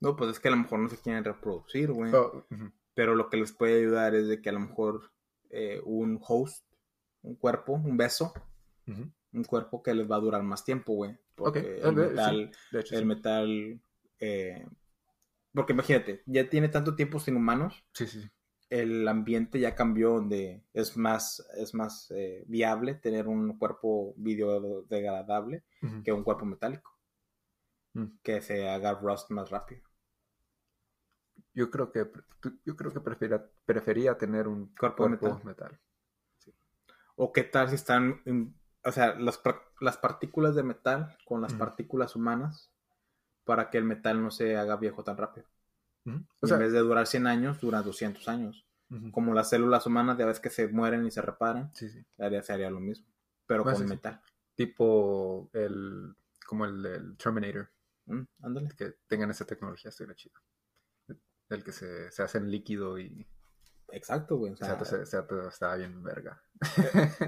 [0.00, 2.10] No, pues es que a lo mejor no se quieren reproducir, güey.
[2.14, 2.46] Oh,
[2.94, 5.11] Pero lo que les puede ayudar es de que a lo mejor
[5.52, 6.64] eh, un host,
[7.22, 8.32] un cuerpo, un beso,
[9.32, 11.16] un cuerpo que les va a durar más tiempo, güey.
[11.34, 13.06] Porque Ok, el metal, De hecho, el sí.
[13.06, 13.80] metal,
[14.20, 14.66] eh,
[15.54, 18.30] porque imagínate, ya tiene tanto tiempo sin humanos, Sí, sí, sí.
[18.70, 25.64] el ambiente ya cambió donde es más, es más eh, viable tener un cuerpo biodegradable
[25.82, 26.02] Ujú.
[26.04, 26.90] que un cuerpo metálico,
[27.96, 28.12] Mm.
[28.24, 29.82] que se haga rust más rápido.
[31.54, 32.10] Yo creo que
[32.64, 35.78] yo creo que prefiera- prefería tener un Cuerpo cuerpo, de metal.
[37.16, 38.22] O qué tal si están,
[38.84, 39.40] o sea, las,
[39.80, 42.70] las partículas de metal con las partículas humanas
[43.44, 45.46] para que el metal no se haga viejo tan rápido.
[46.40, 48.66] O sea, en vez de durar 100 años, dura 200 años.
[49.10, 52.04] Como las células humanas, ya ves que se mueren y se reparan, sí, sí.
[52.18, 53.06] haría- se haría lo mismo,
[53.46, 54.20] pero Ah, con metal.
[54.54, 56.14] Tipo el
[56.46, 57.70] como el del Terminator.
[58.06, 58.68] Mm, ándale.
[58.76, 60.34] que tengan esa tecnología, estuviera chido.
[61.52, 63.26] El que se, se hace en líquido y
[63.94, 64.54] Exacto, güey.
[64.54, 66.40] O sea, se- estaba bien verga.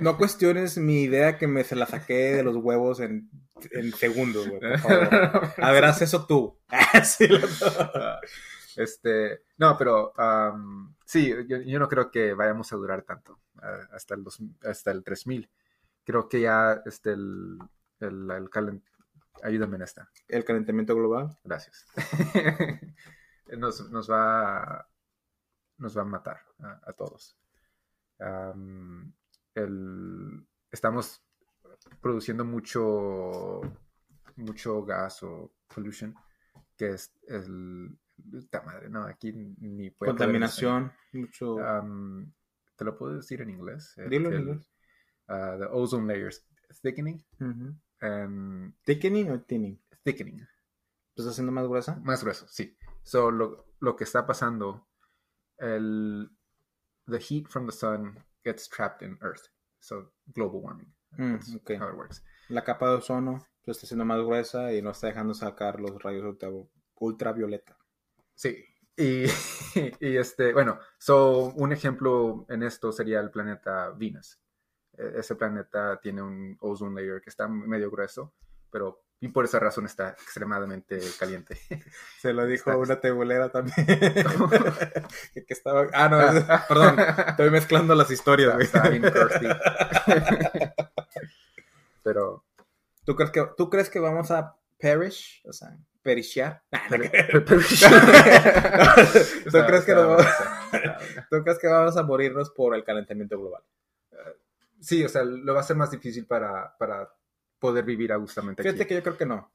[0.01, 3.28] no cuestiones mi idea que me se la saqué de los huevos en,
[3.72, 4.60] en segundos, güey.
[4.60, 5.09] Por favor.
[5.59, 6.59] A ver, haz eso tú.
[7.05, 7.38] Sí, lo-
[8.76, 13.86] Este, no, pero am, sí, yo, yo no creo que vayamos a durar tanto ah,
[13.92, 15.48] hasta el, dos- hasta el 3000.
[16.05, 17.59] Creo que ya este, el,
[18.01, 18.82] el, el calen-
[19.42, 20.09] Ayúdame en esta.
[20.28, 21.36] El calentamiento global.
[21.44, 21.84] Gracias.
[23.58, 24.88] nos, nos va
[25.78, 27.36] nos va a matar a, a todos.
[28.20, 29.12] Am,
[29.54, 31.22] el- estamos
[32.00, 33.60] produciendo mucho
[34.36, 36.14] mucho gas o pollution
[36.76, 37.96] que es el
[38.30, 40.92] puta madre no aquí ni puedo Contaminación.
[41.12, 41.58] Mucho.
[41.64, 42.32] Am,
[42.76, 44.68] te lo puedo decir en inglés Dilo en inglés.
[45.28, 46.44] uh, the ozone layers
[46.82, 47.74] thickening Ujú.
[48.00, 49.80] and ¿Thickening o thinning?
[50.02, 50.46] thickening ¿Lo
[51.22, 51.96] estás haciendo más gruesa?
[52.02, 52.76] Más grueso, sí.
[53.05, 54.89] So, lo, lo que está pasando,
[55.59, 56.31] el,
[57.06, 59.48] the heat from the sun gets trapped in Earth.
[59.81, 60.93] So, global warming.
[61.18, 61.70] Mm, That's ok.
[61.78, 62.24] how it works.
[62.48, 66.02] La capa de ozono se está haciendo más gruesa y no está dejando sacar los
[66.02, 66.51] rayos ultra-
[66.97, 67.76] ultravioleta.
[68.35, 68.64] Sí.
[68.97, 69.24] Y,
[70.01, 74.40] y este, bueno, so, un ejemplo en esto sería el planeta Venus.
[74.97, 78.35] E- Ese planeta tiene un ozone layer que está medio grueso,
[78.70, 81.59] pero y por esa razón está extremadamente caliente.
[82.20, 83.86] Se lo dijo Está- una tebulera también.
[83.86, 84.24] que,
[85.46, 85.86] que estaba.
[85.94, 86.96] Ah, no, es- perdón.
[87.28, 89.01] Estoy mezclando las historias, Está, güey.
[92.02, 92.44] Pero
[93.05, 95.42] ¿Tú crees, que, ¿Tú crees que vamos a perish?
[95.46, 96.62] O sea, perishar.
[96.70, 96.86] ¿Tú
[99.66, 103.62] crees que vamos- está- está- ¿Tú crees que vamos a morirnos por el calentamiento global?
[104.80, 107.09] Sí, o sea, lo va a ser más difícil para, para
[107.59, 108.68] poder vivir a gustamente aquí.
[108.70, 109.51] Fíjate que yo creo que no.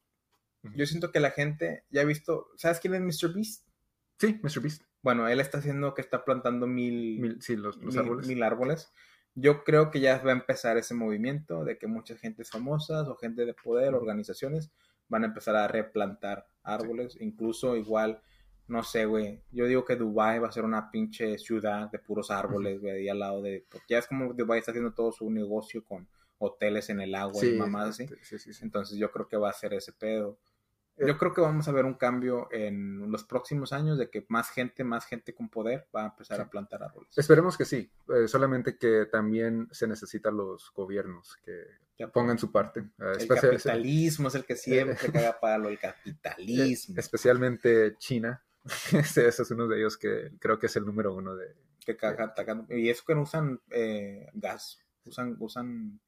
[0.74, 2.48] Yo siento que la gente ya ha visto.
[2.56, 3.32] ¿Sabes quién es Mr.
[3.34, 3.66] Beast?
[4.18, 4.60] Sí, Mr.
[4.60, 4.82] Beast.
[5.02, 8.26] Bueno, él está haciendo que está plantando mil, Mil- sí, los, los mil- árboles.
[8.26, 8.92] mil árboles.
[9.34, 13.16] Yo creo que ya va a empezar ese movimiento de que muchas gentes famosas o
[13.16, 14.70] gente de poder, organizaciones,
[15.08, 17.16] van a empezar a replantar árboles.
[17.20, 18.20] Incluso igual,
[18.66, 19.42] no sé, güey.
[19.52, 23.08] Yo digo que Dubai va a ser una pinche ciudad de puros árboles, güey, ahí
[23.08, 23.64] al lado de...
[23.70, 26.06] Porque ya es como Dubai está haciendo todo su negocio con
[26.40, 28.08] hoteles en el agua y mamadas así.
[28.22, 28.64] sí, sí, sí.
[28.64, 30.38] Entonces yo creo que va a ser ese pedo.
[30.96, 31.06] Eh.
[31.06, 34.50] Yo creo que vamos a ver un cambio en los próximos años de que más
[34.50, 36.42] gente, más gente con poder va a empezar Sí.
[36.42, 37.16] a plantar árboles.
[37.16, 37.90] Esperemos que sí.
[38.14, 41.64] eh, solamente que también se necesitan los gobiernos que
[41.98, 42.80] Ya pongan su parte.
[42.80, 44.56] eh, El capitalismo es el que
[44.96, 46.94] siempre caga palo, el eh, capitalismo.
[46.98, 48.42] especialmente China.
[48.92, 51.54] Ese, ese es uno de ellos que creo que es el número uno de...
[51.84, 52.66] que caga atacando.
[52.76, 55.98] Y eso que no usan eh, gas, usan, usan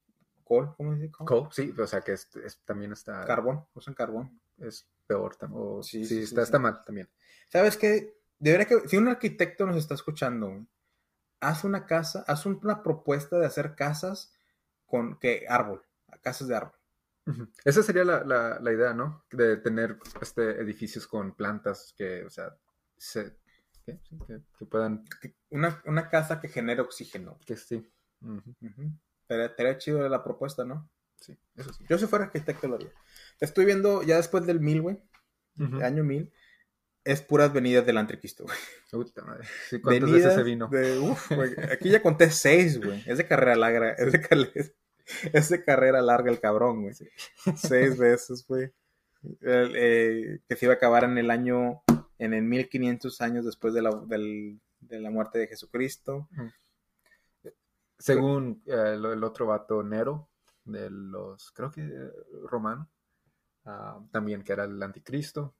[0.45, 1.13] coal, ¿cómo se dice?
[1.13, 1.27] Coal?
[1.29, 3.25] Coal, sí, o sea que es- es- también está...
[3.25, 4.41] Carbón, usan carbón.
[4.59, 5.37] Es peor.
[5.51, 7.09] o- Sí, sí, sí, sí, está, está mal también.
[7.49, 8.15] ¿Sabes qué?
[8.39, 10.67] Debería que, si un arquitecto nos está escuchando,
[11.41, 14.33] haz una casa, haz un- una propuesta de hacer casas
[14.87, 15.83] con que árbol,
[16.23, 16.75] casas de árbol.
[17.65, 19.25] Esa sería la, la, la idea, ¿no?
[19.31, 22.57] De tener este edificios con plantas que, o sea,
[22.97, 23.37] se,
[23.87, 24.01] ¿qué?
[24.09, 25.05] Sí, que, que puedan,
[25.51, 27.39] Una, una casa que genere oxígeno.
[27.47, 27.89] que sí.
[28.21, 30.89] Estaría, estaría chido la propuesta, ¿no?
[31.17, 31.85] Sí, eso sí.
[31.89, 32.93] Yo si fuera arquitecto lo haría.
[33.41, 34.99] Estoy viendo ya después del mil, güey,
[35.59, 35.83] Ujú.
[35.83, 36.33] año mil,
[37.05, 38.57] es puras venidas del anticristo, güey.
[38.91, 39.45] Puta madre.
[39.69, 40.69] Sí, ¿Cuántas Venidas veces se vino?
[40.69, 41.53] de- uf, güey.
[41.73, 43.03] Aquí ya conté seis, güey.
[43.07, 44.53] Es de carrera larga, es de, cal-
[45.33, 46.95] es de carrera larga el cabrón, güey.
[47.57, 48.71] Seis veces, güey.
[49.41, 51.83] El, eh, que se iba a acabar en el año,
[52.19, 56.29] en el 1500 años después de la, del- de la muerte de Jesucristo.
[58.03, 60.29] Según eh, el, el otro vato, Nero,
[60.65, 62.11] de los, creo que eh,
[62.49, 62.91] romano,
[63.65, 65.55] ah, también que era el anticristo.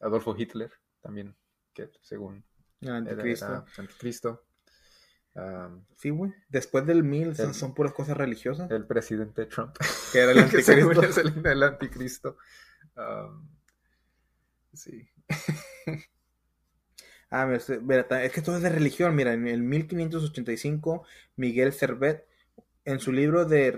[0.00, 1.36] Adolfo Hitler, también,
[1.72, 2.44] que según
[2.80, 3.46] El anticristo.
[3.46, 4.44] era anticristo.
[5.36, 6.32] Ah, Sí, güey.
[6.48, 8.70] Después del mil son, El- son puras cosas religiosas.
[8.70, 9.74] el presidente Trump.
[10.12, 11.02] que era el que anticristo.
[11.02, 12.36] es el, el anticristo.
[12.96, 13.48] Um,
[14.72, 15.08] sí.
[17.30, 17.80] Ah, este-
[18.24, 19.14] es que todo es de religión.
[19.14, 21.04] Mira, en el 1585,
[21.36, 22.26] Miguel Servet,
[22.84, 23.70] en su libro de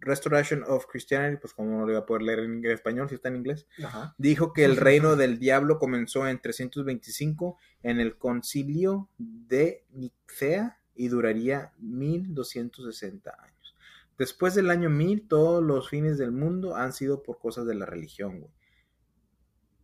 [0.00, 3.28] Restoration of Christianity, pues como no lo iba a poder leer en español, si está
[3.28, 4.14] en inglés, Ajá.
[4.18, 11.08] dijo que el reino del diablo comenzó en 325 en el concilio de Nicea y
[11.08, 13.74] duraría 1260 años.
[14.18, 17.86] Después del año 1000, todos los fines del mundo han sido por cosas de la
[17.86, 18.52] religión, güey.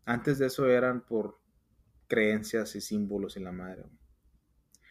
[0.04, 1.39] Antes de eso eran por
[2.10, 3.82] creencias y símbolos y la madre,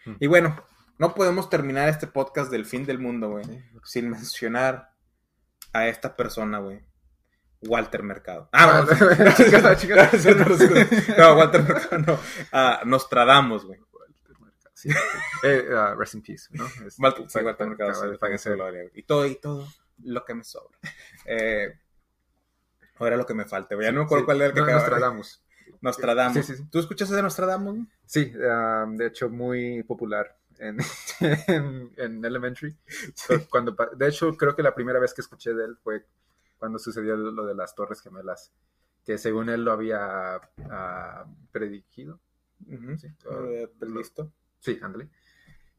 [0.06, 0.18] güey.
[0.22, 0.66] Y bueno,
[0.98, 3.62] no podemos terminar este podcast del fin del mundo, güey Sí.
[3.84, 4.94] sin mencionar
[5.74, 6.82] a esta persona, güey.
[7.62, 8.50] Walter Mercado.
[8.54, 9.36] Ah, Ah,
[9.78, 10.10] chica.
[11.18, 12.20] no, Walter Mercado no.
[12.54, 13.80] Ah, Nostradamus, güey.
[14.74, 14.98] Sí, sí.
[15.44, 16.66] Eh, ah, rest in peace, ¿no?
[16.88, 17.94] Es- Walter, sí, Walter Mercado,
[18.38, 18.84] sí, gloria.
[18.94, 19.68] Y todo, y todo
[20.06, 20.78] lo que me sobra.
[21.26, 21.78] Eh,
[22.98, 23.86] ahora lo que me falta, güey.
[23.86, 25.44] Ya no me acuerdo cuál era el que no, acababa- Nostradamus.
[25.82, 26.46] Nostradamus.
[26.46, 26.70] Sí, sí, sí.
[26.72, 27.88] ¿Tú escuchas de Nostradamus?
[28.06, 30.78] Sí, ah, de hecho, muy popular en,
[31.48, 32.76] en, en Elementary.
[33.50, 36.06] Cuando, de hecho, creo que la primera vez que escuché de él fue
[36.58, 38.52] cuando sucedió lo de las Torres Gemelas,
[39.06, 40.42] que según él lo había
[43.80, 44.32] lo- listo.
[44.60, 45.10] Sí, ándale.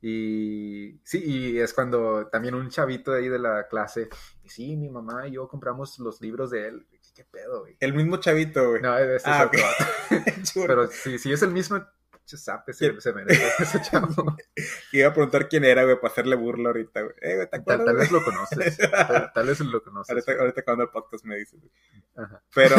[0.02, 4.08] Y sí, y es cuando también un chavito de ahí de la clase,
[4.42, 6.86] y sí, mi mamá y yo compramos los libros de él.
[7.20, 7.76] ¿Qué pedo, güey?
[7.80, 8.80] El mismo chavito, güey.
[8.80, 10.30] No, ese Ah, es otro vato.
[10.42, 10.66] Churro.
[10.68, 11.84] Pero sí, sí es el mismo
[12.24, 14.36] chasape, se, se merece ese chavo.
[14.92, 17.14] Iba a preguntar quién era, güey, para hacerle burla ahorita, güey.
[17.20, 17.84] Eh, güey, ¿te Tal, acuerdas?
[17.84, 18.04] tal güey?
[18.06, 18.78] vez lo conoces.
[18.78, 20.10] Tal, tal vez lo conoces.
[20.10, 21.58] Ahorita, ahorita cuando el podcast me dice.
[21.58, 21.70] güey.
[22.16, 22.42] Ajá.
[22.54, 22.76] Pero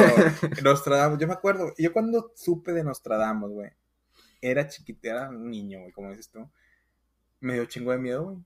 [0.64, 3.70] Nostradamus, yo me acuerdo, yo cuando supe de Nostradamus, güey,
[4.42, 6.50] era chiquita, era un niño, güey, como dices tú.
[7.42, 8.38] Me dio chingo de miedo, güey.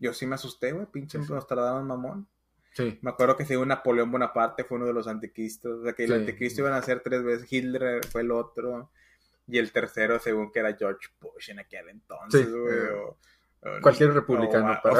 [0.00, 1.32] Yo sí me asusté, güey, pinche Sí, sí.
[1.32, 2.28] Nostradamus mamón.
[2.76, 2.98] Sí.
[3.00, 5.80] Me acuerdo que según Napoleón Bonaparte fue uno de los anticristos.
[5.80, 6.14] O sea, que el Sí.
[6.16, 7.50] anticristo iban a ser tres veces.
[7.50, 8.90] Hitler fue el otro.
[9.48, 12.74] Y el tercero, según que era George Bush en aquel entonces, güey.
[12.74, 13.16] eh, o-
[13.62, 14.98] o- cualquier republicano o- para-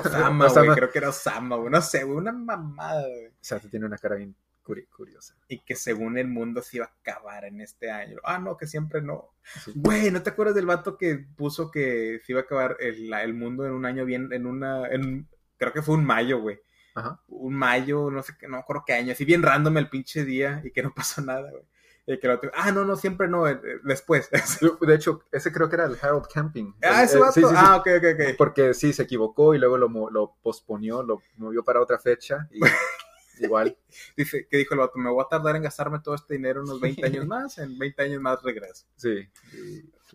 [0.00, 0.74] Osama, Osama.
[0.74, 1.70] Creo que era Osama, güey.
[1.70, 2.18] No sé, güey.
[2.18, 3.26] Una mamada, güey.
[3.26, 4.34] O sea, tiene una cara bien
[4.64, 5.34] curi- curiosa.
[5.48, 8.18] Y que según el mundo se iba a acabar en este año.
[8.22, 9.30] Ah, no, que siempre no.
[9.64, 9.72] Sí.
[9.74, 13.66] Güey, ¿no te acuerdas del vato que puso que se iba a acabar el, mundo
[13.66, 15.26] en un año bien, en una, en,
[15.56, 16.60] creo que fue un mayo, güey.
[16.94, 17.20] Ajá.
[17.28, 20.24] Un mayo, no sé qué, no me acuerdo qué año, así bien random el pinche
[20.24, 21.62] día y que no pasó nada, güey.
[22.06, 24.28] Y que otro, ah, no, no, siempre no, eh, eh, después.
[24.80, 26.72] De hecho, ese creo que era el Harold Camping.
[26.82, 27.54] ah, ese sí, sí, sí.
[27.54, 28.36] ah, ok, ok, ok.
[28.36, 32.48] Porque sí, se equivocó y luego lo, lo posponió, lo movió para otra fecha.
[32.50, 32.58] Y
[33.44, 33.76] igual.
[34.16, 36.80] Dice, que dijo el vato, me voy a tardar en gastarme todo este dinero unos
[36.80, 38.86] 20 años más, en 20 años más regreso.
[38.96, 39.28] Sí.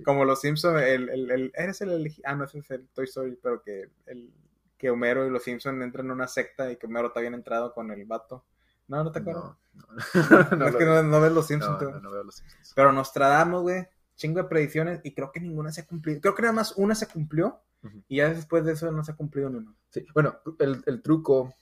[0.03, 3.05] Como los Simpsons, el, el, el- eres el elegi- ah, no, ese es el Toy
[3.05, 4.33] Story, pero que, el,
[4.77, 7.73] que Homero y los Simpsons entran en una secta y que Homero está bien entrado
[7.73, 8.45] con el vato.
[8.87, 9.43] No, no te acuerdas.
[9.73, 9.85] No,
[10.51, 12.73] no, No, es que no, no ves los Simpsons, no, no veo los Simpsons.
[12.75, 16.21] Pero Nostradamus, güey, chingo de predicciones y creo que ninguna se ha cumplido.
[16.21, 17.61] Creo que nada más una se cumplió
[18.07, 19.75] y ya después de eso no se ha cumplido ni una.
[19.89, 20.05] Sí.
[20.13, 21.53] Bueno, el, el truco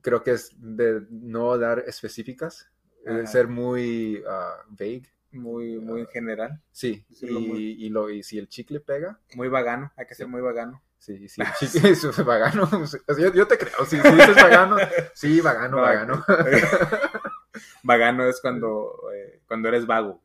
[0.00, 2.70] creo que es de no dar específicas,
[3.04, 5.10] de ser muy ah, vague.
[5.32, 6.60] Muy, muy en general.
[6.72, 9.92] Sí, y, lo muy- y lo, y si el chicle pega, Muy vagano.
[9.96, 10.82] Hay que ser muy vagano.
[11.00, 12.68] Sí, sí, el chicle es vagano.
[13.18, 14.76] yo, yo te creo, si, si dices vagano,
[15.14, 16.24] sí, vagano, vagano.
[17.82, 20.22] vagano es cuando, eh, cuando eres vago.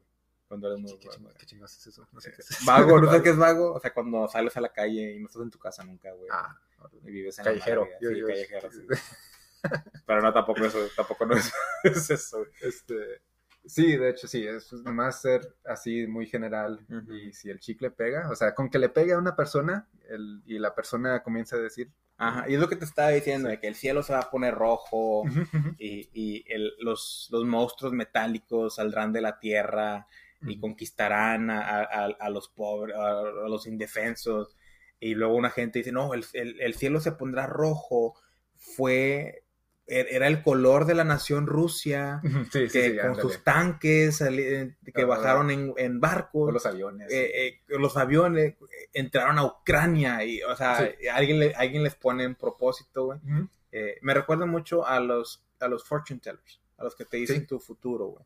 [0.47, 1.17] Cuando eres muy ¿Qué, vago.
[1.17, 2.07] chingados- qué chingados es eso?
[2.11, 2.63] No sé qué es.
[2.65, 3.73] Vago, ¿no sabes qué es vago?
[3.73, 6.29] O sea, cuando sales a la calle y no estás en tu casa nunca, güey.
[6.31, 6.55] Ah,
[7.03, 7.87] y vives en callejero.
[7.99, 8.85] Yo- Sí, yo- callejero, sí.
[10.05, 11.51] Pero no, tampoco eso, tampoco no es,
[11.83, 12.45] es eso.
[12.61, 13.21] Este,
[13.67, 16.85] sí, de hecho, sí, es nomás ser así muy general.
[17.09, 20.41] Y si el chicle pega, o sea, con que le pegue a una persona el-
[20.45, 21.91] y la persona comienza a decir.
[22.17, 24.29] Ajá, y es lo que te estaba diciendo, de que el cielo se va a
[24.31, 25.23] poner rojo
[25.77, 30.07] y, y el- los, los monstruos metálicos saldrán de la tierra
[30.47, 34.55] y conquistarán a, a- a los pobres, a, a los indefensos.
[34.99, 38.15] Y luego una gente dice, no, el, el- el cielo se pondrá rojo.
[38.55, 39.43] Fue,
[39.87, 43.21] era el color de la nación Rusia, Ujú, Sí, sí, que sí, con ándale.
[43.21, 46.49] sus tanques eh, que Ah, bajaron en, en barcos.
[46.49, 47.11] O los aviones.
[47.11, 48.55] eh, eh, los aviones
[48.93, 53.19] entraron a Ucrania y, o sea, alguien, le- alguien les pone en propósito, güey.
[53.71, 57.45] Eh, me recuerda mucho a los, a los fortune tellers, a los que te dicen
[57.45, 58.25] tu futuro, güey.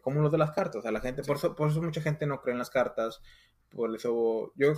[0.00, 2.40] Como los de las cartas, a la gente, por, eso, por eso mucha gente no
[2.40, 3.20] cree en las cartas,
[3.68, 4.74] por eso yo,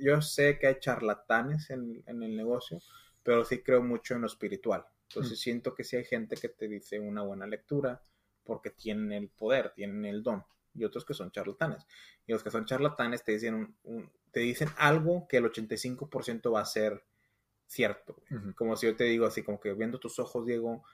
[0.00, 2.80] yo sé que hay charlatanes en, en el negocio,
[3.22, 4.84] pero sí creo mucho en lo espiritual.
[5.08, 5.42] Entonces Mm.
[5.42, 8.00] siento que sí hay gente que te dice una buena lectura
[8.44, 10.44] porque tienen el poder, tienen el don,
[10.74, 11.86] y otros que son charlatanes.
[12.26, 16.52] Y los que son charlatanes te dicen, un- un- te dicen algo que el 85%
[16.52, 17.04] va a ser
[17.66, 18.22] cierto.
[18.56, 20.84] Como si yo te digo así, como que viendo tus ojos, Diego,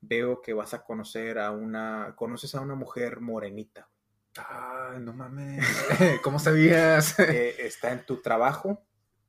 [0.00, 3.88] veo que vas a conocer a una, conoces a una mujer morenita.
[4.36, 5.64] Ay, no mames.
[6.22, 7.14] ¿Cómo sabías?
[7.14, 8.84] que está en tu trabajo.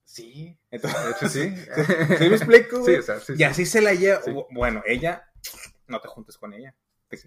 [0.05, 0.57] Sí.
[0.71, 2.15] Entonces, De hecho, sí.
[2.17, 2.85] ¿Sí me explico?
[2.85, 3.43] Sí, o sea, sí, y sí.
[3.43, 4.21] así se la lleva.
[4.51, 5.29] Bueno, ella,
[5.87, 6.73] no te juntes con ella.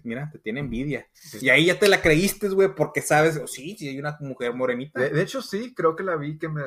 [0.03, 1.07] Mira, te tiene envidia.
[1.41, 4.53] Y ahí ya te la creíste, güey, porque sabes, oh, sí, sí, hay una mujer
[4.53, 4.99] morenita.
[4.99, 6.61] De, de hecho, sí, creo que la vi que me.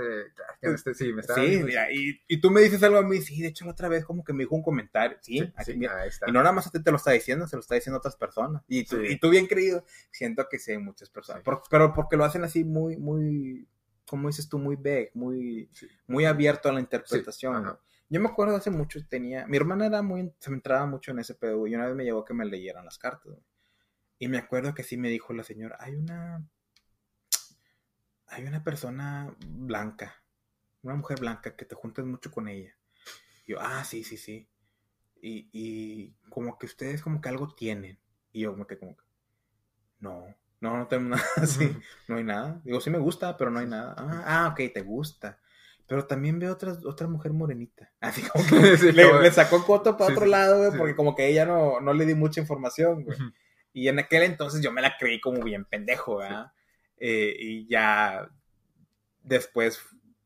[0.60, 1.40] que este- sí, me estaba.
[1.40, 3.88] sí, mira, y, y tú me dices algo a mí, sí, de hecho la otra
[3.88, 6.00] vez como que me dijo un comentario, sí, aquí, mira.
[6.00, 6.28] ahí está.
[6.28, 8.00] y no nada más a ti te lo está diciendo, se lo está diciendo a
[8.00, 8.62] otras personas.
[8.66, 9.12] Y tú, Sí.
[9.12, 11.44] y tú bien creído, siento que sí hay muchas personas.
[11.44, 13.68] Por- pero porque lo hacen así muy, muy,
[14.12, 15.88] como dices tú, muy vague, muy, Sí.
[16.06, 17.78] muy abierto a la interpretación.
[18.10, 21.20] Yo me acuerdo hace mucho, tenía, mi hermana era muy, se me entraba mucho en
[21.20, 23.42] ese pedo, y una vez me llevó a que me leyeran las cartas, güey.
[24.18, 26.46] Y me acuerdo que sí me dijo la señora, hay una,
[28.26, 30.22] hay una persona blanca,
[30.82, 32.76] una mujer blanca que te juntas mucho con ella.
[33.46, 34.46] Y yo, ah, sí, sí, sí.
[35.22, 37.98] Y, y como que ustedes como que algo tienen.
[38.30, 39.04] Y yo me quedé como que,
[40.00, 40.26] no,
[40.62, 41.76] no, no tengo nada así,
[42.08, 42.60] no hay nada.
[42.64, 43.94] Digo, sí me gusta, pero no hay nada.
[43.98, 45.38] Ah, ah ok, te gusta.
[45.86, 47.92] Pero también veo otra, otra mujer morenita.
[48.00, 50.78] Así como que Sí, le, como- le sacó coto para Sí, otro sí, lado, güey,
[50.78, 53.18] porque como que ella no, no le di mucha información, güey.
[53.74, 56.52] Y en aquel entonces yo me la creí como bien pendejo, ¿verdad?
[56.98, 58.28] Eh, y ya
[59.22, 59.80] después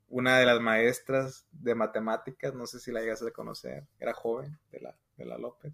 [0.09, 4.59] una de las maestras de matemáticas, no sé si la llegas a conocer, era joven,
[4.71, 5.73] de la, de la López,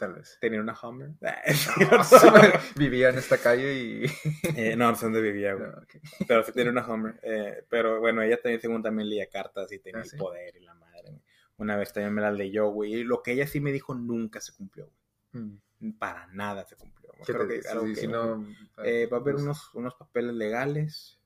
[0.00, 0.36] Tal vez.
[0.40, 1.10] tenía una Hummer.
[2.76, 4.04] Vivía en esta calle y...
[4.56, 5.70] Eh, no, no sé dónde vivía, güey.
[5.70, 5.94] No, ok.
[6.26, 7.20] Pero sí tenía una Hummer.
[7.22, 10.16] Eh, pero bueno, ella también, según también leía cartas y tenía Ah, el ¿sí?
[10.16, 11.10] poder y la madre.
[11.10, 11.22] güey.
[11.58, 12.94] Una vez también me las leyó, güey.
[12.94, 14.90] Y lo que ella sí me dijo nunca se cumplió,
[15.32, 15.56] Mm.
[15.80, 15.92] güey.
[15.98, 17.10] Para nada se cumplió.
[17.12, 17.24] güey.
[17.26, 18.46] ¿Qué Creo que algo si- que- si no,
[18.82, 21.18] Eh, va a haber unos, unos papeles legales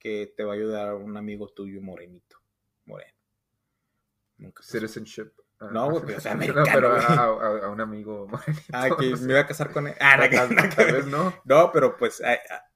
[0.00, 2.36] que te va a ayudar un amigo tuyo morenito.
[2.84, 3.12] Moreno.
[4.38, 5.30] Nunca Citizenship.
[5.60, 8.62] Ah, No, güey, pero americano, a, a- a un amigo morenito.
[8.72, 9.24] Ah, que no sé.
[9.24, 9.94] me iba a casar con él.
[10.00, 11.34] Ah, no, Tal, no, que- tal vez no.
[11.44, 12.22] No, pero pues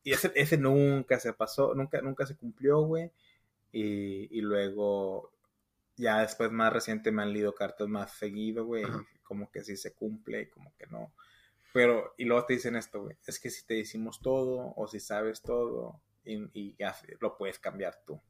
[0.05, 3.13] y ese, ese nunca se pasó, nunca, nunca se cumplió, güey.
[3.71, 5.33] Y, y luego,
[5.97, 8.85] ya después más reciente me han leído cartas más seguido, güey.
[8.85, 9.05] Ajá.
[9.23, 11.13] Como que sí se cumple como que no.
[11.73, 13.17] Pero, y luego te dicen esto, güey.
[13.27, 17.59] Es que si te decimos todo o si sabes todo y, y ya lo puedes
[17.59, 18.21] cambiar tú.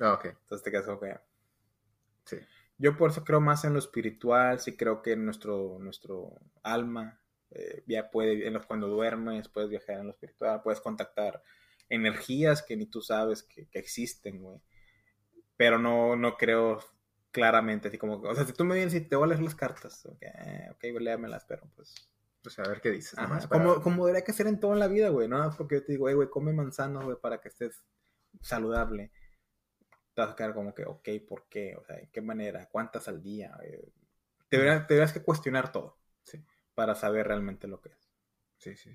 [0.00, 0.24] Ah, ok.
[0.24, 1.16] Entonces te quedas como que...
[2.24, 2.36] Sí.
[2.82, 6.32] Yo por eso creo más en lo espiritual, sí creo que nuestro, nuestro
[6.62, 7.20] alma
[7.50, 11.42] eh, ya puede, en los, cuando duermes, puedes viajar en lo espiritual, puedes contactar
[11.90, 14.60] energías que ni tú sabes que, que existen, güey.
[15.56, 16.78] Pero no, no creo
[17.30, 19.54] claramente, así como, o sea, si tú me vienes y te voy a leer las
[19.54, 20.22] cartas, ok,
[20.72, 21.94] ok, güey, léamelas, pero pues...
[22.42, 23.18] Pues a ver qué dices.
[23.18, 25.54] Ajá, nomás para- como, como debería que ser en todo en la vida, güey, ¿no?
[25.58, 27.84] Porque yo te digo, "Ey, güey, come manzana, güey, para que estés
[28.40, 29.12] saludable.
[30.20, 31.76] Te vas a quedar como que, ok, ¿por qué?
[31.76, 32.68] O sea, ¿en qué manera?
[32.70, 33.56] ¿Cuántas al día?
[33.62, 33.88] Eh,
[34.50, 35.96] Te deberías, te deberías que cuestionar todo.
[36.24, 36.38] Sí.
[36.74, 38.10] Para saber realmente lo que es.
[38.58, 38.90] Sí, sí.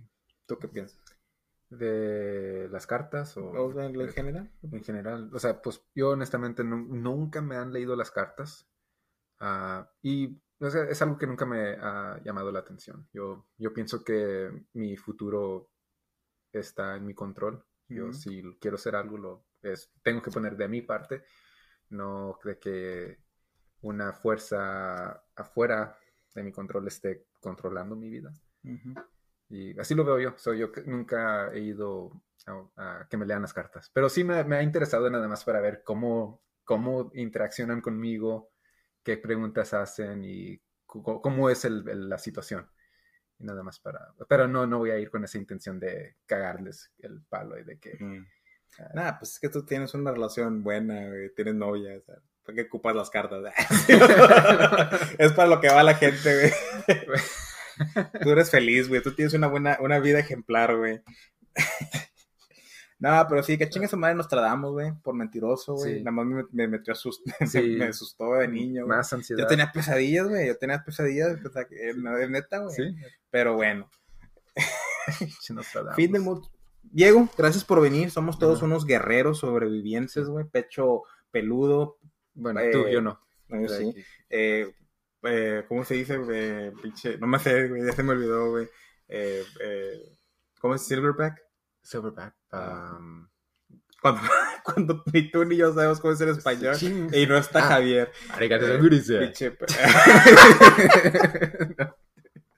[0.45, 0.99] ¿Tú qué piensas?
[1.69, 3.49] ¿De las cartas o...?
[3.51, 4.49] ¿O en general?
[4.71, 8.67] En general, o sea, pues yo honestamente nu- nunca me han leído las cartas
[9.39, 13.07] ah, y o sea, es algo que nunca me ha llamado la atención.
[13.13, 15.69] Yo, yo pienso que mi futuro
[16.53, 17.63] está en mi control.
[17.89, 21.23] Yo si quiero hacer algo, lo es, tengo que poner de mi parte,
[21.89, 23.19] no de que
[23.81, 25.97] una fuerza afuera
[26.33, 28.33] de mi control esté controlando mi vida.
[28.63, 28.93] Ujú.
[29.49, 30.33] Y así lo veo yo.
[30.37, 32.11] Soy yo nunca he ido
[32.47, 33.89] a, a que me lean las cartas.
[33.93, 38.51] Pero sí me, me ha interesado nada más para ver cómo, cómo interaccionan conmigo,
[39.03, 42.67] qué preguntas hacen y cómo es el- el- la situación.
[43.37, 44.13] Y nada más para...
[44.27, 47.79] Pero no, no voy a ir con esa intención de cagarles el palo y de
[47.79, 47.97] que...
[48.03, 48.25] Mm.
[48.93, 52.15] Nada, pues es que tú tienes una relación buena, güey, tienes novia, o sea,
[52.45, 53.41] ¿para qué ocupas las cartas?
[55.17, 56.51] es para lo que va la gente,
[56.97, 57.19] güey.
[58.21, 59.01] Tú eres feliz, güey.
[59.01, 61.01] Tú tienes una buena, una vida ejemplar, güey.
[62.97, 65.95] No, pero sí, que chingue su madre Nostradamus, güey, por mentiroso, güey.
[65.95, 65.99] Sí.
[65.99, 67.21] Nada más me, me metió a sus...
[67.45, 67.61] Sí.
[67.77, 68.97] me asustó de niño, güey.
[68.97, 69.41] Más ansiedad.
[69.41, 70.47] Yo tenía pesadillas, güey.
[70.47, 72.75] Yo tenía pesadillas, o sea, que, eh, no, de neta, güey.
[72.75, 72.95] Sí.
[73.29, 73.89] Pero bueno.
[75.95, 76.23] Fin del.
[76.95, 78.09] Diego, gracias por venir.
[78.09, 80.45] Somos todos unos guerreros sobrevivientes, güey.
[80.45, 81.97] Pecho peludo.
[82.33, 83.19] Bueno, Eh, tú, yo no.
[83.49, 83.93] No, sí.
[84.29, 84.73] Eh,
[85.23, 86.17] eh, ¿Cómo se dice?
[86.81, 88.69] Pinche, no me sé, güey, ya se me olvidó, güey.
[90.61, 91.37] ¿Cómo es Silverback?
[91.81, 92.33] Silverback.
[92.53, 92.95] Ah.
[92.97, 93.27] um,
[94.01, 94.21] Cuando,
[94.63, 96.77] cuando ni tú ni yo sabemos cómo es en español.
[97.11, 97.67] Y no está Ah.
[97.73, 98.09] Javier.
[98.29, 98.79] Arigato Eh.
[98.79, 99.65] Pinche pe-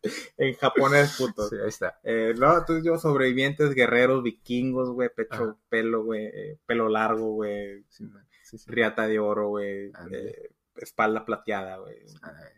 [0.37, 1.47] en japonés, puto.
[1.47, 1.99] Sí, ahí está.
[2.03, 5.57] Eh, no, tú yo sobrevivientes, guerreros, vikingos, güey, pecho, Ajá.
[5.69, 8.05] pelo, güey, eh, pelo largo, güey, Sí.
[8.43, 11.97] Sí, riata de oro, güey, eh, espalda plateada, güey.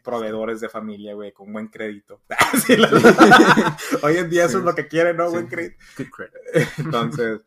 [0.04, 2.22] Proveedores de familia, güey, con buen crédito.
[2.78, 5.32] La- Hoy en día eso es lo que quieren, ¿no?
[5.32, 5.78] Buen crédito.
[6.78, 7.42] Entonces,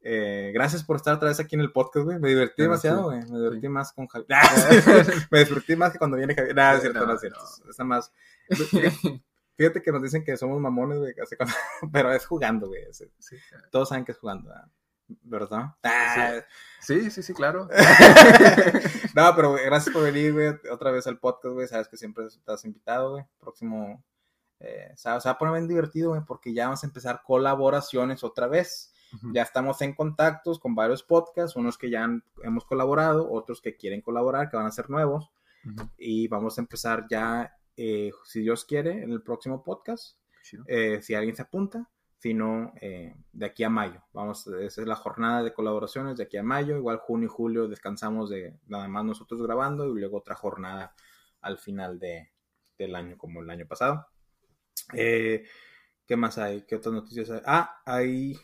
[0.00, 2.18] eh, gracias por estar otra vez aquí en el podcast, güey.
[2.18, 3.16] Me divertí demasiado, sí.
[3.18, 3.30] güey.
[3.32, 3.68] Me divertí Sí.
[3.68, 4.28] más con Javier.
[5.30, 6.54] Me divertí más que cuando viene Javier.
[6.54, 7.40] Nah, es cierto, no, No, es cierto.
[7.64, 7.70] no.
[7.70, 8.12] Es nada más.
[9.56, 11.14] Fíjate que nos dicen que somos mamones, güey.
[11.92, 12.82] Pero es jugando, güey.
[12.92, 13.06] Sí,
[13.70, 14.68] Todos saben que es jugando, ¿verdad?
[15.22, 15.64] ¿verdad?
[15.82, 16.40] Ah,
[16.80, 17.68] sí, sí, sí, claro.
[19.14, 21.68] no, pero gracias por venir, güey, otra vez al podcast, güey.
[21.68, 23.24] Sabes que siempre estás invitado, güey.
[23.38, 24.02] Próximo,
[24.60, 27.22] eh, se va se va a poner bien divertido, güey, porque ya vamos a empezar
[27.24, 28.92] colaboraciones otra vez.
[29.32, 33.76] Ya estamos en contactos con varios podcasts, unos que ya han- hemos colaborado, otros que
[33.76, 35.30] quieren colaborar, que van a ser nuevos.
[35.66, 35.88] Ujú.
[35.96, 40.18] y vamos a empezar ya, eh, si Dios quiere, en el próximo podcast.
[40.66, 44.02] Eh, si alguien se apunta, si no, eh, de aquí a mayo.
[44.12, 46.76] Vamos, esa es la jornada de colaboraciones de aquí a mayo.
[46.76, 50.94] Igual junio y julio descansamos de nada más nosotros grabando y luego otra jornada
[51.40, 52.30] al final de,
[52.78, 54.06] del año, como el año pasado.
[54.92, 56.62] ¿Qué más hay?
[56.62, 57.40] ¿Qué otras noticias hay?
[57.46, 58.38] Ah, ahí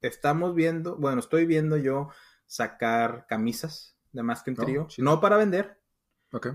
[0.00, 2.10] estamos viendo, bueno, estoy viendo yo
[2.46, 4.86] sacar camisas de más que un Oh, trío.
[4.98, 5.80] no para vender,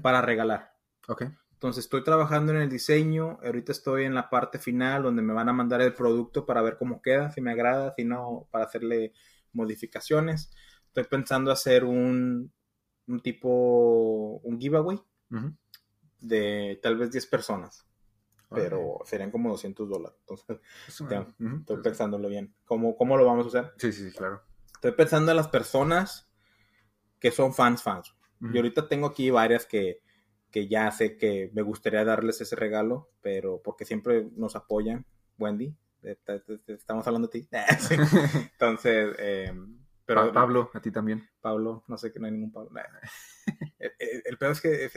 [0.02, 0.74] para regalar.
[1.08, 1.24] ok.
[1.60, 5.50] Entonces estoy trabajando en el diseño, ahorita estoy en la parte final donde me van
[5.50, 9.12] a mandar el producto para ver cómo queda, si me agrada, si no, para hacerle
[9.52, 10.54] modificaciones.
[10.88, 12.54] Estoy pensando hacer un,
[13.08, 15.02] un tipo, un giveaway
[16.22, 17.86] de tal vez 10 personas,
[18.50, 20.18] pero serían como 200 dólares.
[20.22, 20.62] Entonces
[21.60, 22.56] estoy pensándolo bien.
[22.64, 23.74] ¿Cómo, ¿Cómo lo vamos a hacer?
[23.76, 24.44] Sí, sí, sí, claro.
[24.76, 26.32] Estoy pensando en las personas
[27.20, 28.16] que son fans, fans.
[28.40, 30.02] Yo ahorita tengo aquí varias que,
[30.52, 35.06] que ya sé que me gustaría darles ese regalo, pero porque siempre nos apoyan,
[35.38, 35.76] Wendy,
[36.68, 37.50] estamos hablando de ti.
[37.80, 37.96] Sí.
[38.54, 39.54] Entonces, eh,
[40.06, 41.30] pero Pa- Pablo, a ti también.
[41.42, 42.72] Pablo, no sé que no hay ningún Pablo.
[42.72, 42.82] Nah.
[43.80, 44.90] el, el- el peor es que eh,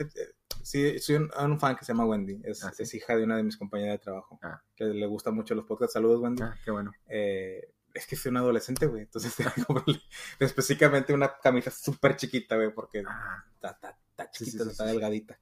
[0.63, 2.83] sí, soy un, un fan que se llama Wendy, es, Ah, ¿sí?
[2.83, 4.61] es hija de una de mis compañeras de trabajo, Ah.
[4.75, 5.93] que le gusta mucho los podcasts.
[5.93, 6.41] Saludos, Wendy.
[6.41, 6.91] Ah, qué bueno.
[7.07, 9.35] Eh, es que soy un adolescente, güey, entonces
[10.39, 13.43] específicamente una camisa súper chiquita, güey, porque Ah,
[14.13, 15.39] está- está Sí, sí, chiquita, está delgadita.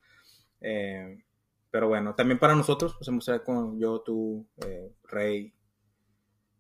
[0.61, 1.23] Eh,
[1.71, 5.53] pero bueno, también para nosotros, pues hemos con yo, tú, eh, Rey,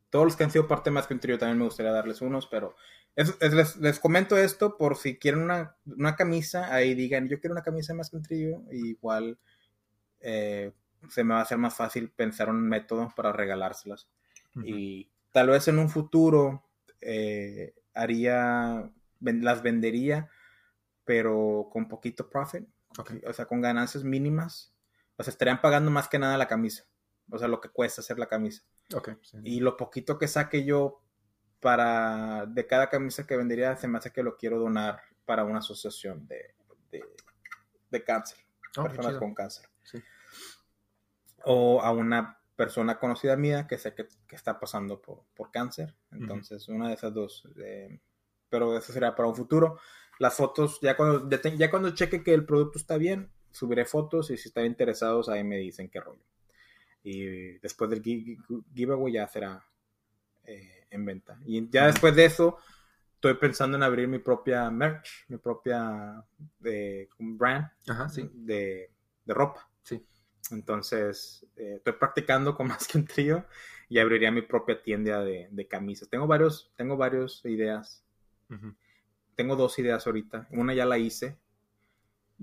[0.09, 2.47] todos los que han sido parte más que un trío, también me gustaría darles unos,
[2.47, 2.75] pero
[3.15, 7.39] es- es- les, les comento esto por si quieren una, una camisa, ahí digan, yo
[7.39, 9.37] quiero una camisa más que un trío, y igual
[10.21, 10.73] eh,
[11.09, 14.09] se me va a hacer más fácil pensar un método para regalárselas
[14.55, 14.67] ujú.
[14.67, 16.65] y tal vez en un futuro
[17.01, 18.89] eh, haría,
[19.21, 20.29] las vendería,
[21.05, 22.67] pero con poquito profit,
[23.25, 24.73] o sea, con ganancias mínimas,
[25.17, 26.85] o sea, estarían pagando más que nada la camisa,
[27.29, 28.63] o sea, lo que cuesta hacer la camisa.
[28.95, 29.37] Ok, sí.
[29.43, 31.01] Y lo poquito que saque yo
[31.59, 35.59] para, de cada camisa que vendería, se me hace que lo quiero donar para una
[35.59, 36.55] asociación de,
[36.91, 37.03] de,
[37.89, 38.37] de cáncer,
[38.77, 40.01] Oh, personas con cáncer Sí.
[41.43, 45.95] o a una persona conocida mía que sé que, que está pasando por, por cáncer.
[46.11, 47.47] Entonces, una de esas dos.
[47.57, 47.99] eh,
[48.47, 49.79] pero eso será para un futuro.
[50.21, 54.37] Las fotos, ya cuando, ya, cuando cheque que el producto está bien, subiré fotos y
[54.37, 56.23] si están interesados ahí me dicen qué rollo.
[57.03, 59.65] Y después del gi- gi- giveaway ya será
[60.45, 61.39] eh, en venta.
[61.45, 62.57] Y ya después de eso,
[63.15, 66.23] estoy pensando en abrir mi propia merch, mi propia
[66.65, 68.29] eh, brand Ajá, sí.
[68.33, 68.91] de,
[69.25, 69.69] de ropa.
[69.83, 70.05] Sí.
[70.51, 73.45] Entonces, eh, estoy practicando con más que un trío
[73.89, 76.09] y abriría mi propia tienda de, de camisas.
[76.09, 78.03] Tengo varios, tengo varios ideas.
[78.49, 78.75] Ujú.
[79.41, 80.47] Tengo dos ideas ahorita.
[80.51, 81.35] Una ya la hice.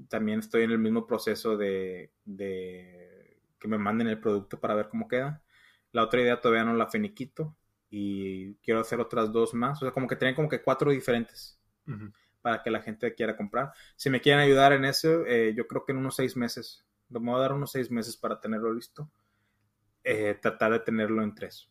[0.09, 4.89] También estoy en el mismo proceso de, de que me manden el producto para ver
[4.89, 5.41] cómo queda.
[5.93, 7.57] La otra idea todavía no la finiquito
[7.89, 9.81] y quiero hacer otras dos más.
[9.81, 11.61] O sea, como que tener como que cuatro diferentes
[12.43, 13.71] para que la gente quiera comprar.
[13.95, 17.21] Si me quieren ayudar en eso, eh, yo creo que en unos seis meses, me
[17.21, 19.09] voy a dar unos seis meses para tenerlo listo.
[20.03, 21.71] Eh, tratar de tenerlo en tres.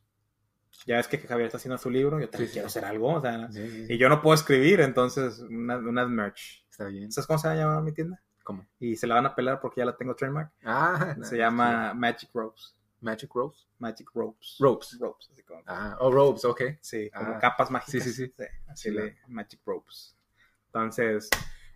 [0.85, 3.21] Ya es que Javier está haciendo su libro, yo también Sí, quiero hacer algo, o
[3.21, 3.93] sea, Sí, sí, sí.
[3.93, 6.65] y yo no puedo escribir, entonces una, una merch.
[6.69, 7.11] Está bien.
[7.11, 8.21] ¿Sabes cómo se va a llamar mi tienda?
[8.43, 8.65] ¿Cómo?
[8.79, 10.51] Y se la van a pelar porque ya la tengo trademark.
[10.63, 12.75] Ah, Se llama Magic Ropes.
[13.01, 13.65] Magic Rose.
[13.79, 14.55] Magic Ropes.
[14.59, 14.97] Ropes.
[14.99, 15.61] Ropes, así como.
[15.67, 16.61] Ah, oh, ropes, ok.
[16.81, 18.03] Sí, como Ah, capas mágicas.
[18.03, 18.33] sí, sí, sí.
[18.67, 20.15] así Sí, le Magic Ropes.
[20.67, 21.29] Entonces,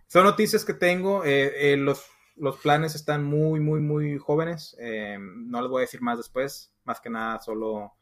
[0.06, 1.24] son noticias que tengo.
[1.24, 2.06] eh, eh, los,
[2.36, 4.76] los planes están muy, muy, muy jóvenes.
[4.80, 6.72] eh, no les voy a decir más después.
[6.84, 7.92] Más que nada, solo.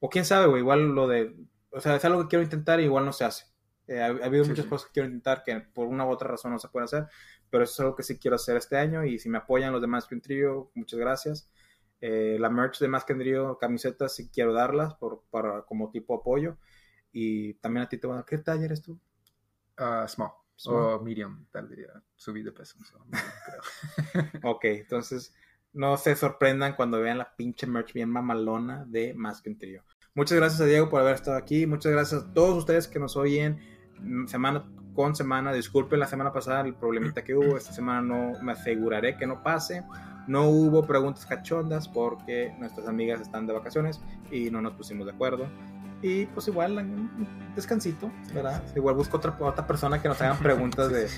[0.00, 0.60] O quién sabe, güey.
[0.62, 1.36] Igual lo de.
[1.70, 3.46] O sea, es algo que quiero intentar y igual no se hace.
[3.86, 4.68] Eh, ha, ha habido Sí, muchas sí.
[4.68, 7.06] cosas que quiero intentar que por una u otra razón no se pueden hacer.
[7.50, 9.04] Pero eso es algo que sí quiero hacer este año.
[9.04, 11.50] Y si me apoyan los demás que un trío, muchas gracias.
[12.00, 15.90] Eh, la merch de Más que un Trío, camisetas, sí quiero darlas por, para, como
[15.90, 16.56] tipo apoyo.
[17.12, 18.26] Y también a ti te van a dar.
[18.26, 18.98] ¿Qué talla eres tú?
[19.76, 20.32] Ah, small.
[20.56, 20.90] Small.
[20.94, 21.86] O medium, tal vez.
[22.16, 22.78] Subí de peso.
[22.84, 22.98] so,
[23.44, 23.60] creo.
[24.42, 25.34] Ok, entonces
[25.72, 29.82] no se sorprendan cuando vean la pinche merch bien mamalona de Más que un Trío.
[30.14, 31.66] Muchas gracias a Diego por haber estado aquí.
[31.66, 33.60] Muchas gracias a todos ustedes que nos oyen
[34.26, 34.64] semana
[34.94, 35.52] con semana.
[35.52, 37.56] Disculpen la semana pasada el problemita que hubo.
[37.56, 39.84] Esta semana no me aseguraré que no pase.
[40.26, 45.12] No hubo preguntas cachondas porque nuestras amigas están de vacaciones y no nos pusimos de
[45.12, 45.48] acuerdo.
[46.02, 48.62] Y pues igual un descansito, ¿verdad?
[48.74, 51.08] Igual busco otra, otra persona que nos hagan preguntas de,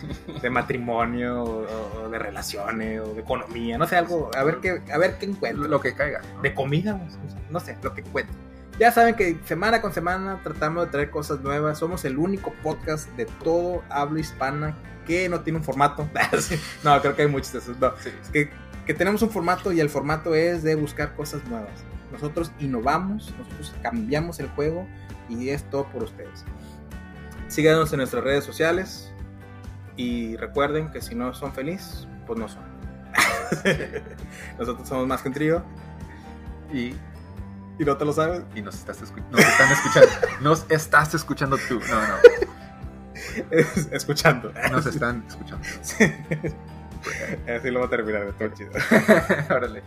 [0.40, 4.82] de matrimonio o, o de relaciones o de economía, no sé, algo, a ver qué,
[4.92, 5.68] a ver qué encuentro.
[5.68, 6.20] Lo que caiga.
[6.34, 6.42] ¿no?
[6.42, 7.00] De comida,
[7.50, 8.34] no sé, lo que encuentro.
[8.78, 11.78] Ya saben que semana con semana tratamos de traer cosas nuevas.
[11.78, 14.74] Somos el único podcast de todo habla hispana
[15.06, 16.08] que no tiene un formato.
[16.84, 17.78] no, creo que hay muchos de esos.
[17.78, 18.50] No, es que,
[18.86, 21.84] que tenemos un formato y el formato es de buscar cosas nuevas.
[22.12, 24.86] Nosotros innovamos, nosotros cambiamos el juego
[25.28, 26.44] y es todo por ustedes.
[27.48, 29.12] Síganos en nuestras redes sociales
[29.96, 32.62] y recuerden que si no son felices, pues no son.
[34.58, 35.62] Nosotros somos más que un trío
[36.72, 36.94] Y,
[37.78, 38.42] y no te lo sabes.
[38.54, 40.08] y nos, estás escu- nos están escuchando.
[40.40, 41.78] Nos estás escuchando tú.
[41.80, 42.14] No, no.
[43.92, 44.52] Escuchando.
[44.70, 45.64] Nos están escuchando.
[47.58, 48.70] Así lo voy a terminar, todo chido.
[49.50, 49.82] Órale.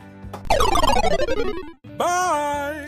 [1.98, 2.86] Bye.